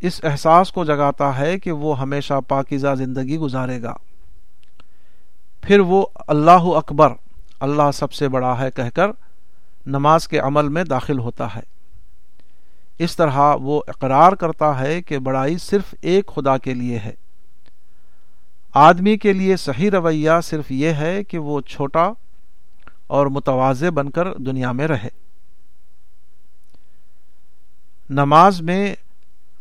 اس 0.04 0.20
احساس 0.24 0.72
کو 0.72 0.86
جگاتا 0.86 1.38
ہے 1.38 1.60
کہ 1.60 1.72
وہ 1.72 2.00
ہمیشہ 2.00 2.34
پاکیزہ 2.48 2.96
زندگی 2.98 3.38
گزارے 3.38 3.82
گا۔ 3.82 3.94
پھر 5.62 5.80
وہ 5.80 6.06
اللہ 6.28 6.52
اکبر، 6.52 7.14
اللہ 7.60 7.92
سب 7.94 8.14
سے 8.14 8.28
بڑا 8.28 8.60
ہے 8.60 8.72
کہہ 8.72 8.90
کر 8.94 9.08
نماز 9.86 10.28
کے 10.28 10.40
عمل 10.40 10.68
میں 10.68 10.84
داخل 10.84 11.20
ہوتا 11.20 11.56
ہے۔ 11.56 11.60
اس 13.00 13.16
طرح 13.16 13.56
وہ 13.56 13.82
اقرار 13.88 14.32
کرتا 14.32 14.80
ہے 14.80 15.02
کہ 15.02 15.18
بڑائی 15.18 15.58
صرف 15.58 15.96
ایک 16.02 16.32
خدا 16.36 16.58
کے 16.58 16.74
لیے 16.74 17.00
ہے۔ 17.00 17.14
آدمی 18.74 19.18
کے 19.18 19.34
لیے 19.34 19.58
صحیح 19.58 19.92
رویہ 19.92 20.32
صرف 20.44 20.72
یہ 20.72 20.90
ہے 20.90 21.24
کہ 21.24 21.38
وہ 21.38 21.62
چھوٹا 21.62 22.10
اور 23.08 23.28
متوازے 23.28 23.92
بن 23.92 24.10
کر 24.10 24.34
دنیا 24.34 24.72
میں 24.72 24.88
رہے۔ 24.88 25.08
نماز 28.10 28.62
میں 28.62 28.96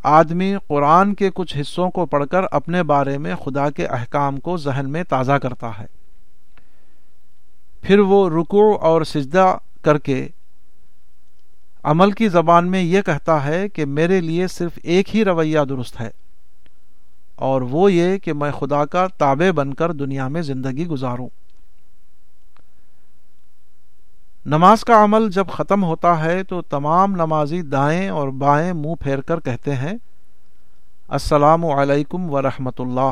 آدمی 0.02 0.54
قرآن 0.68 1.14
کے 1.14 1.30
کچھ 1.34 1.56
حصوں 1.60 1.90
کو 1.90 2.06
پڑھ 2.06 2.26
کر 2.30 2.40
اپنے 2.50 2.82
بارے 2.82 3.18
میں 3.18 3.34
خدا 3.34 3.70
کے 3.70 3.86
احکام 3.86 4.40
کو 4.40 4.56
ذہن 4.56 4.90
میں 4.90 5.04
تازہ 5.04 5.32
کرتا 5.32 5.70
ہے۔ 5.78 5.86
پھر 7.82 7.98
وہ 7.98 8.28
رکو 8.28 8.76
اور 8.76 9.02
سجدہ 9.02 9.56
کر 9.82 9.98
کے 9.98 10.28
عمل 11.82 12.10
کی 12.10 12.28
زبان 12.28 12.70
میں 12.70 12.82
یہ 12.82 13.02
کہتا 13.02 13.44
ہے 13.44 13.68
کہ 13.68 13.84
میرے 13.84 14.20
لیے 14.20 14.46
صرف 14.46 14.78
ایک 14.82 15.16
ہی 15.16 15.24
رویہ 15.24 15.60
درست 15.68 16.00
ہے 16.00 16.10
اور 17.34 17.62
وہ 17.62 17.92
یہ 17.92 18.18
کہ 18.18 18.32
میں 18.32 18.50
خدا 18.50 18.84
کا 18.84 19.06
تابع 19.06 19.50
بن 19.50 19.74
کر 19.74 19.92
دنیا 19.92 20.28
میں 20.28 20.42
زندگی 20.42 20.86
گزاروں۔ 20.86 21.28
نماز 24.46 24.84
کا 24.84 25.04
عمل 25.04 25.30
جب 25.30 25.46
ختم 25.46 25.84
ہوتا 25.84 26.24
ہے 26.24 26.44
تو 26.44 26.62
تمام 26.62 27.12
نمازی 27.12 27.62
دائیں 27.62 28.08
اور 28.08 28.28
بائیں 28.28 28.72
منہ 28.72 28.94
پھیر 29.00 29.20
کر 29.20 29.40
کہتے 29.40 29.74
ہیں، 29.74 29.92
السلام 31.08 31.64
علیکم 31.64 32.30
ورحمۃ 32.30 32.78
اللہ۔ 32.78 33.10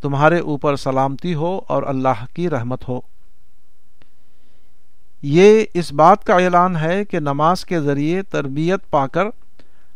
تمہارے 0.00 0.38
اوپر 0.38 0.76
سلامتی 0.76 1.34
ہو 1.34 1.60
اور 1.68 1.82
اللہ 1.82 2.24
کی 2.34 2.50
رحمت 2.50 2.88
ہو۔ 2.88 3.00
یہ 5.22 5.64
اس 5.74 5.92
بات 5.92 6.24
کا 6.24 6.34
اعلان 6.34 6.76
ہے 6.76 7.04
کہ 7.04 7.20
نماز 7.20 7.64
کے 7.64 7.80
ذریعے 7.80 8.22
تربیت 8.22 8.90
پا 8.90 9.06
کر 9.06 9.24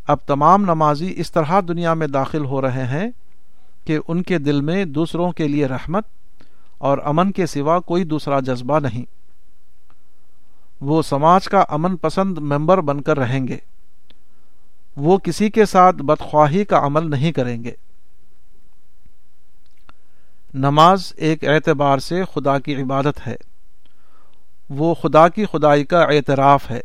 اب 0.07 0.17
تمام 0.25 0.61
نمازی 0.61 1.13
اس 1.17 1.31
طرح 1.31 1.59
دنیا 1.67 1.93
میں 1.93 2.07
داخل 2.07 2.45
ہو 2.45 2.61
رہے 2.61 2.85
ہیں 2.85 3.09
کہ 3.85 3.99
ان 4.07 4.23
کے 4.23 4.37
دل 4.37 4.61
میں 4.61 4.85
دوسروں 4.85 5.31
کے 5.31 5.47
لیے 5.47 5.65
رحمت 5.65 6.03
اور 6.77 6.97
امن 7.03 7.31
کے 7.31 7.45
سوا 7.45 7.79
کوئی 7.79 8.03
دوسرا 8.03 8.39
جذبہ 8.39 8.79
نہیں۔ 8.79 9.16
وہ 10.81 11.01
سماج 11.01 11.45
کا 11.45 11.63
امن 11.69 11.97
پسند 11.97 12.37
ممبر 12.37 12.81
بن 12.81 13.01
کر 13.01 13.19
رہیں 13.19 13.47
گے۔ 13.47 13.57
وہ 14.97 15.17
کسی 15.17 15.49
کے 15.49 15.65
ساتھ 15.65 15.95
بدخواہی 15.95 16.65
کا 16.65 16.85
عمل 16.85 17.09
نہیں 17.09 17.31
کریں 17.31 17.63
گے۔ 17.63 17.71
نماز 20.53 21.13
ایک 21.17 21.47
اعتبار 21.47 21.97
سے 21.97 22.23
خدا 22.33 22.59
کی 22.59 22.81
عبادت 22.81 23.27
ہے۔ 23.27 23.35
وہ 24.69 24.93
خدا 24.93 25.29
کی 25.29 25.45
خدائی 25.45 25.85
کا 25.85 26.01
اعتراف 26.03 26.71
ہے۔ 26.71 26.81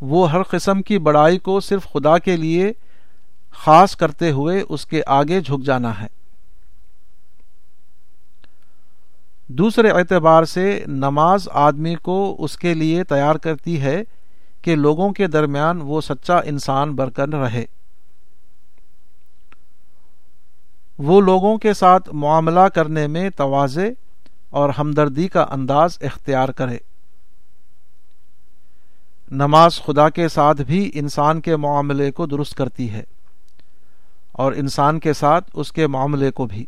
وہ 0.00 0.32
ہر 0.32 0.42
قسم 0.42 0.82
کی 0.82 0.98
بڑائی 0.98 1.38
کو 1.38 1.60
صرف 1.60 1.84
خدا 1.92 2.18
کے 2.18 2.36
لیے 2.36 2.72
خاص 3.50 3.96
کرتے 3.96 4.30
ہوئے 4.30 4.64
اس 4.68 4.86
کے 4.86 5.02
آگے 5.06 5.40
جھک 5.40 5.64
جانا 5.64 6.00
ہے۔ 6.00 6.23
دوسرے 9.48 9.90
اعتبار 9.90 10.44
سے 10.44 10.84
نماز 10.86 11.48
آدمی 11.52 11.94
کو 11.94 12.36
اس 12.38 12.56
کے 12.56 12.74
لیے 12.74 13.04
تیار 13.04 13.34
کرتی 13.34 13.80
ہے 13.80 14.02
کہ 14.62 14.76
لوگوں 14.76 15.12
کے 15.12 15.26
درمیان 15.26 15.80
وہ 15.82 16.00
سچا 16.00 16.38
انسان 16.44 16.94
برکن 16.94 17.34
رہے۔ 17.34 17.64
وہ 20.98 21.20
لوگوں 21.20 21.58
کے 21.58 21.74
ساتھ 21.74 22.10
معاملہ 22.14 22.60
کرنے 22.60 23.06
میں 23.06 23.30
توازے 23.30 23.90
اور 24.50 24.70
ہمدردی 24.78 25.28
کا 25.28 25.46
انداز 25.50 25.98
اختیار 26.00 26.48
کرے۔ 26.48 26.78
نماز 29.30 29.82
خدا 29.82 30.08
کے 30.08 30.28
ساتھ 30.28 30.62
بھی 30.62 30.90
انسان 30.94 31.40
کے 31.40 31.56
معاملے 31.56 32.10
کو 32.10 32.26
درست 32.26 32.54
کرتی 32.54 32.90
ہے 32.90 33.02
اور 34.32 34.52
انسان 34.52 35.00
کے 35.00 35.12
ساتھ 35.12 35.50
اس 35.54 35.72
کے 35.72 35.86
معاملے 35.86 36.30
کو 36.30 36.46
بھی۔ 36.46 36.66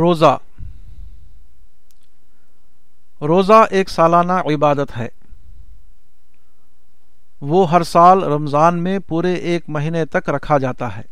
روزہ۔ 0.00 0.38
روزہ 3.20 3.66
ایک 3.70 3.90
سالانہ 3.90 4.32
عبادت 4.32 4.98
ہے۔ 4.98 5.08
وہ 7.40 7.70
ہر 7.70 7.82
سال 7.82 8.22
رمضان 8.22 8.82
میں 8.82 8.98
پورے 8.98 9.34
ایک 9.34 9.64
مہینے 9.68 10.04
تک 10.04 10.28
رکھا 10.28 10.58
جاتا 10.58 10.96
ہے۔ 10.96 11.02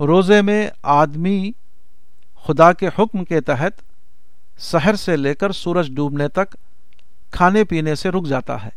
روزے 0.00 0.42
میں 0.42 0.68
آدمی 0.82 1.52
خدا 2.46 2.72
کے 2.72 2.88
حکم 2.98 3.24
کے 3.24 3.40
تحت 3.40 3.72
سحر 4.58 4.94
سے 4.94 5.16
لے 5.16 5.34
کر 5.34 5.52
سورج 5.52 5.90
ڈوبنے 5.90 6.28
تک 6.28 6.56
کھانے 7.30 7.64
پینے 7.64 7.94
سے 7.94 8.08
رک 8.08 8.26
جاتا 8.26 8.64
ہے۔ 8.64 8.70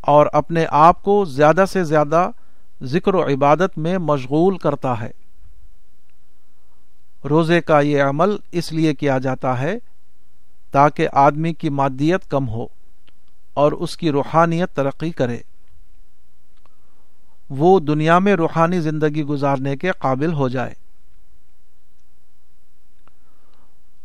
اور 0.00 0.26
اپنے 0.32 0.66
آپ 0.70 1.02
کو 1.02 1.24
زیادہ 1.24 1.64
سے 1.72 1.84
زیادہ 1.84 2.30
ذکر 2.82 3.14
و 3.14 3.26
عبادت 3.26 3.78
میں 3.78 3.98
مشغول 3.98 4.58
کرتا 4.58 5.00
ہے۔ 5.00 5.10
روزے 7.24 7.60
کا 7.60 7.80
یہ 7.80 8.02
عمل 8.02 8.36
اس 8.52 8.72
لیے 8.72 8.94
کیا 8.94 9.18
جاتا 9.18 9.60
ہے 9.60 9.78
تاکہ 10.70 11.08
آدمی 11.12 11.52
کی 11.52 11.68
مادیت 11.68 12.30
کم 12.30 12.48
ہو 12.48 12.66
اور 13.54 13.72
اس 13.72 13.96
کی 13.96 14.10
روحانیت 14.10 14.76
ترقی 14.76 15.10
کرے۔ 15.10 15.38
وہ 17.50 17.80
دنیا 17.80 18.18
میں 18.18 18.34
روحانی 18.34 18.80
زندگی 18.80 19.22
گزارنے 19.22 19.76
کے 19.76 19.90
قابل 19.98 20.32
ہو 20.32 20.48
جائے۔ 20.48 20.74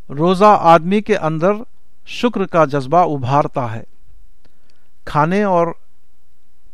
روزہ 0.09 0.57
آدمی 0.59 1.01
کے 1.01 1.17
اندر 1.17 1.51
شکر 2.05 2.45
کا 2.45 2.65
جذبہ 2.65 3.15
ابھارتا 3.15 3.75
ہے۔ 3.75 3.83
کھانے 5.05 5.43
اور 5.43 5.67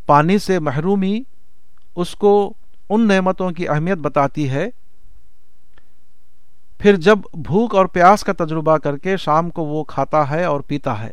پانی 0.05 0.37
سے 0.37 0.59
محرومی 0.59 1.21
اس 1.95 2.15
کو 2.15 2.53
ان 2.89 3.07
نعمتوں 3.07 3.51
کی 3.51 3.67
اہمیت 3.67 3.97
بتاتی 3.97 4.49
ہے 4.49 4.69
پھر 6.79 6.95
جب 6.95 7.19
بھوک 7.33 7.75
اور 7.75 7.85
پیاس 7.85 8.23
کا 8.23 8.33
تجربہ 8.33 8.77
کر 8.77 8.97
کے 8.97 9.17
شام 9.17 9.49
کو 9.49 9.65
وہ 9.65 9.83
کھاتا 9.83 10.29
ہے 10.29 10.43
اور 10.43 10.61
پیتا 10.61 10.99
ہے، 11.03 11.09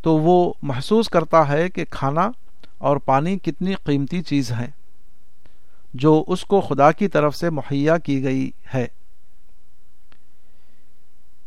تو 0.00 0.16
وہ 0.18 0.52
محسوس 0.62 1.08
کرتا 1.08 1.48
ہے 1.48 1.68
کہ 1.68 1.84
کھانا 1.90 2.30
اور 2.78 2.96
پانی 2.96 3.38
کتنی 3.38 3.74
قیمتی 3.74 4.22
چیز 4.22 4.50
ہے 4.52 4.70
جو 5.94 6.24
اس 6.26 6.44
کو 6.44 6.60
خدا 6.60 6.92
کی 6.92 7.08
طرف 7.08 7.36
سے 7.36 7.50
مہیا 7.50 7.98
کی 7.98 8.22
گئی 8.24 8.50
ہے۔ 8.74 8.86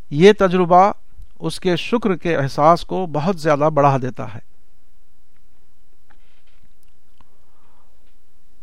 یہ 0.10 0.34
تجربہ 0.40 0.92
اس 1.40 1.60
کے 1.60 1.76
شکر 1.76 2.16
کے 2.16 2.36
احساس 2.38 2.86
کو 2.86 3.06
بہت 3.06 3.40
زیادہ 3.40 3.70
بڑھا 3.74 3.98
دیتا 4.02 4.34
ہے۔ 4.34 4.40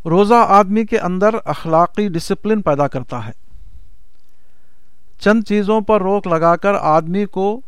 روزہ 0.09 0.45
آدمی 0.47 0.85
کے 0.85 0.99
اندر 0.99 1.35
اخلاقی 1.45 2.07
ڈسپلن 2.09 2.61
پیدا 2.61 2.87
کرتا 2.87 3.25
ہے۔ 3.25 3.50
چند 5.21 5.43
چیزوں 5.43 5.81
پر 5.81 6.01
روک 6.01 6.27
لگا 6.27 6.55
کر 6.55 6.73
آدمی 6.73 7.25
کو 7.25 7.61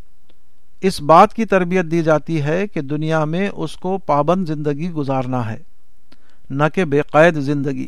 اس 0.81 1.01
بات 1.01 1.33
کی 1.33 1.45
تربیت 1.45 1.85
دی 1.85 2.03
جاتی 2.03 2.41
ہے 2.41 2.67
کہ 2.67 2.81
دنیا 2.81 3.25
میں 3.25 3.49
اس 3.53 3.75
کو 3.77 3.97
پابند 3.97 4.47
زندگی 4.47 4.91
گزارنا 4.91 5.51
ہے، 5.51 5.57
نہ 6.49 6.63
کہ 6.73 6.85
بے 6.85 7.01
قید 7.01 7.35
زندگی۔ 7.35 7.87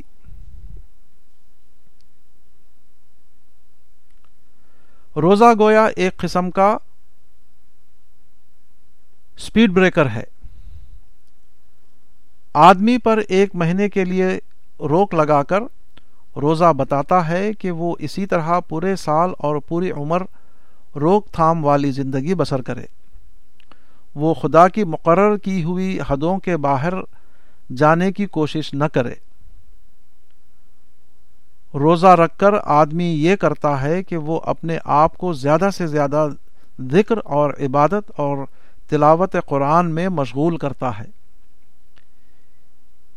روزہ 5.15 5.53
گویا 5.59 5.85
ایک 5.85 6.17
قسم 6.17 6.51
کا 6.51 6.77
سپیڈ 9.37 9.71
بریکر 9.71 10.09
ہے۔ 10.09 10.23
آدمی 12.53 12.97
پر 12.97 13.19
ایک 13.29 13.55
مہینے 13.55 13.89
کے 13.89 14.05
لیے 14.05 14.27
روک 14.79 15.13
لگا 15.13 15.43
کر 15.43 15.59
روزہ 16.41 16.73
بتاتا 16.73 17.27
ہے 17.27 17.53
کہ 17.53 17.71
وہ 17.71 17.95
اسی 17.99 18.25
طرح 18.25 18.59
پورے 18.59 18.95
سال 18.95 19.29
اور 19.37 19.55
پوری 19.55 19.91
عمر 19.91 20.21
روک 20.95 21.27
تھام 21.31 21.65
والی 21.65 21.91
زندگی 21.91 22.35
بسر 22.35 22.61
کرے۔ 22.61 22.85
وہ 24.15 24.33
خدا 24.33 24.67
کی 24.67 24.83
مقرر 24.83 25.37
کی 25.37 25.63
ہوئی 25.63 25.99
حدوں 26.09 26.37
کے 26.37 26.57
باہر 26.57 26.93
جانے 27.77 28.11
کی 28.11 28.25
کوشش 28.25 28.73
نہ 28.73 28.83
کرے۔ 28.83 29.13
روزہ 31.73 32.07
رکھ 32.07 32.37
کر 32.37 32.53
آدمی 32.63 33.05
یہ 33.05 33.35
کرتا 33.35 33.81
ہے 33.81 34.03
کہ 34.03 34.17
وہ 34.17 34.39
اپنے 34.45 34.77
آپ 34.83 35.17
کو 35.17 35.33
زیادہ 35.33 35.69
سے 35.77 35.87
زیادہ 35.87 36.27
ذکر 36.91 37.15
اور 37.23 37.53
عبادت 37.59 38.11
اور 38.15 38.37
تلاوت 38.89 39.35
قرآن 39.45 39.91
میں 39.91 40.09
مشغول 40.09 40.57
کرتا 40.57 40.99
ہے۔ 40.99 41.24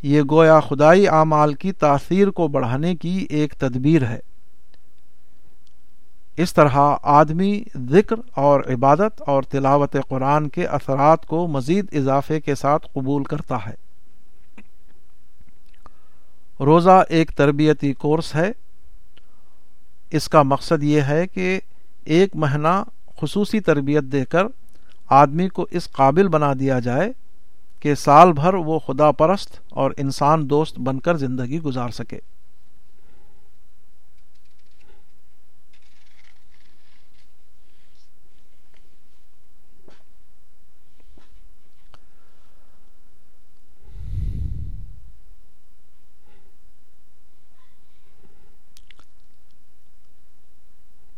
یہ 0.02 0.22
گویا 0.30 0.60
خدائی 0.60 1.08
اعمال 1.08 1.54
کی 1.54 1.72
تاثیر 1.72 2.30
کو 2.30 2.48
بڑھانے 2.48 2.96
کی 2.96 3.26
ایک 3.30 3.54
تدبیر 3.54 4.02
ہے۔ 4.02 4.18
اس 6.36 6.54
طرح 6.54 6.96
آدمی 7.02 7.62
ذکر 7.90 8.16
اور 8.34 8.60
عبادت 8.60 9.22
اور 9.26 9.42
تلاوت 9.42 9.96
قرآن 10.08 10.48
کے 10.48 10.66
اثرات 10.66 11.26
کو 11.26 11.46
مزید 11.46 11.86
اضافے 11.92 12.40
کے 12.40 12.54
ساتھ 12.54 12.86
قبول 12.92 13.24
کرتا 13.24 13.56
ہے۔ 13.66 13.74
روزہ 16.60 17.04
ایک 17.08 17.30
تربیتی 17.30 17.92
کورس 17.92 18.34
ہے۔ 18.34 18.52
اس 20.10 20.28
کا 20.28 20.42
مقصد 20.42 20.82
یہ 20.82 21.00
ہے 21.00 21.26
کہ 21.26 21.60
ایک 22.04 22.36
مہینہ 22.36 22.84
خصوصی 23.20 23.60
تربیت 23.60 24.02
دے 24.02 24.24
کر 24.24 24.42
آدمی 25.10 25.48
کو 25.48 25.66
اس 25.70 25.90
قابل 25.90 26.28
بنا 26.28 26.52
دیا 26.60 26.78
جائے 26.78 27.12
کہ 27.80 27.94
سال 27.94 28.32
بھر 28.32 28.54
وہ 28.54 28.78
خدا 28.78 29.10
پرست 29.12 29.60
اور 29.70 29.90
انسان 29.96 30.50
دوست 30.50 30.78
بن 30.78 31.00
کر 31.00 31.16
زندگی 31.16 31.60
گزار 31.60 31.88
سکے۔ 31.88 32.20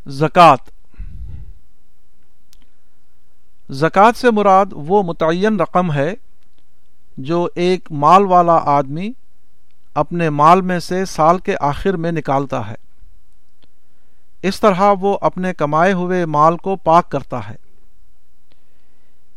زکوٰۃ 0.07 0.71
زکوٰۃ 3.71 4.13
سے 4.17 4.31
مراد 4.31 4.67
وہ 4.73 5.03
متعین 5.03 5.61
رقم 5.61 5.93
ہے 5.93 6.15
جو 7.23 7.49
ایک 7.55 7.93
مال 7.93 8.25
والا 8.25 8.61
آدمی 8.65 9.13
اپنے 9.95 10.31
مال 10.31 10.61
میں 10.61 10.79
سے 10.79 11.05
سال 11.05 11.39
کے 11.39 11.57
آخر 11.61 11.97
میں 11.97 12.13
نکالتا 12.13 12.71
ہے۔ 12.71 12.75
اس 14.43 14.61
طرح 14.61 14.93
وہ 15.01 15.19
اپنے 15.21 15.55
کمائے 15.55 15.93
ہوئے 15.93 16.27
مال 16.27 16.57
کو 16.57 16.77
پاک 16.77 17.11
کرتا 17.11 17.51
ہے۔ 17.51 17.57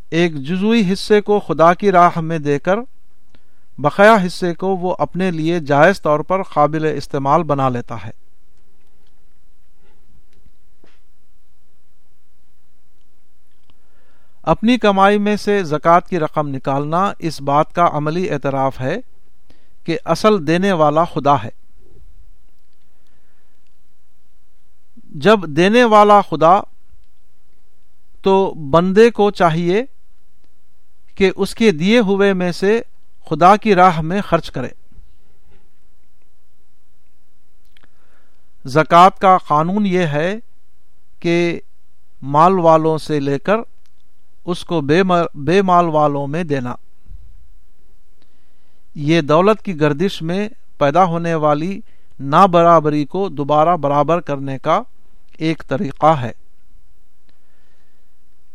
ایک 0.10 0.36
جزوی 0.36 0.94
حصے 0.94 1.22
کو 1.22 1.40
خدا 1.40 1.74
کی 1.74 1.92
راہ 1.92 2.20
میں 2.20 2.40
دے 2.40 2.60
کر 2.60 2.76
بقایا 3.78 4.16
حصے 4.26 4.54
کو 4.54 4.68
وہ 4.68 4.96
اپنے 5.00 5.32
لیے 5.32 5.60
جائز 5.60 6.02
طور 6.02 6.20
پر 6.20 6.44
قابل 6.44 6.94
استعمال 6.98 7.44
بنا 7.44 7.70
لیتا 7.70 7.96
ہے۔ 8.06 8.23
اپنی 14.44 14.78
کمائی 14.78 15.18
میں 15.18 15.36
سے 15.36 15.64
زکوٰۃ 15.64 16.00
کی 16.10 16.20
رقم 16.20 16.48
نکالنا 16.48 17.14
اس 17.20 17.42
بات 17.42 17.76
کا 17.76 17.90
عملی 17.94 18.30
اعتراف 18.30 18.82
ہے 18.82 18.96
کہ 19.84 19.98
اصل 20.06 20.48
دینے 20.48 20.72
والا 20.72 21.04
خدا 21.04 21.44
ہے۔ 21.44 21.50
جب 24.96 25.40
دینے 25.48 25.84
والا 25.84 26.22
خدا 26.22 26.60
تو 28.22 28.54
بندے 28.54 29.12
کو 29.12 29.32
چاہیے 29.32 29.84
کہ 31.16 31.32
اس 31.36 31.56
کے 31.56 31.72
دیے 31.72 32.00
ہوئے 32.00 32.34
میں 32.34 32.52
سے 32.52 32.82
خدا 33.30 33.56
کی 33.56 33.76
راہ 33.76 34.02
میں 34.02 34.22
خرچ 34.22 34.52
کرے۔ 34.52 34.70
زکوٰۃ 38.66 39.10
کا 39.20 39.38
قانون 39.48 39.86
یہ 39.86 40.06
ہے 40.06 40.36
کہ 41.20 41.60
مال 42.22 42.60
والوں 42.60 42.98
سے 42.98 43.20
لے 43.20 43.40
کر 43.40 43.58
اس 44.46 44.66
کو 44.66 44.82
بے 44.82 45.04
بے 45.34 45.62
مال 45.62 45.86
والوں 45.86 46.28
میں 46.28 46.44
دینا۔ 46.44 46.76
یہ 48.96 49.22
دولت 49.22 49.62
کی 49.62 49.80
گردش 49.80 50.22
میں 50.22 50.50
پیدا 50.78 51.06
ہونے 51.06 51.36
والی 51.36 51.82
نا 52.20 52.46
برابری 52.46 53.06
کو 53.06 53.30
دوبارہ 53.30 53.76
برابر 53.76 54.22
کرنے 54.22 54.58
کا 54.58 54.82
ایک 55.38 55.64
طریقہ 55.68 56.22
ہے۔ 56.22 56.32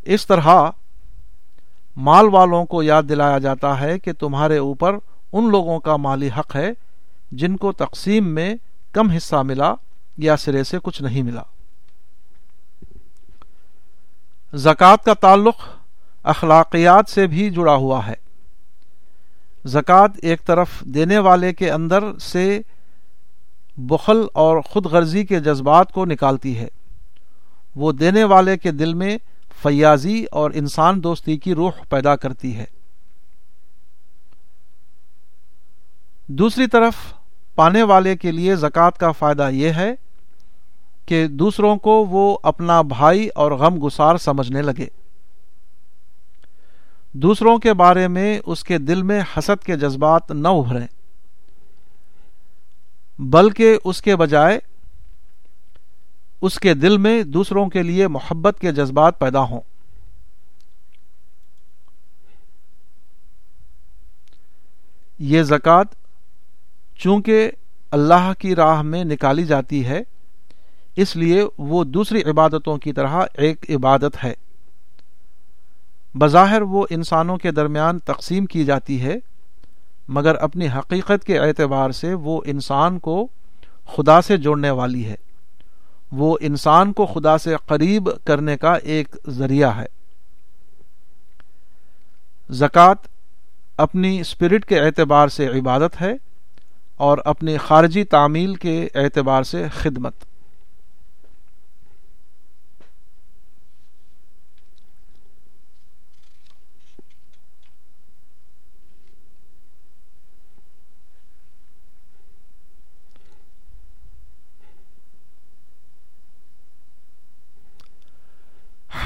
اس 0.03 0.27
طرح 0.27 0.71
مال 1.97 2.27
والوں 2.27 2.65
کو 2.65 2.83
یاد 2.83 3.03
دلایا 3.03 3.39
جاتا 3.39 3.81
ہے 3.81 3.99
کہ 3.99 4.13
تمہارے 4.13 4.59
اوپر 4.59 4.97
ان 5.33 5.51
لوگوں 5.51 5.81
کا 5.81 5.97
مالی 5.97 6.29
حق 6.39 6.57
ہے 6.57 6.71
جن 7.33 7.57
کو 7.57 7.73
تقسیم 7.73 8.27
میں 8.27 8.55
کم 8.93 9.11
حصہ 9.11 9.37
ملا 9.37 9.75
یا 10.17 10.37
سرے 10.37 10.65
سے 10.65 10.79
کچھ 10.83 11.03
نہیں 11.03 11.23
ملا۔ 11.23 11.43
زکوٰۃ 14.55 14.97
کا 15.05 15.15
تعلق 15.15 15.55
اخلاقیات 16.29 17.11
سے 17.11 17.27
بھی 17.27 17.51
جڑا 17.51 17.75
ہوا 17.75 18.07
ہے۔ 18.07 18.15
زکوٰۃ 19.67 20.09
ایک 20.23 20.45
طرف 20.45 20.81
دینے 20.81 21.19
والے 21.19 21.53
کے 21.53 21.71
اندر 21.71 22.19
سے 22.19 22.61
بخل 23.77 24.27
اور 24.33 24.61
خود 24.61 24.87
غرضی 24.87 25.27
کے 25.27 25.41
جذبات 25.41 25.93
کو 25.93 26.05
نکالتی 26.05 26.59
ہے۔ 26.59 26.69
وہ 27.75 27.93
دینے 27.93 28.25
والے 28.25 28.59
کے 28.59 28.73
دل 28.73 28.95
میں 28.95 29.19
فیاضی 29.63 30.25
اور 30.33 30.51
انسان 30.55 31.03
دوستی 31.03 31.37
کی 31.37 31.55
روح 31.55 31.71
پیدا 31.89 32.17
کرتی 32.17 32.57
ہے۔ 32.57 32.65
دوسری 36.27 36.67
طرف 36.67 36.95
پانے 37.55 37.83
والے 37.83 38.17
کے 38.17 38.31
لیے 38.31 38.57
زکوٰۃ 38.57 38.99
کا 38.99 39.13
فائدہ 39.13 39.49
یہ 39.53 39.71
ہے 39.71 39.95
کہ 41.07 41.27
دوسروں 41.27 41.77
کو 41.77 42.07
وہ 42.07 42.39
اپنا 42.43 42.83
بھائی 42.83 43.29
اور 43.29 43.53
غم 43.53 43.87
گسار 43.87 44.17
سمجھنے 44.17 44.63
لگے۔ 44.63 44.87
دوسروں 47.13 47.59
کے 47.59 47.73
بارے 47.73 48.09
میں 48.09 48.41
اس 48.47 48.65
کے 48.65 48.79
دل 48.79 49.03
میں 49.03 49.21
حسد 49.37 49.65
کے 49.65 49.77
جذبات 49.77 50.31
نہ 50.31 50.49
ابھریں۔ 50.49 50.87
بلکہ 53.19 53.79
اس 53.85 54.03
کے 54.03 54.17
بجائے 54.17 54.59
اس 56.41 56.59
کے 56.59 56.75
دل 56.75 56.99
میں 56.99 57.23
دوسروں 57.23 57.69
کے 57.69 57.83
لیے 57.83 58.09
محبت 58.09 58.61
کے 58.61 58.73
جذبات 58.73 59.19
پیدا 59.19 59.41
ہوں۔ 59.41 59.61
یہ 65.19 65.43
زکوٰۃ 65.43 65.85
چونکہ 66.95 67.51
اللہ 67.91 68.33
کی 68.39 68.55
راہ 68.55 68.83
میں 68.83 69.05
نکالی 69.05 69.45
جاتی 69.45 69.87
ہے، 69.87 70.01
اس 70.97 71.17
لیے 71.17 71.43
وہ 71.59 71.85
دوسری 71.85 72.23
عبادتوں 72.23 72.79
کی 72.79 72.93
طرح 72.93 73.25
ایک 73.35 73.71
عبادت 73.71 74.25
ہے۔ 74.25 74.35
بظاہر 76.15 76.63
وہ 76.63 76.87
انسانوں 76.91 77.37
کے 77.37 77.51
درمیان 77.51 77.99
تقسیم 77.99 78.47
کی 78.47 78.65
جاتی 78.65 79.03
ہے، 79.03 79.17
مگر 80.09 80.35
اپنی 80.35 80.69
حقیقت 80.69 81.25
کے 81.25 81.39
اعتبار 81.39 81.91
سے 81.91 82.15
وہ 82.15 82.41
انسان 82.47 82.99
کو 82.99 83.29
خدا 83.87 84.23
سے 84.23 84.37
جوڑنے 84.37 84.71
والی 84.71 85.05
ہے۔ 85.05 85.15
وہ 86.13 86.39
انسان 86.41 86.93
کو 86.93 87.07
خدا 87.07 87.39
سے 87.39 87.55
قریب 87.67 88.11
کرنے 88.25 88.57
کا 88.57 88.73
ایک 88.73 89.17
ذریعہ 89.29 89.77
ہے۔ 89.77 89.87
زکوٰۃ 92.51 92.95
اپنی 93.77 94.21
اسپرٹ 94.21 94.65
کے 94.65 94.81
اعتبار 94.81 95.29
سے 95.29 95.47
عبادت 95.47 96.01
ہے 96.01 96.13
اور 96.97 97.19
اپنی 97.25 97.57
خارجی 97.57 98.05
تعمیل 98.05 98.55
کے 98.55 98.89
اعتبار 98.95 99.43
سے 99.43 99.67
خدمت۔ 99.75 100.15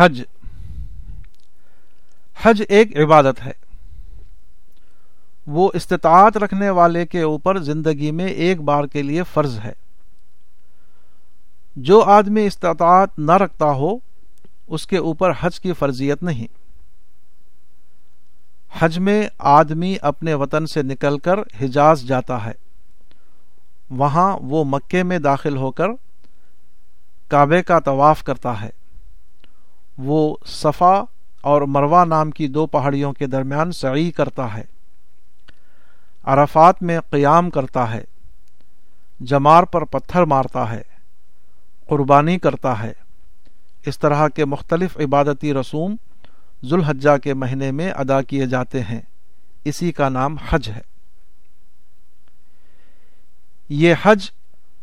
حج۔ 0.02 0.22
حج 2.42 2.62
ایک 2.68 2.98
عبادت 2.98 3.46
ہے۔ 3.46 3.52
وہ 5.46 5.70
استطاعت 5.74 6.36
رکھنے 6.36 6.70
والے 6.70 7.06
کے 7.06 7.22
اوپر 7.22 7.58
زندگی 7.58 8.10
میں 8.10 8.26
ایک 8.26 8.60
بار 8.60 8.84
کے 8.84 9.02
لیے 9.02 9.22
فرض 9.22 9.58
ہے۔ 9.64 9.72
جو 11.76 12.00
آدمی 12.00 12.46
استطاعت 12.46 13.18
نہ 13.18 13.32
رکھتا 13.32 13.64
ہو، 13.64 13.96
اس 14.66 14.86
کے 14.86 14.96
اوپر 14.96 15.32
حج 15.40 15.60
کی 15.60 15.72
فرضیت 15.72 16.22
نہیں۔ 16.22 16.46
حج 18.78 18.98
میں 18.98 19.28
آدمی 19.38 19.96
اپنے 20.02 20.34
وطن 20.34 20.66
سے 20.66 20.82
نکل 20.82 21.18
کر 21.18 21.36
حجاز 21.60 22.02
جاتا 22.02 22.44
ہے۔ 22.44 22.52
وہاں 23.90 24.38
وہ 24.40 24.64
مکے 24.64 25.02
میں 25.02 25.18
داخل 25.18 25.56
ہو 25.56 25.70
کر 25.70 25.86
کعبے 27.28 27.62
کا 27.62 27.78
طواف 27.78 28.24
کرتا 28.24 28.60
ہے۔ 28.60 28.81
وہ 29.98 30.36
صفا 30.46 31.04
اور 31.40 31.62
مروا 31.62 32.04
نام 32.04 32.30
کی 32.30 32.48
دو 32.48 32.66
پہاڑیوں 32.66 33.12
کے 33.12 33.26
درمیان 33.26 33.72
سعی 33.72 34.10
کرتا 34.10 34.56
ہے۔ 34.56 34.64
عرفات 36.22 36.82
میں 36.82 37.00
قیام 37.10 37.50
کرتا 37.50 37.94
ہے۔ 37.94 38.04
جمار 39.20 39.62
پر 39.62 39.84
پتھر 39.84 40.22
مارتا 40.22 40.72
ہے۔ 40.72 40.82
قربانی 41.86 42.38
کرتا 42.38 42.82
ہے۔ 42.82 42.92
اس 43.86 43.98
طرح 43.98 44.28
کے 44.28 44.44
مختلف 44.44 44.96
عبادتی 44.96 45.54
رسوم 45.54 45.96
ذوالحجہ 46.64 47.16
کے 47.16 47.34
مہینے 47.34 47.70
میں 47.70 47.90
ادا 47.90 48.22
کیے 48.22 48.46
جاتے 48.46 48.82
ہیں۔ 48.82 49.00
اسی 49.64 49.92
کا 49.92 50.08
نام 50.08 50.36
حج 50.50 50.68
ہے۔ 50.68 50.80
یہ 53.68 53.94
حج 54.02 54.30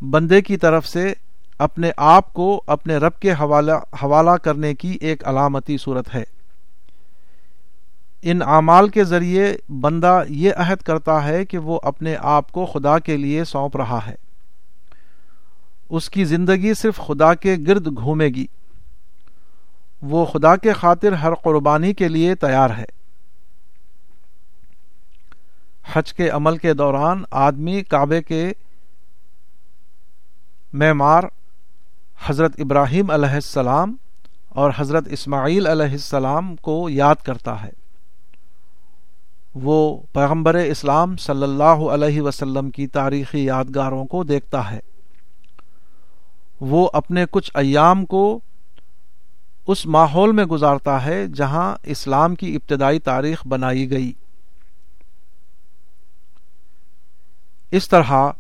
بندے 0.02 0.42
کی 0.42 0.58
طرف 0.58 0.88
سے 0.88 1.14
اپنے 1.60 1.92
آپ 1.98 2.34
کو 2.34 2.64
اپنے 2.68 2.98
رب 2.98 3.20
کے 3.20 3.32
حوالہ 3.32 3.72
حوالہ 3.72 4.32
کرنے 4.32 4.76
کی 4.76 4.98
ایک 5.02 5.28
علامتی 5.28 5.78
صورت 5.78 6.16
ہے۔ 6.16 6.24
ان 8.22 8.42
اعمال 8.42 8.90
کے 8.90 9.04
ذریعے 9.04 9.58
بندہ 9.70 10.24
یہ 10.30 10.52
عہد 10.58 10.78
کرتا 10.78 11.28
ہے 11.28 11.46
کہ 11.46 11.58
وہ 11.58 11.80
اپنے 11.84 12.16
آپ 12.20 12.52
کو 12.52 12.66
خدا 12.66 13.00
کے 13.00 13.18
لیے 13.18 13.44
سونپ 13.44 13.78
رہا 13.78 14.00
ہے۔ 14.08 14.16
اس 15.90 16.10
کی 16.10 16.26
زندگی 16.26 16.74
صرف 16.74 16.98
خدا 16.98 17.34
کے 17.34 17.56
گرد 17.68 17.88
گھومے 17.98 18.28
گی۔ 18.28 18.46
وہ 20.02 20.26
خدا 20.26 20.56
کے 20.56 20.74
خاطر 20.74 21.12
ہر 21.12 21.34
قربانی 21.34 21.94
کے 21.94 22.08
لیے 22.08 22.36
تیار 22.36 22.70
ہے۔ 22.70 22.86
حج 25.94 26.14
کے 26.14 26.30
عمل 26.30 26.58
کے 26.58 26.74
دوران 26.74 27.24
آدمی 27.32 27.84
کعبے 27.84 28.24
کے 28.24 28.52
معمار 30.74 31.24
حضرت 32.26 32.54
ابراہیم 32.58 33.12
علیہ 33.12 33.30
السلام 33.30 33.96
اور 34.50 34.72
حضرت 34.78 35.08
اسماعیل 35.08 35.68
علیہ 35.68 35.92
السلام 35.92 36.56
کو 36.56 36.90
یاد 36.90 37.16
کرتا 37.16 37.64
ہے۔ 37.64 37.70
وہ 39.56 40.02
پیغمبر 40.14 40.54
اسلام 40.54 41.16
صلی 41.16 41.44
اللہ 41.44 41.64
علیہ 41.64 42.22
وسلم 42.22 42.72
کی 42.72 42.88
تاریخی 42.88 43.46
یادگاروں 43.46 44.06
کو 44.06 44.24
دیکھتا 44.24 44.72
ہے۔ 44.72 44.80
وہ 46.62 46.90
اپنے 46.94 47.26
کچھ 47.32 47.52
ایام 47.54 48.06
کو 48.06 48.40
اس 49.68 49.86
ماحول 49.86 50.32
میں 50.32 50.46
گزارتا 50.46 51.06
ہے 51.06 51.28
جہاں 51.28 51.76
اسلام 51.84 52.36
کی 52.36 52.56
ابتدائی 52.56 53.00
تاریخ 53.00 53.48
بنائی 53.48 53.92
گئی۔ 53.92 54.14
اس 57.72 57.90
طرح 57.90 58.32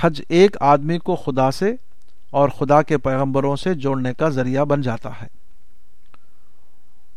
حج 0.00 0.22
ایک 0.28 0.56
آدمی 0.60 0.98
کو 0.98 1.16
خدا 1.16 1.50
سے 1.50 1.74
اور 2.30 2.48
خدا 2.48 2.82
کے 2.82 2.98
پیغمبروں 2.98 3.56
سے 3.56 3.74
جوڑنے 3.74 4.14
کا 4.14 4.28
ذریعہ 4.28 4.64
بن 4.64 4.80
جاتا 4.80 5.10
ہے۔ 5.22 5.26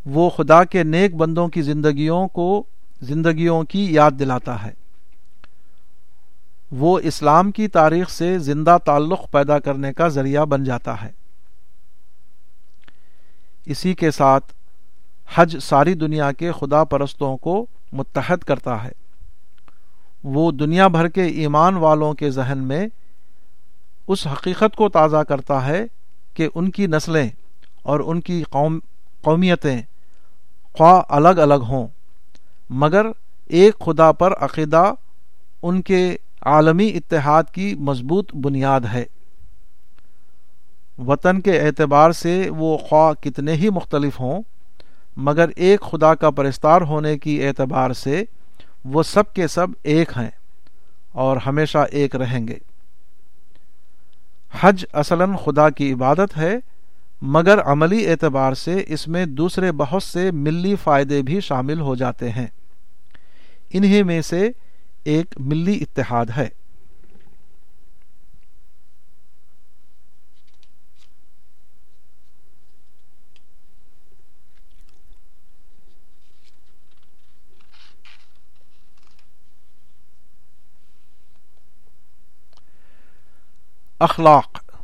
وہ 0.05 0.29
خدا 0.29 0.63
کے 0.63 0.83
نیک 0.83 1.15
بندوں 1.15 1.47
کی 1.47 1.61
زندگیوں 1.61 2.27
کو 2.27 2.63
زندگیوں 3.01 3.63
کی 3.63 3.93
یاد 3.93 4.11
دلاتا 4.11 4.63
ہے۔ 4.63 4.71
وہ 6.71 6.99
اسلام 6.99 7.51
کی 7.51 7.67
تاریخ 7.67 8.09
سے 8.09 8.39
زندہ 8.39 8.77
تعلق 8.85 9.31
پیدا 9.31 9.59
کرنے 9.59 9.93
کا 9.93 10.07
ذریعہ 10.07 10.45
بن 10.45 10.63
جاتا 10.63 11.01
ہے۔ 11.01 11.09
اسی 13.65 13.93
کے 13.93 14.11
ساتھ 14.11 14.53
حج 15.35 15.57
ساری 15.61 15.93
دنیا 15.93 16.31
کے 16.31 16.51
خدا 16.51 16.83
پرستوں 16.83 17.37
کو 17.37 17.65
متحد 17.91 18.37
کرتا 18.37 18.83
ہے۔ 18.83 18.91
وہ 20.23 20.51
دنیا 20.51 20.87
بھر 20.87 21.07
کے 21.07 21.23
ایمان 21.23 21.75
والوں 21.75 22.13
کے 22.13 22.29
ذہن 22.29 22.57
میں 22.57 22.87
اس 24.07 24.27
حقیقت 24.27 24.75
کو 24.75 24.89
تازہ 24.89 25.17
کرتا 25.17 25.65
ہے 25.67 25.85
کہ 26.33 26.47
ان 26.55 26.71
کی 26.71 26.87
نسلیں 26.87 27.29
اور 27.83 27.99
ان 27.99 28.21
کی 28.21 28.43
قوم 28.49 28.79
قومیتیں 29.21 29.81
خواہ 30.73 31.01
الگ 31.09 31.39
الگ 31.39 31.63
ہوں، 31.67 31.87
مگر 32.69 33.05
ایک 33.47 33.79
خدا 33.79 34.11
پر 34.11 34.33
عقیدہ 34.33 34.93
ان 35.63 35.81
کے 35.81 36.15
عالمی 36.41 36.87
اتحاد 36.87 37.43
کی 37.51 37.75
مضبوط 37.75 38.35
بنیاد 38.35 38.81
ہے۔ 38.93 39.03
وطن 40.97 41.41
کے 41.41 41.59
اعتبار 41.61 42.11
سے 42.11 42.49
وہ 42.49 42.77
خواہ 42.77 43.13
کتنے 43.23 43.53
ہی 43.53 43.69
مختلف 43.69 44.19
ہوں، 44.19 44.41
مگر 45.17 45.49
ایک 45.55 45.81
خدا 45.81 46.15
کا 46.15 46.29
پرستار 46.29 46.81
ہونے 46.81 47.17
کی 47.17 47.47
اعتبار 47.47 47.93
سے 47.93 48.23
وہ 48.85 49.03
سب 49.03 49.33
کے 49.33 49.47
سب 49.47 49.67
ایک 49.83 50.11
ہیں 50.17 50.29
اور 51.11 51.37
ہمیشہ 51.37 51.77
ایک 51.91 52.15
رہیں 52.15 52.47
گے۔ 52.47 52.57
حج 54.59 54.85
اصلا 54.93 55.25
خدا 55.45 55.69
کی 55.69 55.93
عبادت 55.93 56.37
ہے، 56.37 56.57
مگر 57.21 57.61
عملی 57.61 58.07
اعتبار 58.07 58.53
سے 58.53 58.83
اس 58.87 59.07
میں 59.07 59.25
دوسرے 59.25 59.71
بہت 59.71 60.03
سے 60.03 60.31
ملی 60.31 60.75
فائدے 60.75 61.21
بھی 61.21 61.39
شامل 61.39 61.79
ہو 61.79 61.95
جاتے 61.95 62.29
ہیں۔ 62.29 62.47
انہیں 63.73 64.03
میں 64.03 64.21
سے 64.21 64.49
ایک 65.03 65.25
ملی 65.37 65.77
اتحاد 65.81 66.25
ہے۔ 66.37 66.49
اخلاق۔ 84.01 84.75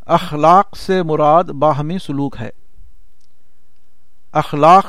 اخلاق 0.00 0.76
سے 0.76 1.02
مراد 1.02 1.44
باہمی 1.44 1.98
سلوک 1.98 2.36
ہے۔ 2.40 2.50
اخلاق 4.32 4.86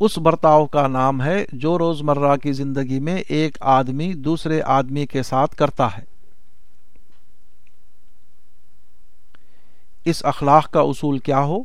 اس 0.00 0.18
برتاؤ 0.18 0.66
کا 0.66 0.86
نام 0.86 1.22
ہے 1.22 1.44
جو 1.52 1.78
روزمرہ 1.78 2.36
کی 2.36 2.52
زندگی 2.52 3.00
میں 3.00 3.22
ایک 3.28 3.58
آدمی 3.60 4.14
دوسرے 4.14 4.62
آدمی 4.62 5.06
کے 5.06 5.22
ساتھ 5.22 5.56
کرتا 5.56 5.88
ہے۔ 5.98 6.02
اس 10.04 10.24
اخلاق 10.24 10.70
کا 10.70 10.80
اصول 10.80 11.18
کیا 11.18 11.40
ہو؟ 11.40 11.58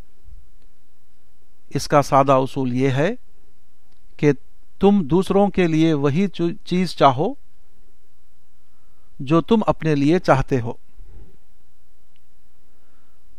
اس 1.69 1.87
کا 1.87 2.01
سادہ 2.01 2.31
اصول 2.31 2.73
یہ 2.73 2.89
ہے 2.89 3.11
کہ 4.17 4.31
تم 4.79 5.01
دوسروں 5.03 5.47
کے 5.47 5.67
لیے 5.67 5.93
وہی 5.93 6.27
چیز 6.65 6.95
چاہو 6.95 7.46
جو 9.19 9.41
تم 9.41 9.59
اپنے 9.67 9.95
لیے 9.95 10.19
چاہتے 10.19 10.61
ہو۔ 10.61 10.73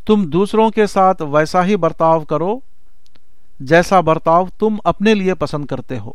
تم 0.05 0.29
دوسروں 0.29 0.69
کے 0.69 0.87
ساتھ 0.87 1.21
ویسا 1.21 1.65
ہی 1.65 1.75
برتاؤ 1.75 2.19
کرو 2.19 2.59
جیسا 3.59 3.99
برتاؤ 3.99 4.45
تم 4.59 4.75
اپنے 4.83 5.13
لیے 5.13 5.35
پسند 5.35 5.65
کرتے 5.65 5.99
ہو۔ 5.99 6.11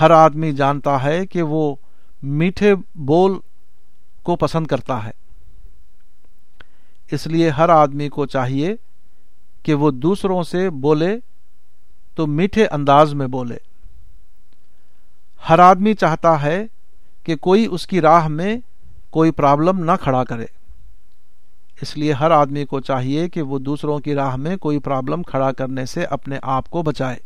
ہر 0.00 0.10
آدمی 0.10 0.52
جانتا 0.52 1.02
ہے 1.02 1.26
کہ 1.26 1.42
وہ 1.42 1.74
میٹھے 2.22 2.74
بول 2.94 3.38
کو 4.22 4.36
پسند 4.36 4.66
کرتا 4.66 5.04
ہے۔ 5.04 5.10
اس 7.10 7.26
لیے 7.26 7.50
ہر 7.50 7.68
آدمی 7.68 8.08
کو 8.08 8.26
چاہیے 8.26 8.74
کہ 9.62 9.74
وہ 9.74 9.90
دوسروں 9.90 10.42
سے 10.42 10.70
بولے 10.70 11.18
تو 12.14 12.26
میٹھے 12.26 12.66
انداز 12.66 13.14
میں 13.14 13.26
بولے۔ 13.26 13.56
ہر 15.48 15.58
آدمی 15.58 15.94
چاہتا 15.94 16.42
ہے 16.42 16.66
کہ 17.24 17.36
کوئی 17.36 17.66
اس 17.70 17.86
کی 17.86 18.00
راہ 18.00 18.28
میں 18.28 18.56
کوئی 19.10 19.30
پرابلم 19.30 19.84
نہ 19.84 19.92
کھڑا 20.00 20.24
کرے۔ 20.24 20.46
اس 21.82 21.96
لیے 21.96 22.12
ہر 22.12 22.30
آدمی 22.30 22.64
کو 22.64 22.80
چاہیے 22.80 23.28
کہ 23.28 23.42
وہ 23.42 23.58
دوسروں 23.58 23.98
کی 23.98 24.14
راہ 24.14 24.36
میں 24.36 24.56
کوئی 24.56 24.78
پرابلم 24.78 25.22
کھڑا 25.22 25.52
کرنے 25.52 25.86
سے 25.86 26.04
اپنے 26.04 26.38
آپ 26.42 26.70
کو 26.70 26.82
بچائے۔ 26.82 27.16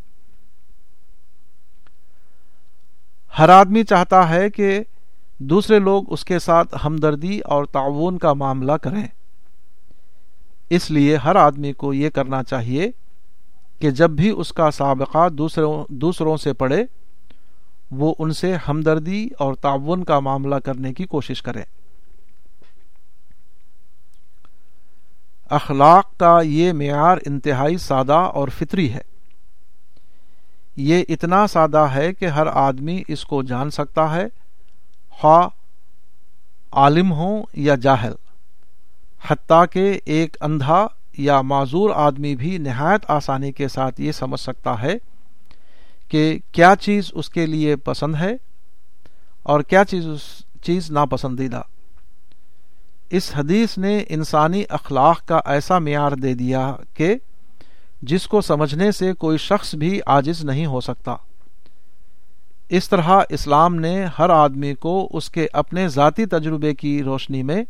ہر 3.38 3.48
آدمی 3.48 3.84
چاہتا 3.84 4.28
ہے 4.28 4.50
کہ 4.50 4.80
دوسرے 5.38 5.78
لوگ 5.78 6.12
اس 6.12 6.24
کے 6.24 6.38
ساتھ 6.38 6.74
ہمدردی 6.84 7.38
اور 7.38 7.64
تعاون 7.64 8.18
کا 8.18 8.32
معاملہ 8.32 8.72
کریں۔ 8.72 9.06
اس 10.70 10.90
لیے 10.90 11.16
ہر 11.16 11.36
آدمی 11.36 11.72
کو 11.72 11.94
یہ 11.94 12.10
کرنا 12.10 12.42
چاہیے 12.42 12.90
کہ 13.78 13.90
جب 13.90 14.10
بھی 14.10 14.30
اس 14.30 14.52
کا 14.52 14.70
سابقہ 14.70 15.28
دوسروں 15.28 15.84
دوسروں 15.88 16.36
سے 16.36 16.52
پڑے 16.52 16.84
وہ 17.96 18.14
ان 18.18 18.32
سے 18.32 18.56
ہمدردی 18.68 19.28
اور 19.38 19.54
تعاون 19.54 20.04
کا 20.04 20.20
معاملہ 20.20 20.54
کرنے 20.54 20.92
کی 20.92 21.04
کوشش 21.04 21.42
کرے 21.42 21.62
اخلاق 25.50 26.16
کا 26.16 26.40
یہ 26.44 26.72
معیار 26.72 27.16
انتہائی 27.26 27.76
سادہ 27.76 28.12
اور 28.12 28.48
فطری 28.48 28.92
ہے۔ 28.92 29.00
یہ 30.76 31.04
اتنا 31.08 31.46
سادہ 31.46 31.78
ہے 31.78 32.12
کہ 32.12 32.26
ہر 32.26 32.46
آدمی 32.46 33.02
اس 33.08 33.24
کو 33.24 33.42
جان 33.42 33.70
سکتا 33.70 34.14
ہے، 34.14 34.26
خواہ 35.10 35.48
عالم 36.72 37.12
ہو 37.12 37.42
یا 37.54 37.74
جاہل، 37.74 38.14
حتیٰ 39.28 39.64
کہ 39.72 40.00
ایک 40.04 40.36
اندھا 40.40 40.86
یا 41.18 41.40
معذور 41.40 41.90
آدمی 41.94 42.36
بھی 42.36 42.58
نہایت 42.58 43.04
آسانی 43.08 43.52
کے 43.52 43.68
ساتھ 43.68 44.00
یہ 44.00 44.12
سمجھ 44.12 44.40
سکتا 44.40 44.82
ہے 44.82 44.94
کہ 46.12 46.38
کیا 46.52 46.74
چیز 46.80 47.10
اس 47.12 47.30
کے 47.30 47.46
لیے 47.46 47.76
پسند 47.76 48.14
ہے 48.14 48.36
اور 49.42 49.60
کیا 49.60 49.84
چیز 49.84 50.08
اس 50.08 50.42
چیز 50.62 50.90
ناپسندیدہ۔ 50.90 51.62
اس 53.10 53.32
حدیث 53.36 53.78
نے 53.78 54.04
انسانی 54.08 54.62
اخلاق 54.68 55.26
کا 55.26 55.40
ایسا 55.44 55.78
معیار 55.78 56.12
دے 56.12 56.34
دیا 56.34 56.76
کہ 56.94 57.16
جس 58.02 58.26
کو 58.26 58.40
سمجھنے 58.40 58.92
سے 58.92 59.12
کوئی 59.12 59.38
شخص 59.38 59.74
بھی 59.74 60.00
عاجز 60.06 60.44
نہیں 60.44 60.66
ہو 60.66 60.80
سکتا۔ 60.80 61.16
اس 62.68 62.88
طرح 62.88 63.20
اسلام 63.28 63.74
نے 63.74 64.06
ہر 64.18 64.30
آدمی 64.30 64.74
کو 64.74 65.08
اس 65.12 65.30
کے 65.30 65.46
اپنے 65.52 65.88
ذاتی 65.88 66.26
تجربے 66.26 66.74
کی 66.74 67.02
روشنی 67.02 67.42
میں 67.42 67.64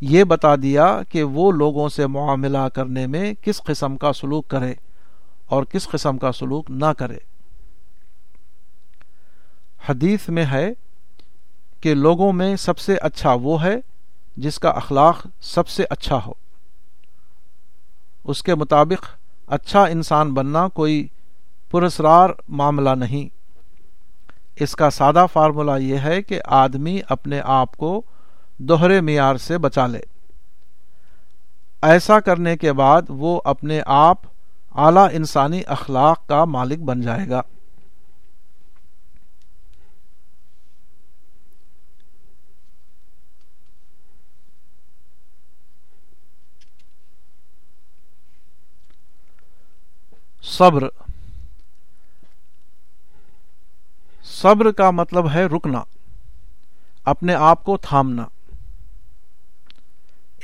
یہ 0.00 0.24
بتا 0.24 0.56
دیا 0.56 1.00
کہ 1.08 1.22
وہ 1.22 1.52
لوگوں 1.52 1.88
سے 1.88 2.06
معاملہ 2.06 2.68
کرنے 2.74 3.06
میں 3.06 3.34
کس 3.42 3.62
قسم 3.62 3.96
کا 3.96 4.12
سلوک 4.12 4.48
کرے 4.48 4.74
اور 5.46 5.64
کس 5.64 5.88
قسم 5.88 6.18
کا 6.18 6.32
سلوک 6.32 6.70
نہ 6.70 6.92
کرے۔ 6.98 7.29
حدیث 9.88 10.28
میں 10.28 10.44
ہے 10.44 10.70
کہ 11.80 11.94
لوگوں 11.94 12.32
میں 12.32 12.56
سب 12.56 12.78
سے 12.78 12.96
اچھا 12.96 13.32
وہ 13.32 13.62
ہے 13.64 13.76
جس 14.36 14.58
کا 14.58 14.68
اخلاق 14.68 15.26
سب 15.40 15.68
سے 15.68 15.84
اچھا 15.90 16.18
ہو۔ 16.26 16.32
اس 18.24 18.42
کے 18.42 18.54
مطابق 18.54 19.06
اچھا 19.46 19.84
انسان 19.84 20.34
بننا 20.34 20.68
کوئی 20.68 21.08
پرسرار 21.70 22.30
معاملہ 22.48 22.90
نہیں۔ 22.90 23.34
اس 24.56 24.76
کا 24.76 24.90
سادہ 24.90 25.26
فارمولہ 25.32 25.78
یہ 25.80 25.98
ہے 25.98 26.22
کہ 26.22 26.40
آدمی 26.46 27.00
اپنے 27.08 27.40
آپ 27.44 27.76
کو 27.76 28.02
دوہرے 28.58 29.00
معیار 29.00 29.36
سے 29.36 29.58
بچا 29.58 29.86
لے۔ 29.86 30.00
ایسا 31.82 32.20
کرنے 32.20 32.56
کے 32.56 32.72
بعد 32.72 33.02
وہ 33.08 33.40
اپنے 33.44 33.80
آپ 33.86 34.16
اعلی 34.74 35.16
انسانی 35.16 35.62
اخلاق 35.66 36.26
کا 36.26 36.44
مالک 36.44 36.78
بن 36.78 37.00
جائے 37.00 37.28
گا۔ 37.28 37.40
صبر۔ 50.60 50.82
صبر 54.24 54.72
کا 54.72 54.90
مطلب 54.90 55.32
ہے 55.34 55.46
رکنا، 55.46 55.82
اپنے 57.04 57.34
آپ 57.34 57.64
کو 57.64 57.76
تھامنا۔ 57.76 58.24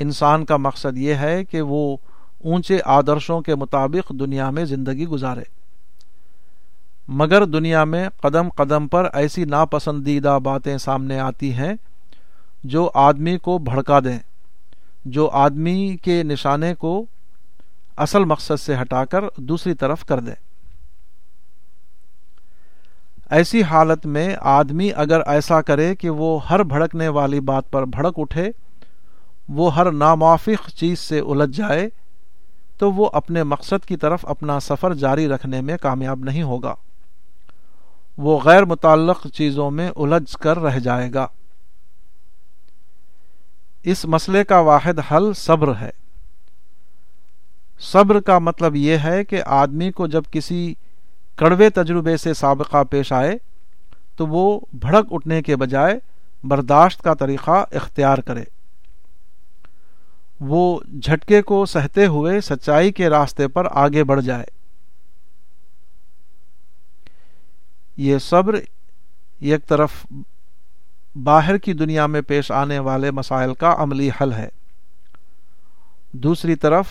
انسان 0.00 0.44
کا 0.44 0.56
مقصد 0.56 0.98
یہ 0.98 1.14
ہے 1.14 1.44
کہ 1.44 1.60
وہ 1.60 1.96
اونچے 2.44 2.78
آدرشوں 2.84 3.40
کے 3.40 3.54
مطابق 3.54 4.10
دنیا 4.10 4.50
میں 4.50 4.64
زندگی 4.64 5.06
گزارے۔ 5.06 5.42
مگر 7.08 7.44
دنیا 7.44 7.84
میں 7.84 8.08
قدم 8.08 8.48
قدم 8.48 8.88
پر 8.88 9.08
ایسی 9.12 9.44
ناپسندیدہ 9.44 10.38
باتیں 10.42 10.78
سامنے 10.78 11.20
آتی 11.20 11.52
ہیں 11.52 11.74
جو 12.64 12.90
آدمی 12.94 13.38
کو 13.38 13.58
بھڑکا 13.58 14.00
دیں، 14.00 14.18
جو 15.04 15.30
آدمی 15.30 15.96
کے 16.02 16.22
نشانے 16.22 16.74
کو 16.74 17.04
اصل 17.96 18.24
مقصد 18.24 18.60
سے 18.60 18.76
ہٹا 18.80 19.04
کر 19.04 19.24
دوسری 19.36 19.74
طرف 19.74 20.04
کر 20.04 20.20
دیں۔ 20.20 20.34
ایسی 23.30 23.62
حالت 23.62 24.06
میں 24.06 24.36
آدمی 24.40 24.90
اگر 24.96 25.20
ایسا 25.26 25.62
کرے 25.62 25.96
کہ 25.96 26.10
وہ 26.10 26.48
ہر 26.48 26.62
بھڑکنے 26.62 27.08
والی 27.08 27.40
بات 27.40 27.70
پر 27.70 27.84
بھڑک 27.84 28.14
اٹھے، 28.16 28.50
وہ 29.48 29.74
ہر 29.74 29.92
ناموافق 29.92 30.70
چیز 30.70 30.98
سے 30.98 31.18
الجھ 31.18 31.56
جائے، 31.56 31.88
تو 32.78 32.92
وہ 32.92 33.10
اپنے 33.12 33.42
مقصد 33.42 33.86
کی 33.86 33.96
طرف 33.96 34.26
اپنا 34.26 34.60
سفر 34.60 34.94
جاری 34.94 35.28
رکھنے 35.28 35.60
میں 35.60 35.76
کامیاب 35.76 36.18
نہیں 36.18 36.42
ہوگا۔ 36.42 36.74
وہ 38.18 38.40
غیر 38.44 38.64
متعلق 38.64 39.26
چیزوں 39.34 39.70
میں 39.70 39.90
الجھ 39.96 40.36
کر 40.36 40.58
رہ 40.58 40.78
جائے 40.78 41.10
گا۔ 41.14 41.26
اس 43.82 44.04
مسئلے 44.04 44.44
کا 44.44 44.58
واحد 44.58 45.12
حل 45.12 45.32
صبر 45.32 45.76
ہے۔ 45.76 45.90
صبر 47.78 48.20
کا 48.20 48.38
مطلب 48.38 48.76
یہ 48.76 48.96
ہے 49.04 49.24
کہ 49.24 49.42
آدمی 49.46 49.92
کو 49.92 50.06
جب 50.06 50.22
کسی 50.30 50.74
کڑوے 51.36 51.70
تجربے 51.70 52.16
سے 52.16 52.34
سابقہ 52.34 52.84
پیش 52.84 53.12
آئے، 53.12 53.38
تو 54.16 54.26
وہ 54.26 54.60
بھڑک 54.72 55.06
اٹھنے 55.10 55.42
کے 55.42 55.56
بجائے 55.56 55.98
برداشت 56.44 57.02
کا 57.02 57.14
طریقہ 57.14 57.64
اختیار 57.72 58.18
کرے۔ 58.18 58.44
وہ 60.40 60.80
جھٹکے 61.02 61.42
کو 61.42 61.66
سہتے 61.66 62.06
ہوئے 62.06 62.40
سچائی 62.40 62.92
کے 62.92 63.08
راستے 63.08 63.48
پر 63.48 63.66
آگے 63.70 64.04
بڑھ 64.04 64.22
جائے۔ 64.22 64.44
یہ 67.96 68.18
صبر 68.18 68.54
ایک 69.40 69.66
طرف 69.68 70.06
باہر 71.22 71.58
کی 71.58 71.72
دنیا 71.72 72.06
میں 72.06 72.20
پیش 72.20 72.50
آنے 72.50 72.78
والے 72.78 73.10
مسائل 73.10 73.54
کا 73.54 73.74
عملی 73.78 74.10
حل 74.20 74.32
ہے۔ 74.32 74.48
دوسری 76.12 76.54
طرف 76.54 76.86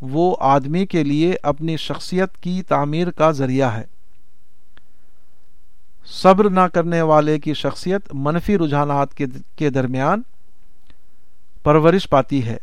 وہ 0.00 0.36
آدمی 0.40 0.86
کے 0.86 1.04
لیے 1.04 1.36
اپنی 1.42 1.76
شخصیت 1.76 2.36
کی 2.36 2.62
تعمیر 2.62 3.10
کا 3.10 3.30
ذریعہ 3.30 3.76
ہے۔ 3.76 3.84
صبر 6.04 6.50
نہ 6.50 6.60
کرنے 6.60 7.02
والے 7.02 7.38
کی 7.38 7.54
شخصیت 7.54 8.02
منفی 8.12 8.58
رجحانات 8.58 9.14
کے 9.56 9.70
درمیان 9.70 10.22
پرورش 11.62 12.08
پاتی 12.08 12.44
ہے۔ 12.44 12.56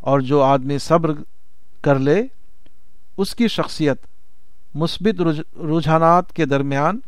اور 0.00 0.20
جو 0.20 0.42
آدمی 0.42 0.78
صبر 0.78 1.10
کر 1.82 1.98
لے، 1.98 2.22
اس 3.16 3.34
کی 3.34 3.48
شخصیت 3.48 4.06
مثبت 4.74 5.22
رجحانات 5.56 6.32
کے 6.32 6.46
درمیان 6.46 6.98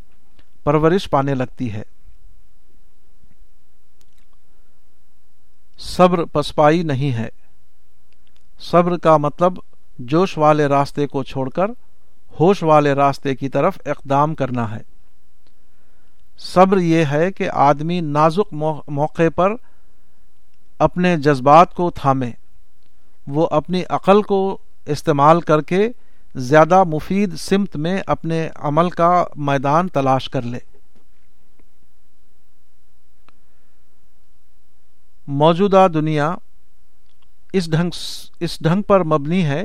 پرورش 0.64 1.11
پانے 1.11 1.35
لگتی 1.35 1.72
ہے۔ 1.72 1.82
صبر 5.78 6.24
پسپائی 6.24 6.82
نہیں 6.82 7.12
ہے۔ 7.12 7.28
صبر 8.59 8.96
کا 8.96 9.16
مطلب 9.16 9.59
جوش 9.98 10.38
والے 10.38 10.66
راستے 10.66 11.07
کو 11.07 11.22
چھوڑ 11.22 11.50
کر 11.50 11.66
ہوش 12.40 12.62
والے 12.62 12.92
راستے 12.92 13.34
کی 13.34 13.48
طرف 13.48 13.78
اقدام 13.86 14.34
کرنا 14.34 14.76
ہے۔ 14.76 14.80
صبر 16.38 16.76
یہ 16.76 17.05
ہے 17.11 17.32
کہ 17.32 17.50
آدمی 17.50 18.00
نازک 18.00 18.55
موقع 18.88 19.28
پر 19.36 19.52
اپنے 20.78 21.16
جذبات 21.16 21.74
کو 21.74 21.90
تھامے۔ 21.90 22.30
وہ 23.26 23.48
اپنی 23.50 23.82
عقل 23.88 24.22
کو 24.22 24.59
استعمال 24.86 25.40
کر 25.40 25.61
کے 25.61 25.88
زیادہ 26.34 26.84
مفید 26.84 27.36
سمت 27.36 27.76
میں 27.76 28.02
اپنے 28.07 28.48
عمل 28.55 28.90
کا 28.90 29.24
میدان 29.36 29.88
تلاش 29.88 30.28
کر 30.28 30.42
لے۔ 30.42 30.59
موجودہ 35.26 35.86
دنیا 35.94 36.34
اس 37.55 37.70
ڈھنگ 37.70 37.90
اس 38.40 38.59
ڈھنگ 38.61 38.82
پر 38.82 39.02
مبنی 39.02 39.44
ہے 39.44 39.64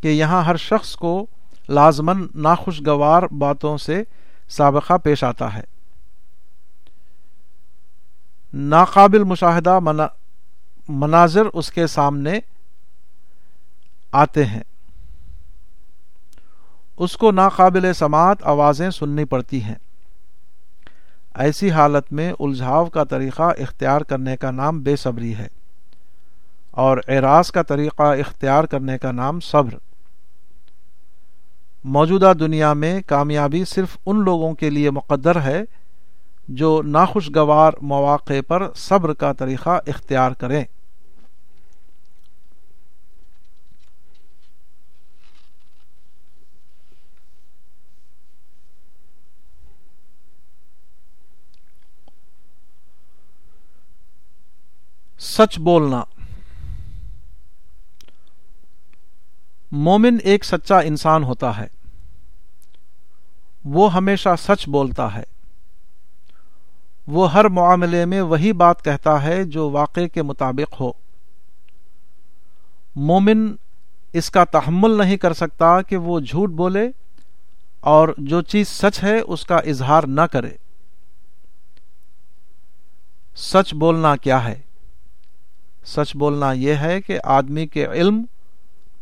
کہ 0.00 0.08
یہاں 0.08 0.44
ہر 0.44 0.56
شخص 0.56 0.96
کو 0.96 1.26
لازمن 1.68 2.26
ناخوشگوار 2.34 3.22
باتوں 3.22 3.78
سے 3.78 4.02
سابقہ 4.48 4.98
پیش 4.98 5.24
آتا 5.24 5.54
ہے۔ 5.54 5.60
ناقابل 8.52 9.24
مشاہدہ 9.24 9.78
مناظر 10.88 11.46
اس 11.52 11.70
کے 11.72 11.86
سامنے 11.86 12.38
آتے 14.12 14.44
ہیں۔ 14.44 14.62
اس 16.96 17.16
کو 17.16 17.30
ناقابل 17.30 17.92
سماعت 17.92 18.38
آوازیں 18.42 18.90
سننی 18.90 19.24
پڑتی 19.24 19.62
ہیں۔ 19.62 19.74
ایسی 21.34 21.70
حالت 21.70 22.12
میں 22.12 22.32
الجھاؤ 22.40 22.84
کا 22.84 23.04
طریقہ 23.04 23.42
اختیار 23.42 24.00
کرنے 24.00 24.36
کا 24.36 24.50
نام 24.50 24.80
بے 24.80 24.96
صبری 24.96 25.34
ہے۔ 25.34 25.57
اور 26.78 26.98
اعراض 27.08 27.50
کا 27.50 27.62
طریقہ 27.62 28.02
اختیار 28.02 28.64
کرنے 28.64 28.98
کا 28.98 29.12
نام 29.12 29.40
صبر۔ 29.40 29.74
موجودہ 31.84 32.32
دنیا 32.40 32.72
میں 32.72 33.00
کامیابی 33.06 33.64
صرف 33.64 33.96
ان 34.06 34.24
لوگوں 34.24 34.54
کے 34.54 34.70
لیے 34.70 34.90
مقدر 34.90 35.40
ہے 35.40 35.62
جو 36.48 36.82
ناخوشگوار 36.82 37.72
مواقع 37.82 38.40
پر 38.48 38.72
صبر 38.74 39.12
کا 39.12 39.32
طریقہ 39.32 39.80
اختیار 39.86 40.30
کریں۔ 40.32 40.64
سچ 55.18 55.58
بولنا۔ 55.58 56.02
مومن 59.70 60.16
ایک 60.22 60.44
سچا 60.44 60.80
انسان 60.80 61.24
ہوتا 61.24 61.56
ہے۔ 61.56 61.66
وہ 63.64 63.92
ہمیشہ 63.92 64.28
سچ 64.38 64.68
بولتا 64.68 65.14
ہے۔ 65.14 65.22
وہ 67.06 67.32
ہر 67.32 67.44
معاملے 67.44 68.04
میں 68.04 68.20
وہی 68.20 68.52
بات 68.52 68.84
کہتا 68.84 69.22
ہے 69.22 69.44
جو 69.44 69.70
واقع 69.70 70.06
کے 70.14 70.22
مطابق 70.22 70.80
ہو۔ 70.80 70.92
مومن 72.96 73.56
اس 74.12 74.30
کا 74.30 74.44
تحمل 74.44 74.90
نہیں 74.90 75.16
کر 75.16 75.32
سکتا 75.32 75.82
کہ 75.82 75.96
وہ 75.96 76.20
جھوٹ 76.20 76.50
بولے 76.50 76.90
اور 77.80 78.08
جو 78.18 78.40
چیز 78.40 78.68
سچ 78.68 79.02
ہے 79.02 79.20
اس 79.20 79.46
کا 79.46 79.56
اظہار 79.56 80.02
نہ 80.02 80.20
کرے۔ 80.20 80.50
سچ 83.36 83.74
بولنا 83.74 84.16
کیا 84.16 84.44
ہے؟ 84.44 84.60
سچ 85.84 86.16
بولنا 86.16 86.52
یہ 86.52 86.74
ہے 86.74 87.00
کہ 87.00 87.18
آدمی 87.24 87.66
کے 87.66 87.86
علم 87.86 88.24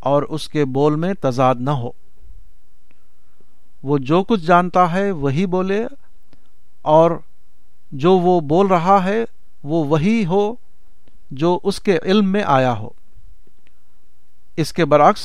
اور 0.06 0.22
اس 0.22 0.48
کے 0.48 0.64
بول 0.64 0.96
میں 0.96 1.12
تضاد 1.20 1.54
نہ 1.60 1.70
ہو۔ 1.76 1.90
وہ 3.82 3.98
جو 4.00 4.22
کچھ 4.22 4.44
جانتا 4.46 4.92
ہے 4.92 5.10
وہی 5.10 5.46
بولے، 5.46 5.84
اور 6.84 7.10
جو 7.92 8.12
وہ 8.18 8.38
بول 8.46 8.66
رہا 8.66 9.02
ہے 9.04 9.24
وہ 9.64 9.84
وہی 9.84 10.24
ہو 10.26 10.54
جو 11.32 11.58
اس 11.62 11.80
کے 11.80 11.98
علم 12.02 12.32
میں 12.32 12.42
آیا 12.46 12.78
ہو۔ 12.78 12.88
اس 14.56 14.72
کے 14.72 14.84
برعکس، 14.84 15.24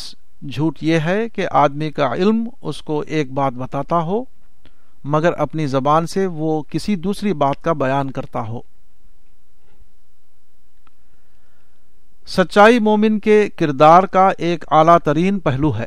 جھوٹ 0.50 0.78
یہ 0.82 1.00
ہے 1.00 1.28
کہ 1.30 1.48
آدمی 1.52 1.92
کا 1.92 2.14
علم 2.14 2.44
اس 2.62 2.82
کو 2.82 3.00
ایک 3.08 3.32
بات 3.32 3.54
بتاتا 3.54 4.02
ہو، 4.04 4.24
مگر 5.04 5.34
اپنی 5.38 5.68
زبان 5.68 6.08
سے 6.08 6.26
وہ 6.26 6.62
کسی 6.70 6.96
دوسری 6.96 7.34
بات 7.34 7.64
کا 7.64 7.74
بیان 7.74 8.12
کرتا 8.12 8.48
ہو۔ 8.48 8.60
سچائی 12.28 12.80
مومن 12.80 13.20
کے 13.20 13.50
کردار 13.50 14.04
کا 14.04 14.32
ایک 14.38 14.66
اعلی 14.72 14.92
ترین 15.04 15.40
پہلو 15.40 15.78
ہے۔ 15.78 15.86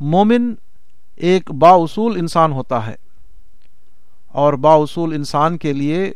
مومن 0.00 0.54
ایک 1.16 1.50
با 1.50 1.70
اصول 1.70 2.16
انسان 2.16 2.52
ہوتا 2.52 2.86
ہے 2.86 2.94
اور 4.28 4.52
با 4.52 4.74
اصول 4.74 5.14
انسان 5.14 5.58
کے 5.58 5.72
لیے 5.72 6.12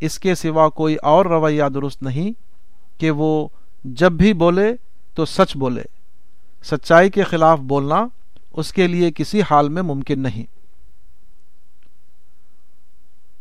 اس 0.00 0.18
کے 0.18 0.34
سوا 0.34 0.68
کوئی 0.68 0.96
اور 0.96 1.26
رویہ 1.26 1.64
درست 1.74 2.02
نہیں 2.02 2.32
کہ 3.00 3.10
وہ 3.10 3.48
جب 3.84 4.12
بھی 4.12 4.32
بولے 4.32 4.74
تو 5.14 5.24
سچ 5.24 5.56
بولے۔ 5.56 5.82
سچائی 6.64 7.10
کے 7.10 7.22
خلاف 7.22 7.58
بولنا 7.58 8.06
اس 8.52 8.72
کے 8.72 8.86
لیے 8.86 9.10
کسی 9.12 9.42
حال 9.50 9.68
میں 9.68 9.82
ممکن 9.82 10.20
نہیں۔ 10.20 10.44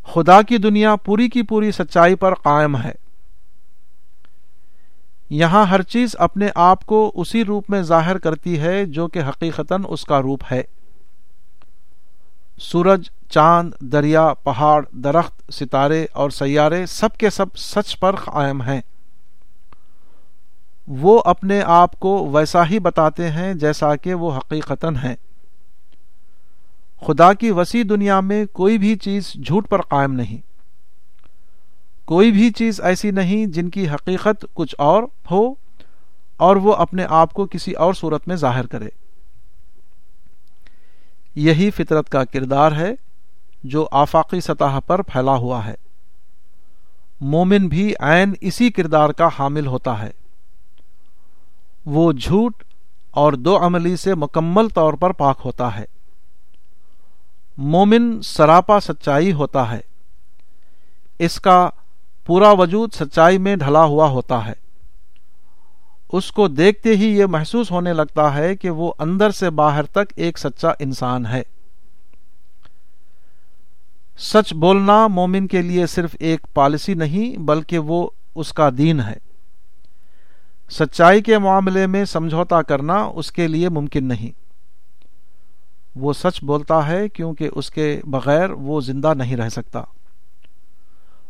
خدا 0.04 0.42
کی 0.42 0.58
دنیا 0.58 0.96
پوری 0.96 1.30
کی 1.30 1.42
پوری 1.42 1.72
سچائی 1.72 2.16
پر 2.16 2.34
قائم 2.34 2.78
ہے۔ 2.78 3.11
یہاں 5.34 5.66
ہر 5.66 5.82
چیز 5.82 6.16
اپنے 6.20 6.50
آپ 6.56 6.86
کو 6.86 7.12
اسی 7.16 7.46
روپ 7.46 7.70
میں 7.70 7.82
ظاہر 7.82 8.18
کرتی 8.18 8.60
ہے 8.60 8.86
جو 8.86 9.08
کہ 9.08 9.20
حقیقتاً 9.20 9.84
اس 9.88 10.04
کا 10.04 10.22
روپ 10.22 10.44
ہے۔ 10.52 10.62
سورج، 12.60 13.10
چاند، 13.30 13.74
دریا، 13.80 14.34
پہاڑ، 14.34 14.86
درخت، 14.92 15.54
ستارے 15.54 16.06
اور 16.14 16.30
سیارے 16.30 16.86
سب 16.86 17.18
کے 17.18 17.30
سب 17.30 17.46
سچ 17.58 18.00
پر 18.00 18.16
قائم 18.16 18.62
ہیں۔ 18.62 18.82
وہ 20.88 21.22
اپنے 21.26 21.62
آپ 21.66 22.00
کو 22.00 22.30
ویسا 22.32 22.70
ہی 22.70 22.80
بتاتے 22.80 23.30
ہیں 23.30 23.54
جیسا 23.54 23.96
کہ 23.96 24.14
وہ 24.14 24.38
حقیقتاً 24.38 24.96
ہیں۔ 24.96 25.16
خدا 27.06 27.34
کی 27.34 27.52
وسیع 27.52 27.84
دنیا 27.90 28.20
میں 28.20 28.46
کوئی 28.46 28.78
بھی 28.78 28.96
چیز 28.96 29.34
جھوٹ 29.34 29.70
پر 29.70 29.82
قائم 29.82 30.14
نہیں۔ 30.14 30.51
کوئی 32.12 32.32
بھی 32.32 32.52
چیز 32.52 32.82
ایسی 32.82 33.12
نہیں 33.12 33.46
جن 33.46 33.70
کی 33.70 33.90
حقیقت 33.90 34.46
کچھ 34.54 34.76
اور 34.78 35.04
ہو 35.32 35.54
اور 36.38 36.56
وہ 36.56 36.74
اپنے 36.74 37.06
آپ 37.10 37.34
کو 37.34 37.46
کسی 37.46 37.72
اور 37.72 37.94
صورت 37.94 38.28
میں 38.28 38.36
ظاہر 38.36 38.66
کرے۔ 38.68 38.90
یہی 41.36 41.72
فطرت 41.72 42.10
کا 42.10 42.24
کردار 42.24 42.72
ہے 42.72 42.92
جو 43.64 43.88
آفاقی 43.92 44.42
سطح 44.42 44.80
پر 44.80 45.02
پھیلا 45.02 45.36
ہوا 45.36 45.66
ہے۔ 45.66 45.74
مومن 47.22 47.68
بھی 47.68 47.94
عین 48.00 48.34
اسی 48.42 48.70
کردار 48.70 49.10
کا 49.10 49.30
حامل 49.40 49.68
ہوتا 49.68 50.02
ہے۔ 50.02 50.12
وہ 51.86 52.12
جھوٹ 52.12 52.64
اور 53.12 53.34
دو 53.34 53.66
عملی 53.66 53.96
سے 53.96 54.16
مکمل 54.16 54.68
طور 54.70 54.94
پر 54.94 55.10
پاک 55.10 55.42
ہوتا 55.46 55.76
ہے۔ 55.76 55.86
مومن 57.58 58.22
سراپا 58.22 58.80
سچائی 58.80 59.32
ہوتا 59.32 59.72
ہے۔ 59.72 59.82
اس 61.20 61.40
کا 61.40 61.70
پورا 62.26 62.52
وجود 62.52 62.94
سچائی 62.94 63.38
میں 63.38 63.56
ڈھلا 63.56 63.84
ہوا 63.84 64.10
ہوتا 64.10 64.46
ہے۔ 64.46 64.54
اس 66.14 66.32
کو 66.32 66.48
دیکھتے 66.48 66.96
ہی 66.96 67.06
یہ 67.06 67.26
محسوس 67.26 67.72
ہونے 67.72 67.94
لگتا 67.94 68.36
ہے 68.36 68.56
کہ 68.56 68.70
وہ 68.70 68.94
اندر 69.00 69.32
سے 69.32 69.50
باہر 69.50 69.84
تک 69.84 70.14
ایک 70.16 70.38
سچا 70.38 70.70
انسان 70.80 71.26
ہے۔ 71.26 71.42
سچ 74.18 74.54
بولنا 74.54 75.08
مومن 75.08 75.48
کے 75.48 75.62
لیے 75.62 75.86
صرف 75.86 76.16
ایک 76.20 76.48
پالیسی 76.54 76.94
نہیں، 76.94 77.40
بلکہ 77.40 77.80
وہ 77.80 78.10
اس 78.36 78.54
کا 78.54 78.70
دین 78.78 79.00
ہے۔ 79.00 79.18
سچائی 80.72 81.22
کے 81.22 81.38
معاملے 81.38 81.88
میں 81.88 82.06
سمجھوتا 82.06 82.62
کرنا 82.62 83.04
اس 83.04 83.32
کے 83.32 83.48
لیے 83.48 83.70
ممکن 83.70 84.04
نہیں۔ 84.08 84.42
وہ 85.96 86.14
سچ 86.14 86.44
بولتا 86.44 86.88
ہے 86.88 87.10
کیونکہ 87.10 87.50
اس 87.56 87.70
کے 87.70 88.02
بغیر 88.04 88.50
وہ 88.50 88.82
زندہ 88.82 89.14
نہیں 89.14 89.36
رہ 89.36 89.50
سکتا۔ 89.50 89.82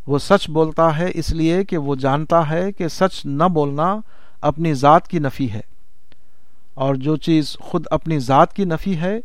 وہ 0.08 0.20
سچ 0.20 0.50
بولتا 0.50 0.98
ہے 0.98 1.12
اس 1.14 1.32
لیے 1.32 1.64
کہ 1.64 1.78
وہ 1.78 1.96
جانتا 1.96 2.50
ہے 2.50 2.72
کہ 2.72 2.88
سچ 2.88 3.26
نہ 3.26 3.44
بولنا 3.44 3.98
اپنی 4.42 4.74
ذات 4.74 5.08
کی 5.08 5.20
نفی 5.20 5.52
ہے۔ 5.52 5.62
اور 6.74 6.96
جو 6.96 7.16
چیز 7.16 7.58
خود 7.60 7.86
اپنی 7.92 8.20
ذات 8.20 8.54
کی 8.54 8.66
نفی 8.66 8.98
ہے، 8.98 9.20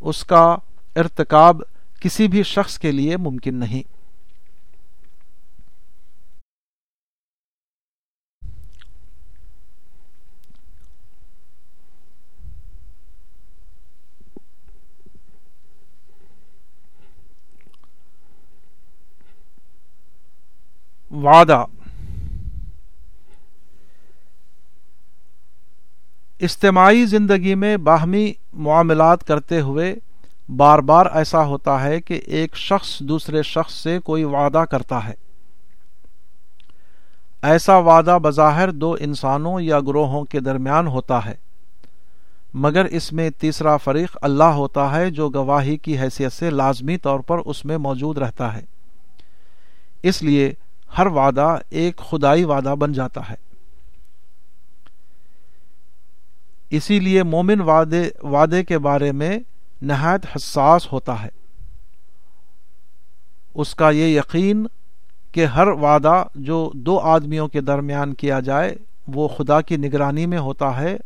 اس 0.00 0.24
کا 0.24 0.56
ارتکاب 0.96 1.60
کسی 2.00 2.28
بھی 2.28 2.42
شخص 2.42 2.78
کے 2.78 2.92
لیے 2.92 3.16
ممکن 3.16 3.54
نہیں۔ 3.54 3.97
وعدہ۔ 21.22 21.64
اجتماعی 26.40 27.04
زندگی 27.06 27.54
میں 27.54 27.76
باہمی 27.76 28.32
معاملات 28.52 29.24
کرتے 29.24 29.60
ہوئے 29.60 29.94
بار 30.56 30.78
بار 30.78 31.06
ایسا 31.12 31.44
ہوتا 31.44 31.82
ہے 31.82 32.00
کہ 32.00 32.20
ایک 32.26 32.56
شخص 32.56 32.98
دوسرے 33.00 33.42
شخص 33.42 33.74
سے 33.74 33.98
کوئی 33.98 34.24
وعدہ 34.24 34.64
کرتا 34.70 35.08
ہے۔ 35.08 35.14
ایسا 37.42 37.78
وعدہ 37.78 38.18
بظاہر 38.22 38.70
دو 38.70 38.96
انسانوں 39.00 39.60
یا 39.60 39.80
گروہوں 39.80 40.24
کے 40.24 40.40
درمیان 40.40 40.86
ہوتا 40.86 41.24
ہے، 41.24 41.34
مگر 42.54 42.84
اس 42.84 43.12
میں 43.12 43.30
تیسرا 43.30 43.76
فریق 43.76 44.16
اللہ 44.22 44.54
ہوتا 44.54 44.94
ہے 44.94 45.10
جو 45.10 45.28
گواہی 45.28 45.76
کی 45.76 45.98
حیثیت 45.98 46.32
سے 46.32 46.50
لازمی 46.50 46.96
طور 46.96 47.20
پر 47.20 47.38
اس 47.38 47.64
میں 47.64 47.78
موجود 47.78 48.18
رہتا 48.18 48.54
ہے۔ 48.54 48.62
اس 50.02 50.22
لیے 50.22 50.52
ہر 50.98 51.06
وعدہ 51.06 51.58
ایک 51.70 51.96
خدائی 51.96 52.44
وعدہ 52.44 52.74
بن 52.78 52.92
جاتا 52.92 53.20
ہے۔ 53.30 53.34
اسی 56.70 57.00
لیے 57.00 57.22
مومن 57.22 57.60
وعدے 57.60 58.10
وعدے 58.22 58.64
کے 58.64 58.78
بارے 58.78 59.12
میں 59.12 59.38
نہایت 59.82 60.26
حساس 60.36 60.92
ہوتا 60.92 61.22
ہے۔ 61.22 61.28
اس 63.54 63.74
کا 63.74 63.90
یہ 63.90 64.18
یقین 64.18 64.66
کہ 65.32 65.46
ہر 65.46 65.66
وعدہ 65.66 66.24
جو 66.34 66.70
دو 66.74 66.98
آدمیوں 66.98 67.48
کے 67.48 67.60
درمیان 67.60 68.14
کیا 68.14 68.40
جائے، 68.40 68.74
وہ 69.08 69.28
خدا 69.28 69.60
کی 69.60 69.76
نگرانی 69.76 70.26
میں 70.26 70.38
ہوتا 70.38 70.80
ہے 70.80 70.96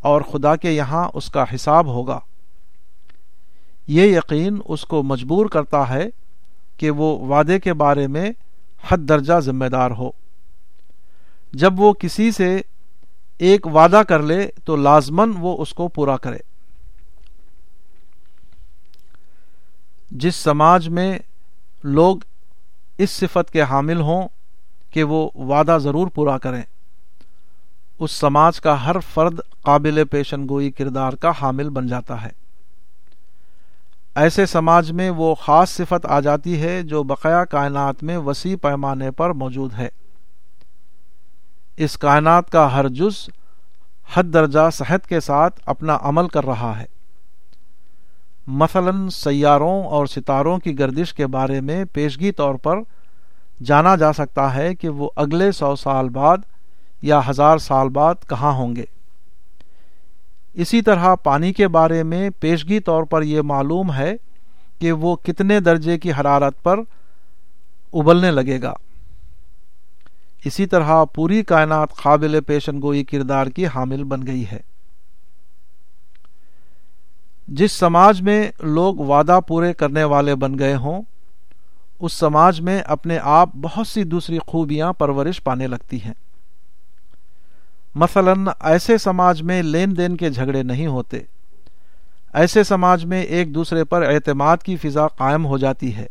اور 0.00 0.20
خدا 0.20 0.56
کے 0.56 0.70
یہاں 0.70 1.08
اس 1.14 1.30
کا 1.30 1.44
حساب 1.54 1.86
ہوگا۔ 1.86 2.20
یہ 3.86 4.16
یقین 4.16 4.58
اس 4.64 4.82
کو 4.82 5.02
مجبور 5.02 5.46
کرتا 5.46 5.88
ہے 5.88 6.06
کہ 6.76 6.90
وہ 6.90 7.26
وعدے 7.26 7.60
کے 7.60 7.72
بارے 7.72 8.06
میں 8.06 8.30
حد 8.84 8.98
درجہ 8.98 9.40
ذمہ 9.40 9.64
دار 9.64 9.90
ہو۔ 9.90 10.10
جب 11.52 11.80
وہ 11.80 11.92
کسی 11.92 12.30
سے 12.30 12.60
ایک 13.38 13.66
وعدہ 13.66 14.02
کر 14.08 14.22
لے 14.22 14.48
تو 14.64 14.76
لازمن 14.76 15.32
وہ 15.38 15.62
اس 15.62 15.74
کو 15.74 15.88
پورا 15.88 16.16
کرے۔ 16.16 16.38
جس 20.10 20.36
سماج 20.36 20.88
میں 20.88 21.18
لوگ 21.84 22.16
اس 22.98 23.10
صفت 23.10 23.50
کے 23.50 23.62
حامل 23.62 24.00
ہوں 24.00 24.28
کہ 24.90 25.02
وہ 25.04 25.30
وعدہ 25.34 25.78
ضرور 25.80 26.06
پورا 26.06 26.38
کریں، 26.38 26.62
اس 27.98 28.12
سماج 28.12 28.60
کا 28.60 28.86
ہر 28.86 28.96
فرد 29.14 29.40
قابل 29.62 30.04
پیشن 30.04 30.48
گوئی 30.48 30.70
کردار 30.70 31.12
کا 31.12 31.32
حامل 31.42 31.68
بن 31.68 31.86
جاتا 31.86 32.22
ہے۔ 32.22 32.45
ایسے 34.16 34.46
سماج 34.46 34.92
میں 34.92 35.10
وہ 35.10 35.34
خاص 35.34 35.70
صفت 35.70 36.06
آ 36.06 36.20
جاتی 36.20 36.62
ہے 36.62 36.82
جو 36.82 37.02
بقایا 37.02 37.44
کائنات 37.44 38.02
میں 38.02 38.18
وسیع 38.18 38.56
پیمانے 38.62 39.10
پر 39.10 39.30
موجود 39.30 39.74
ہے۔ 39.78 39.88
اس 41.76 41.98
کائنات 41.98 42.50
کا 42.50 42.72
ہر 42.72 42.88
جز 42.88 43.30
حد 44.14 44.24
درجہ 44.24 44.70
صحت 44.72 45.06
کے 45.06 45.20
ساتھ 45.20 45.60
اپنا 45.66 45.98
عمل 46.00 46.28
کر 46.28 46.46
رہا 46.46 46.80
ہے۔ 46.80 46.84
مثلا 48.46 49.10
سیاروں 49.12 49.84
اور 49.84 50.06
ستاروں 50.06 50.58
کی 50.58 50.78
گردش 50.78 51.14
کے 51.14 51.26
بارے 51.26 51.60
میں 51.60 51.84
پیشگی 51.92 52.32
طور 52.32 52.54
پر 52.54 52.78
جانا 53.64 53.96
جا 53.96 54.12
سکتا 54.12 54.54
ہے 54.54 54.74
کہ 54.74 54.88
وہ 54.88 55.10
اگلے 55.16 55.52
سو 55.52 55.76
سال 55.76 56.08
بعد 56.08 56.38
یا 57.02 57.20
ہزار 57.28 57.58
سال 57.58 57.88
بعد 57.88 58.14
کہاں 58.28 58.52
ہوں 58.52 58.76
گے۔ 58.76 58.84
اسی 60.56 60.82
طرح 60.82 61.14
پانی 61.14 61.52
کے 61.52 61.68
بارے 61.68 62.02
میں 62.02 62.30
پیشگی 62.40 62.80
طور 62.80 63.02
پر 63.02 63.22
یہ 63.22 63.40
معلوم 63.40 63.92
ہے 63.92 64.16
کہ 64.80 64.92
وہ 64.92 65.16
کتنے 65.16 65.60
درجے 65.60 65.98
کی 65.98 66.12
حرارت 66.12 66.62
پر 66.62 66.80
ابلنے 67.92 68.30
لگے 68.30 68.62
گا۔ 68.62 68.72
اسی 70.44 70.66
طرح 70.66 71.04
پوری 71.04 71.42
کائنات 71.42 71.94
قابل 71.94 72.40
پیشن 72.46 72.82
گوئی 72.82 73.04
کردار 73.04 73.46
کی 73.46 73.66
حامل 73.66 74.04
بن 74.04 74.26
گئی 74.26 74.44
ہے۔ 74.52 74.60
جس 77.48 77.72
سماج 77.72 78.22
میں 78.22 78.50
لوگ 78.60 78.94
وعدہ 78.94 79.40
پورے 79.48 79.72
کرنے 79.72 80.04
والے 80.04 80.34
بن 80.34 80.58
گئے 80.58 80.74
ہوں، 80.74 81.02
اس 82.00 82.12
سماج 82.12 82.60
میں 82.60 82.80
اپنے 82.80 83.18
آپ 83.22 83.48
بہت 83.54 83.86
سی 83.86 84.04
دوسری 84.04 84.38
خوبیاں 84.46 84.92
پرورش 84.92 85.44
پانے 85.44 85.66
لگتی 85.66 86.00
ہیں۔ 86.04 86.14
مثلا 87.98 88.32
ایسے 88.60 88.98
سماج 88.98 89.42
میں 89.42 89.62
لین 89.62 89.96
دین 89.96 90.16
کے 90.16 90.30
جھگڑے 90.30 90.62
نہیں 90.62 90.86
ہوتے۔ 90.86 91.20
ایسے 92.34 92.64
سماج 92.64 93.04
میں 93.04 93.22
ایک 93.22 93.54
دوسرے 93.54 93.84
پر 93.84 94.02
اعتماد 94.02 94.56
کی 94.56 94.76
فضا 94.76 95.06
قائم 95.06 95.46
ہو 95.46 95.58
جاتی 95.58 95.96
ہے۔ 95.96 96.06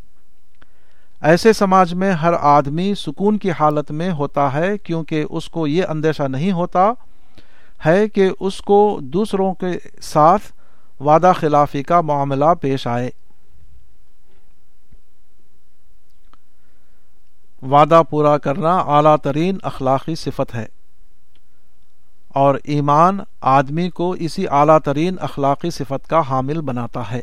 ایسے 1.21 1.53
سماج 1.53 1.93
میں 1.93 2.11
ہر 2.11 2.33
آدمی 2.39 2.93
سکون 2.95 3.37
کی 3.37 3.51
حالت 3.51 3.91
میں 3.91 4.11
ہوتا 4.11 4.53
ہے 4.53 4.77
کیونکہ 4.77 5.25
اس 5.29 5.49
کو 5.49 5.67
یہ 5.67 5.83
اندیشہ 5.89 6.23
نہیں 6.23 6.51
ہوتا 6.51 6.91
ہے 7.85 8.09
کہ 8.09 8.29
اس 8.39 8.61
کو 8.61 8.99
دوسروں 9.01 9.53
کے 9.53 9.71
ساتھ 10.01 10.41
وعدہ 11.01 11.31
خلافی 11.35 11.83
کا 11.83 12.01
معاملہ 12.01 12.53
پیش 12.61 12.87
آئے۔ 12.87 13.09
وعدہ 17.61 18.01
پورا 18.09 18.37
کرنا 18.37 18.77
اعلیٰ 18.77 19.17
ترین 19.17 19.57
اخلاقی 19.63 20.15
صفت 20.15 20.55
ہے۔ 20.55 20.74
اور 22.35 22.55
ایمان 22.63 23.19
آدمی 23.41 23.89
کو 23.89 24.11
اسی 24.11 24.47
اعلیٰ 24.47 24.79
ترین 24.79 25.15
اخلاقی 25.19 25.69
صفت 25.69 26.07
کا 26.07 26.21
حامل 26.29 26.61
بناتا 26.61 27.11
ہے۔ 27.11 27.21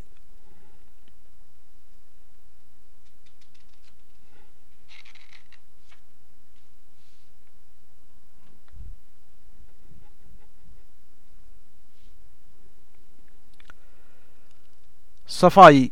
صفائی۔ 15.28 15.88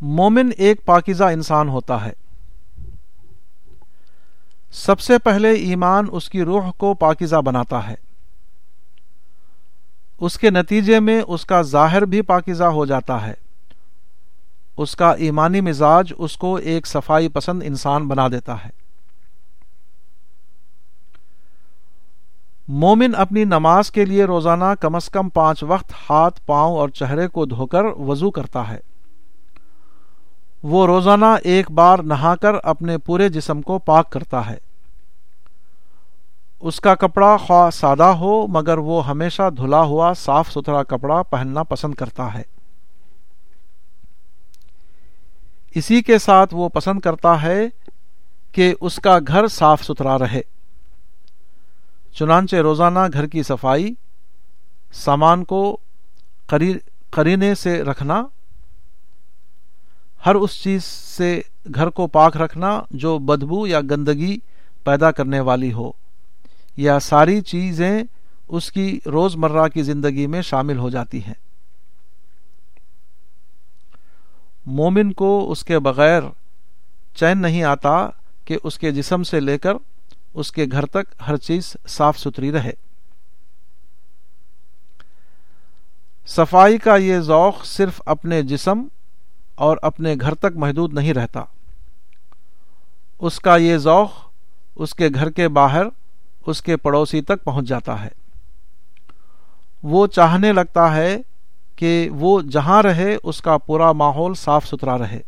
مومن 0.00 0.50
ایک 0.58 0.84
پاکیزہ 0.84 1.24
انسان 1.24 1.68
ہوتا 1.68 2.04
ہے۔ 2.04 2.25
سب 4.70 5.00
سے 5.00 5.18
پہلے 5.18 5.50
ایمان 5.50 6.04
اس 6.12 6.28
کی 6.28 6.42
روح 6.42 6.70
کو 6.70 6.94
پاکیزہ 6.94 7.36
بناتا 7.36 7.90
ہے۔ 7.90 7.94
اس 10.20 10.38
کے 10.38 10.50
نتیجے 10.50 11.00
میں 11.00 11.22
اس 11.28 11.44
کا 11.44 11.62
ظاہر 11.62 12.04
بھی 12.04 12.22
پاکیزہ 12.22 12.64
ہو 12.64 12.86
جاتا 12.86 13.26
ہے۔ 13.26 13.34
اس 14.76 14.96
کا 14.96 15.10
ایمانی 15.10 15.60
مزاج 15.60 16.12
اس 16.18 16.36
کو 16.36 16.54
ایک 16.54 16.86
صفائی 16.86 17.28
پسند 17.28 17.62
انسان 17.66 18.08
بنا 18.08 18.28
دیتا 18.28 18.64
ہے۔ 18.64 18.70
مومن 22.68 23.14
اپنی 23.16 23.44
نماز 23.44 23.90
کے 23.90 24.04
لیے 24.04 24.24
روزانہ 24.24 24.64
کم 24.80 24.94
از 24.94 25.08
کم 25.08 25.28
پانچ 25.28 25.62
وقت 25.62 25.92
ہاتھ، 26.10 26.40
پاؤں 26.46 26.76
اور 26.76 26.88
چہرے 26.88 27.28
کو 27.28 27.44
دھو 27.44 27.66
کر 27.66 27.84
وضو 27.84 28.30
کرتا 28.30 28.68
ہے۔ 28.68 28.80
وہ 30.62 30.86
روزانہ 30.86 31.24
ایک 31.42 31.70
بار 31.70 31.98
نہا 31.98 32.36
کر 32.36 32.54
اپنے 32.62 32.98
پورے 32.98 33.28
جسم 33.28 33.62
کو 33.62 33.78
پاک 33.78 34.10
کرتا 34.10 34.50
ہے۔ 34.50 34.56
اس 36.60 36.80
کا 36.80 36.94
کپڑا 36.94 37.36
خواہ 37.36 37.70
سادہ 37.70 38.02
ہو، 38.02 38.46
مگر 38.46 38.78
وہ 38.78 39.06
ہمیشہ 39.06 39.50
دھلا 39.56 39.80
ہوا، 39.80 40.12
صاف 40.12 40.50
ستھرا 40.50 40.82
کپڑا 40.82 41.22
پہننا 41.22 41.62
پسند 41.62 41.94
کرتا 41.94 42.34
ہے۔ 42.34 42.42
اسی 45.74 46.02
کے 46.02 46.18
ساتھ 46.18 46.54
وہ 46.54 46.68
پسند 46.68 47.00
کرتا 47.00 47.42
ہے 47.42 47.68
کہ 48.52 48.74
اس 48.80 48.96
کا 48.96 49.18
گھر 49.28 49.48
صاف 49.48 49.82
ستھرا 49.82 50.18
رہے۔ 50.18 50.40
چنانچہ 52.14 52.56
روزانہ 52.56 52.98
گھر 53.12 53.26
کی 53.26 53.42
صفائی، 53.42 53.94
سامان 54.92 55.44
کو 55.44 55.76
قرینے 57.10 57.54
سے 57.54 57.82
رکھنا 57.82 58.22
ہر 60.26 60.34
اس 60.34 60.62
چیز 60.62 60.84
سے 60.84 61.40
گھر 61.74 61.88
کو 61.88 62.06
پاک 62.06 62.36
رکھنا 62.36 62.82
جو 62.90 63.18
بدبو 63.18 63.66
یا 63.66 63.80
گندگی 63.80 64.38
پیدا 64.84 65.10
کرنے 65.10 65.40
والی 65.40 65.72
ہو، 65.72 65.90
یا 66.76 66.98
ساری 67.00 67.40
چیزیں 67.40 68.02
اس 68.48 68.72
کی 68.72 68.98
روز 69.06 69.36
مرہ 69.36 69.68
کی 69.68 69.82
زندگی 69.82 70.26
میں 70.26 70.42
شامل 70.42 70.78
ہو 70.78 70.90
جاتی 70.90 71.24
ہیں۔ 71.24 71.34
مومن 74.66 75.12
کو 75.12 75.50
اس 75.50 75.64
کے 75.64 75.78
بغیر 75.78 76.22
چین 77.14 77.38
نہیں 77.38 77.62
آتا 77.62 78.08
کہ 78.44 78.58
اس 78.64 78.78
کے 78.78 78.90
جسم 78.90 79.22
سے 79.22 79.40
لے 79.40 79.58
کر 79.58 79.74
اس 80.34 80.52
کے 80.52 80.66
گھر 80.72 80.86
تک 80.86 81.14
ہر 81.26 81.36
چیز 81.36 81.76
صاف 81.88 82.18
ستھری 82.18 82.52
رہے۔ 82.52 82.72
صفائی 86.26 86.78
کا 86.78 86.96
یہ 86.96 87.18
ذوق 87.18 87.64
صرف 87.64 88.02
اپنے 88.06 88.42
جسم 88.42 88.82
اور 89.56 89.76
اپنے 89.82 90.14
گھر 90.20 90.34
تک 90.34 90.56
محدود 90.56 90.94
نہیں 90.94 91.14
رہتا۔ 91.14 91.42
اس 93.18 93.38
کا 93.38 93.56
یہ 93.56 93.76
ذوق 93.76 94.10
اس 94.76 94.94
کے 94.94 95.08
گھر 95.14 95.30
کے 95.30 95.48
باہر، 95.48 95.82
اس 96.46 96.62
کے 96.62 96.76
پڑوسی 96.76 97.20
تک 97.20 97.44
پہنچ 97.44 97.66
جاتا 97.66 98.04
ہے۔ 98.04 98.08
وہ 99.82 100.06
چاہنے 100.06 100.52
لگتا 100.52 100.96
ہے 100.96 101.16
کہ 101.76 102.08
وہ 102.12 102.40
جہاں 102.40 102.82
رہے، 102.82 103.16
اس 103.22 103.40
کا 103.40 103.58
پورا 103.58 103.92
ماحول 103.92 104.34
صاف 104.34 104.66
ستھرا 104.66 104.98
رہے۔ 104.98 105.20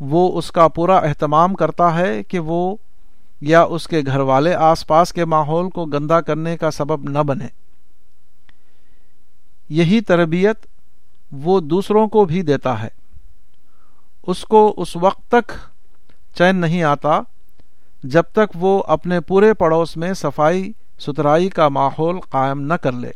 وہ 0.00 0.38
اس 0.38 0.52
کا 0.52 0.68
پورا 0.68 0.96
اہتمام 0.96 1.54
کرتا 1.54 1.98
ہے 1.98 2.22
کہ 2.22 2.38
وہ 2.38 2.76
یا 3.40 3.62
اس 3.62 3.88
کے 3.88 4.00
گھر 4.06 4.20
والے 4.20 4.54
آس 4.54 4.86
پاس 4.86 5.12
کے 5.12 5.24
ماحول 5.24 5.70
کو 5.70 5.84
گندا 5.84 6.20
کرنے 6.20 6.56
کا 6.56 6.70
سبب 6.70 7.10
نہ 7.10 7.18
بنے۔ 7.18 7.46
یہی 9.68 10.00
تربیت 10.00 10.66
وہ 11.32 11.60
دوسروں 11.60 12.06
کو 12.08 12.24
بھی 12.24 12.42
دیتا 12.42 12.82
ہے۔ 12.82 12.88
اس 14.26 14.42
کو 14.42 14.74
اس 14.76 14.96
وقت 14.96 15.28
تک 15.28 15.52
چین 16.34 16.56
نہیں 16.56 16.82
آتا 16.82 17.20
جب 18.04 18.22
تک 18.22 18.52
وہ 18.54 18.82
اپنے 18.86 19.20
پورے 19.20 19.54
پڑوس 19.54 19.96
میں 19.96 20.12
صفائی، 20.14 20.72
ستھرائی 20.98 21.48
کا 21.48 21.68
ماحول 21.68 22.20
قائم 22.20 22.60
نہ 22.60 22.74
کر 22.74 22.92
لے۔ 22.92 23.10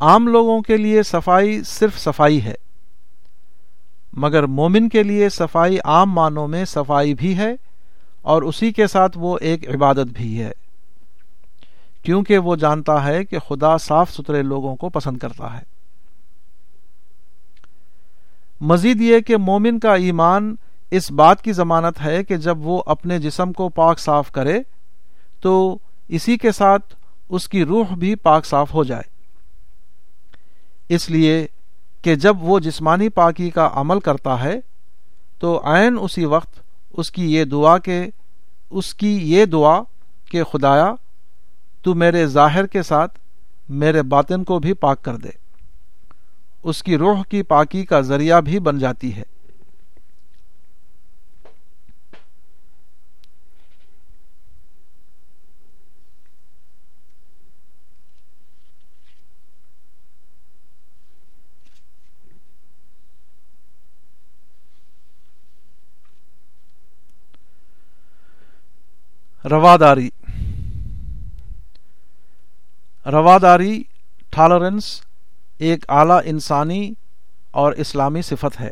عام 0.00 0.28
لوگوں 0.28 0.60
کے 0.62 0.76
لیے 0.76 1.02
صفائی 1.02 1.62
صرف 1.62 1.98
صفائی 1.98 2.44
ہے، 2.44 2.54
مگر 4.12 4.42
مومن 4.42 4.88
کے 4.88 5.02
لیے 5.02 5.28
صفائی 5.28 5.78
عام 5.84 6.10
معنوں 6.10 6.48
میں 6.48 6.64
صفائی 6.64 7.14
بھی 7.14 7.36
ہے 7.36 7.54
اور 8.22 8.42
اسی 8.42 8.72
کے 8.72 8.86
ساتھ 8.86 9.18
وہ 9.18 9.38
ایک 9.40 9.74
عبادت 9.74 10.12
بھی 10.12 10.42
ہے۔ 10.42 10.52
کیونکہ 12.04 12.38
وہ 12.38 12.56
جانتا 12.56 13.04
ہے 13.04 13.24
کہ 13.24 13.38
خدا 13.38 13.78
صاف 13.78 14.12
ستھرے 14.12 14.42
لوگوں 14.42 14.76
کو 14.76 14.88
پسند 14.88 15.16
کرتا 15.16 15.56
ہے۔ 15.56 15.62
مزید 18.60 19.00
یہ 19.00 19.20
کہ 19.20 19.36
مومن 19.36 19.78
کا 19.78 19.94
ایمان 19.94 20.54
اس 20.90 21.10
بات 21.10 21.42
کی 21.42 21.52
ضمانت 21.52 22.04
ہے 22.04 22.24
کہ 22.24 22.36
جب 22.36 22.66
وہ 22.66 22.82
اپنے 22.86 23.18
جسم 23.18 23.52
کو 23.52 23.68
پاک 23.68 23.98
صاف 23.98 24.32
کرے، 24.32 24.62
تو 25.40 25.78
اسی 26.08 26.36
کے 26.36 26.52
ساتھ 26.52 26.94
اس 27.28 27.48
کی 27.48 27.64
روح 27.64 27.94
بھی 27.94 28.14
پاک 28.14 28.44
صاف 28.44 28.74
ہو 28.74 28.84
جائے۔ 28.84 29.02
اس 30.88 31.10
لیے 31.10 31.46
کہ 32.02 32.14
جب 32.14 32.36
وہ 32.40 32.58
جسمانی 32.60 33.08
پاکی 33.08 33.50
کا 33.50 33.70
عمل 33.72 34.00
کرتا 34.00 34.44
ہے، 34.44 34.60
تو 35.38 35.60
عین 35.64 35.98
اسی 36.00 36.24
وقت 36.24 36.60
اس 36.90 37.10
کی 37.10 37.34
یہ 37.34 37.44
دعا 37.44 37.78
کہ 37.78 38.06
اس 38.70 38.94
کی 38.94 39.32
یہ 39.32 39.44
دعا 39.44 39.82
کہ 40.30 40.42
خدایا 40.42 40.94
تو 41.84 41.94
میرے 41.94 42.26
ظاہر 42.26 42.66
کے 42.66 42.82
ساتھ 42.82 43.18
میرے 43.68 44.02
باطن 44.02 44.44
کو 44.44 44.58
بھی 44.58 44.72
پاک 44.72 45.02
کر 45.02 45.16
دے۔ 45.16 45.28
اس 46.62 46.82
کی 46.82 46.96
روح 46.96 47.22
کی 47.28 47.42
پاکی 47.42 47.84
کا 47.86 48.00
ذریعہ 48.00 48.40
بھی 48.40 48.58
بن 48.58 48.78
جاتی 48.78 49.14
ہے۔ 49.16 49.22
رواداری 69.50 70.10
رواداری 73.06 73.82
ٹالرنس 74.30 75.00
ایک 75.58 75.84
اعلی 75.88 76.30
انسانی 76.30 76.92
اور 77.50 77.72
اسلامی 77.72 78.22
صفت 78.22 78.60
ہے۔ 78.60 78.70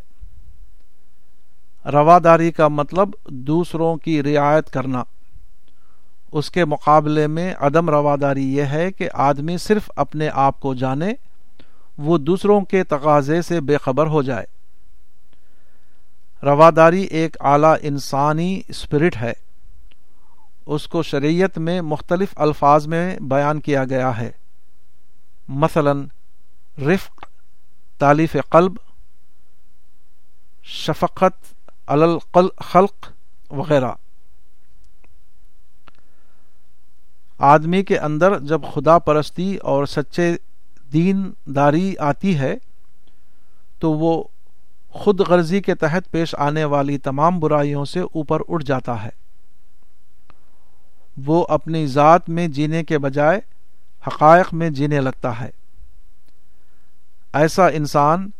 رواداری 1.92 2.52
کا 2.52 2.68
مطلب 2.68 3.10
دوسروں 3.28 3.96
کی 3.96 4.22
رعایت 4.22 4.70
کرنا۔ 4.70 5.02
اس 6.32 6.50
کے 6.50 6.64
مقابلے 6.64 7.26
میں 7.26 7.54
عدم 7.59 7.90
رواداری 7.90 8.56
یہ 8.56 8.62
ہے 8.62 8.92
کہ 8.92 9.09
آدمی 9.12 9.59
صرف 9.59 9.90
اپنے 9.96 10.28
آپ 10.32 10.60
کو 10.60 10.74
جانے، 10.74 11.12
وہ 11.98 12.18
دوسروں 12.18 12.60
کے 12.60 12.84
تقاضے 12.84 13.42
سے 13.42 13.60
بے 13.60 13.76
خبر 13.76 14.06
ہو 14.06 14.22
جائے۔ 14.22 14.46
رواداری 16.42 17.02
ایک 17.02 17.36
اعلی 17.40 17.88
انسانی 17.88 18.60
اسپرٹ 18.68 19.16
ہے۔ 19.16 19.32
اس 20.66 20.89
کو 20.89 21.02
شریعت 21.02 21.59
میں 21.59 21.80
مختلف 21.80 22.28
الفاظ 22.36 22.86
میں 22.86 23.16
بیان 23.20 23.60
کیا 23.60 23.84
گیا 23.84 24.18
ہے۔ 24.18 24.30
مثلا، 25.48 25.93
رفق، 26.86 27.24
تالیف 27.98 28.36
قلب، 28.51 28.72
شفقت 30.62 31.55
خلق 32.60 33.10
وغیرہ۔ 33.51 33.93
آدمی 37.39 37.82
کے 37.82 37.98
اندر 37.98 38.39
جب 38.39 38.60
خدا 38.74 38.98
پرستی 38.98 39.56
اور 39.56 39.86
سچے 39.86 40.36
دین 40.93 41.30
داری 41.47 41.94
آتی 41.98 42.39
ہے، 42.39 42.55
تو 43.78 43.93
وہ 43.93 44.24
خود 44.89 45.20
غرضی 45.20 45.60
کے 45.60 45.74
تحت 45.74 46.10
پیش 46.10 46.34
آنے 46.39 46.64
والی 46.64 46.98
تمام 46.98 47.40
برائیوں 47.40 47.84
سے 47.84 48.01
اوپر 48.01 48.40
اٹھ 48.48 48.64
جاتا 48.64 49.02
ہے۔ 49.02 49.22
وہ 51.16 51.47
اپنی 51.48 51.86
ذات 51.86 52.28
میں 52.28 52.48
جینے 52.48 52.84
کے 52.84 52.98
بجائے 52.98 53.40
حقائق 54.06 54.55
میں 54.55 54.70
جینے 54.70 55.01
لگتا 55.01 55.40
ہے۔ 55.40 55.51
ایسا 57.32 57.68
انسان 57.68 58.30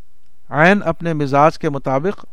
عین 0.49 0.81
اپنے 0.85 1.15
مزاج 1.15 1.59
کے 1.59 1.69
مطابق 1.71 2.25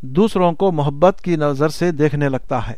دوسروں 0.00 0.52
کو 0.52 0.72
محبت 0.72 1.20
کی 1.22 1.36
نظر 1.36 1.68
سے 1.68 1.92
دیکھنے 1.92 2.28
لگتا 2.28 2.68
ہے۔ 2.68 2.74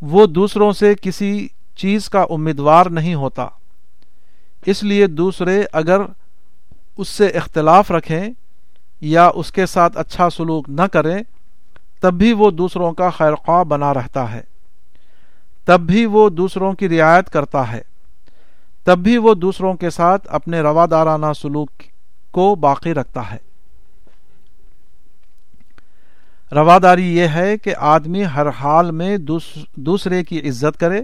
وہ 0.00 0.26
دوسروں 0.26 0.72
سے 0.72 0.94
کسی 1.02 1.48
چیز 1.76 2.10
کا 2.10 2.26
امیدوار 2.30 2.86
نہیں 2.86 3.14
ہوتا۔ 3.14 3.46
اس 4.66 4.82
لیے 4.82 5.06
دوسرے 5.06 5.64
اگر 5.72 6.00
اس 6.96 7.08
سے 7.08 7.26
اختلاف 7.26 7.90
رکھیں 7.90 8.30
یا 9.00 9.30
اس 9.34 9.52
کے 9.52 9.66
ساتھ 9.66 9.98
اچھا 9.98 10.30
سلوک 10.30 10.68
نہ 10.68 10.82
کریں 10.82 11.22
تب 12.00 12.14
بھی 12.14 12.32
وہ 12.32 12.50
دوسروں 12.50 12.92
کا 12.92 13.10
خیر 13.10 13.34
خواہ 13.34 13.64
بنا 13.64 13.94
رہتا 13.94 14.32
ہے۔ 14.32 14.40
تب 15.64 15.80
بھی 15.80 16.06
وہ 16.06 16.28
دوسروں 16.28 16.72
کی 16.72 16.88
رعایت 16.88 17.30
کرتا 17.30 17.72
ہے۔ 17.72 17.80
تب 18.84 18.98
بھی 18.98 19.16
وہ 19.16 19.34
دوسروں 19.34 19.74
کے 19.74 19.90
ساتھ 19.90 20.26
اپنے 20.30 20.60
روادارانہ 20.60 21.26
سلوک 21.36 21.70
کو 22.30 22.54
باقی 22.54 22.94
رکھتا 22.94 23.30
ہے۔ 23.30 23.36
رواداری 26.52 27.16
یہ 27.16 27.28
ہے 27.28 27.58
کہ 27.58 27.74
آدمی 27.78 28.24
ہر 28.24 28.48
حال 28.48 28.90
میں 28.90 29.16
دوسرے 29.76 30.24
کی 30.24 30.48
عزت 30.48 30.80
کرے، 30.80 31.00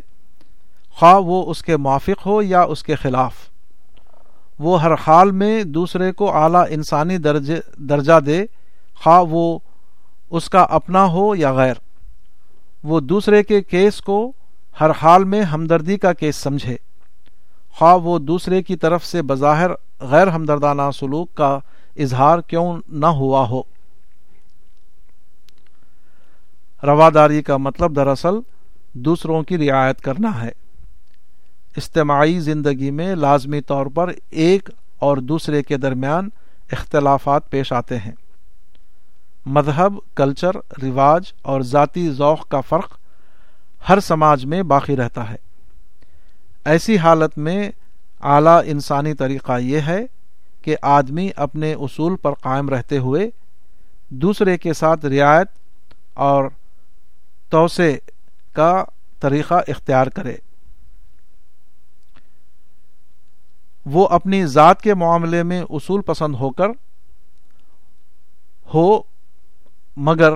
خواہ 0.90 1.14
وہ 1.14 1.50
اس 1.50 1.62
کے 1.62 1.76
موافق 1.76 2.26
ہو 2.26 2.42
یا 2.42 2.62
اس 2.62 2.82
کے 2.82 2.94
خلاف۔ 2.94 3.34
وہ 4.58 4.82
ہر 4.82 4.90
حال 5.06 5.30
میں 5.30 5.64
دوسرے 5.64 6.12
کو 6.12 6.36
اعلیٰ 6.36 6.64
انسانی 6.68 7.18
درجہ 7.78 8.20
دے، 8.20 8.44
خواہ 8.94 9.24
وہ 9.30 9.58
اس 10.34 10.50
کا 10.50 10.62
اپنا 10.62 11.06
ہو 11.06 11.34
یا 11.36 11.52
غیر۔ 11.52 11.74
وہ 12.84 13.00
دوسرے 13.00 13.42
کے 13.42 13.62
کیس 13.62 14.00
کو 14.00 14.32
ہر 14.80 14.90
حال 15.02 15.24
میں 15.24 15.42
ہمدردی 15.42 15.98
کا 15.98 16.12
کیس 16.12 16.36
سمجھے۔ 16.36 16.76
خواہ 17.70 17.96
وہ 17.96 18.18
دوسرے 18.18 18.62
کی 18.62 18.76
طرف 18.76 19.04
سے 19.04 19.22
بظاہر 19.22 19.70
غیر 20.00 20.28
ہمدردانہ 20.28 20.82
سلوک 20.94 21.34
کا 21.34 21.58
اظہار 21.96 22.38
کیوں 22.38 22.76
نہ 22.88 23.06
ہوا 23.06 23.48
ہو۔ 23.48 23.62
رواداری 26.82 27.42
کا 27.42 27.56
مطلب 27.56 27.96
دراصل 27.96 28.34
دوسروں 28.92 29.42
کی 29.42 29.70
رعایت 29.70 30.00
کرنا 30.00 30.42
ہے۔ 30.42 30.50
اجتماعی 31.76 32.40
زندگی 32.40 32.90
میں 32.90 33.14
لازمی 33.14 33.60
طور 33.60 33.86
پر 33.86 34.12
ایک 34.30 34.70
اور 34.98 35.16
دوسرے 35.16 35.62
کے 35.62 35.76
درمیان 35.76 36.28
اختلافات 36.72 37.50
پیش 37.50 37.72
آتے 37.72 37.98
ہیں۔ 37.98 38.12
مذہب، 39.46 39.94
کلچر، 40.14 40.56
رواج 40.82 41.32
اور 41.42 41.60
ذاتی 41.60 42.10
ذوق 42.10 42.48
کا 42.48 42.60
فرق 42.60 42.98
ہر 43.88 44.00
سماج 44.00 44.44
میں 44.44 44.62
باقی 44.62 44.96
رہتا 44.96 45.30
ہے۔ 45.30 45.36
ایسی 46.64 46.98
حالت 46.98 47.38
میں 47.38 47.70
اعلی 48.20 48.70
انسانی 48.70 49.14
طریقہ 49.14 49.58
یہ 49.58 49.80
ہے 49.80 50.00
کہ 50.62 50.76
آدمی 50.82 51.30
اپنے 51.36 51.74
اصول 51.74 52.16
پر 52.16 52.32
قائم 52.32 52.68
رہتے 52.68 52.98
ہوئے 52.98 53.30
دوسرے 54.08 54.58
کے 54.58 54.72
ساتھ 54.72 55.06
رعایت 55.06 55.48
اور 56.14 56.44
توسے 57.48 57.98
کا 58.52 58.84
طریقہ 59.20 59.54
اختیار 59.68 60.06
کرے۔ 60.06 60.36
وہ 63.86 64.08
اپنی 64.08 64.46
ذات 64.46 64.82
کے 64.82 64.94
معاملے 64.94 65.42
میں 65.42 65.62
اصول 65.70 66.00
پسند 66.00 66.34
ہو 66.34 66.50
کر 66.50 66.68
ہو 68.74 69.13
مگر 69.96 70.32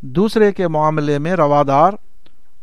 دوسرے 0.00 0.52
کے 0.52 0.68
معاملے 0.68 1.18
میں 1.18 1.32
روادار 1.32 1.92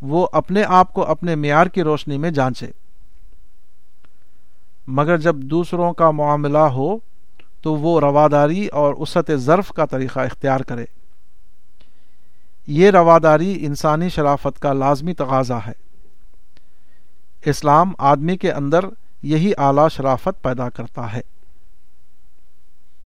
وہ 0.02 0.28
اپنے 0.32 0.64
آپ 0.64 0.94
کو 0.94 1.04
اپنے 1.04 1.36
معیار 1.36 1.66
کی 1.68 1.84
روشنی 1.84 2.18
میں 2.18 2.32
جانچے۔ 2.32 2.68
مگر 4.88 5.18
جب 5.18 5.36
دوسروں 5.36 5.94
کا 5.94 6.12
معاملہ 6.12 6.58
ہو 6.58 6.98
تو 7.62 7.76
وہ 7.76 8.00
رواداری 8.00 8.68
اور 8.68 8.94
اسط 8.94 9.32
ضرف 9.32 9.68
کا 9.70 9.86
طریقہ 9.86 10.20
اختیار 10.20 10.60
کرے۔ 10.60 10.86
یہ 12.68 12.92
رواداری 12.92 13.66
انسانی 13.66 14.10
شرافت 14.10 14.60
کا 14.60 14.74
لازمی 14.74 15.14
تقاضا 15.14 15.58
ہے۔ 15.58 15.72
اسلام 17.46 17.94
آدمی 17.98 18.38
کے 18.38 18.52
اندر 18.52 18.80
یہی 19.24 19.52
اعلی 19.58 19.90
شرافت 19.92 20.42
پیدا 20.42 20.70
کرتا 20.70 21.14
ہے۔ 21.14 21.22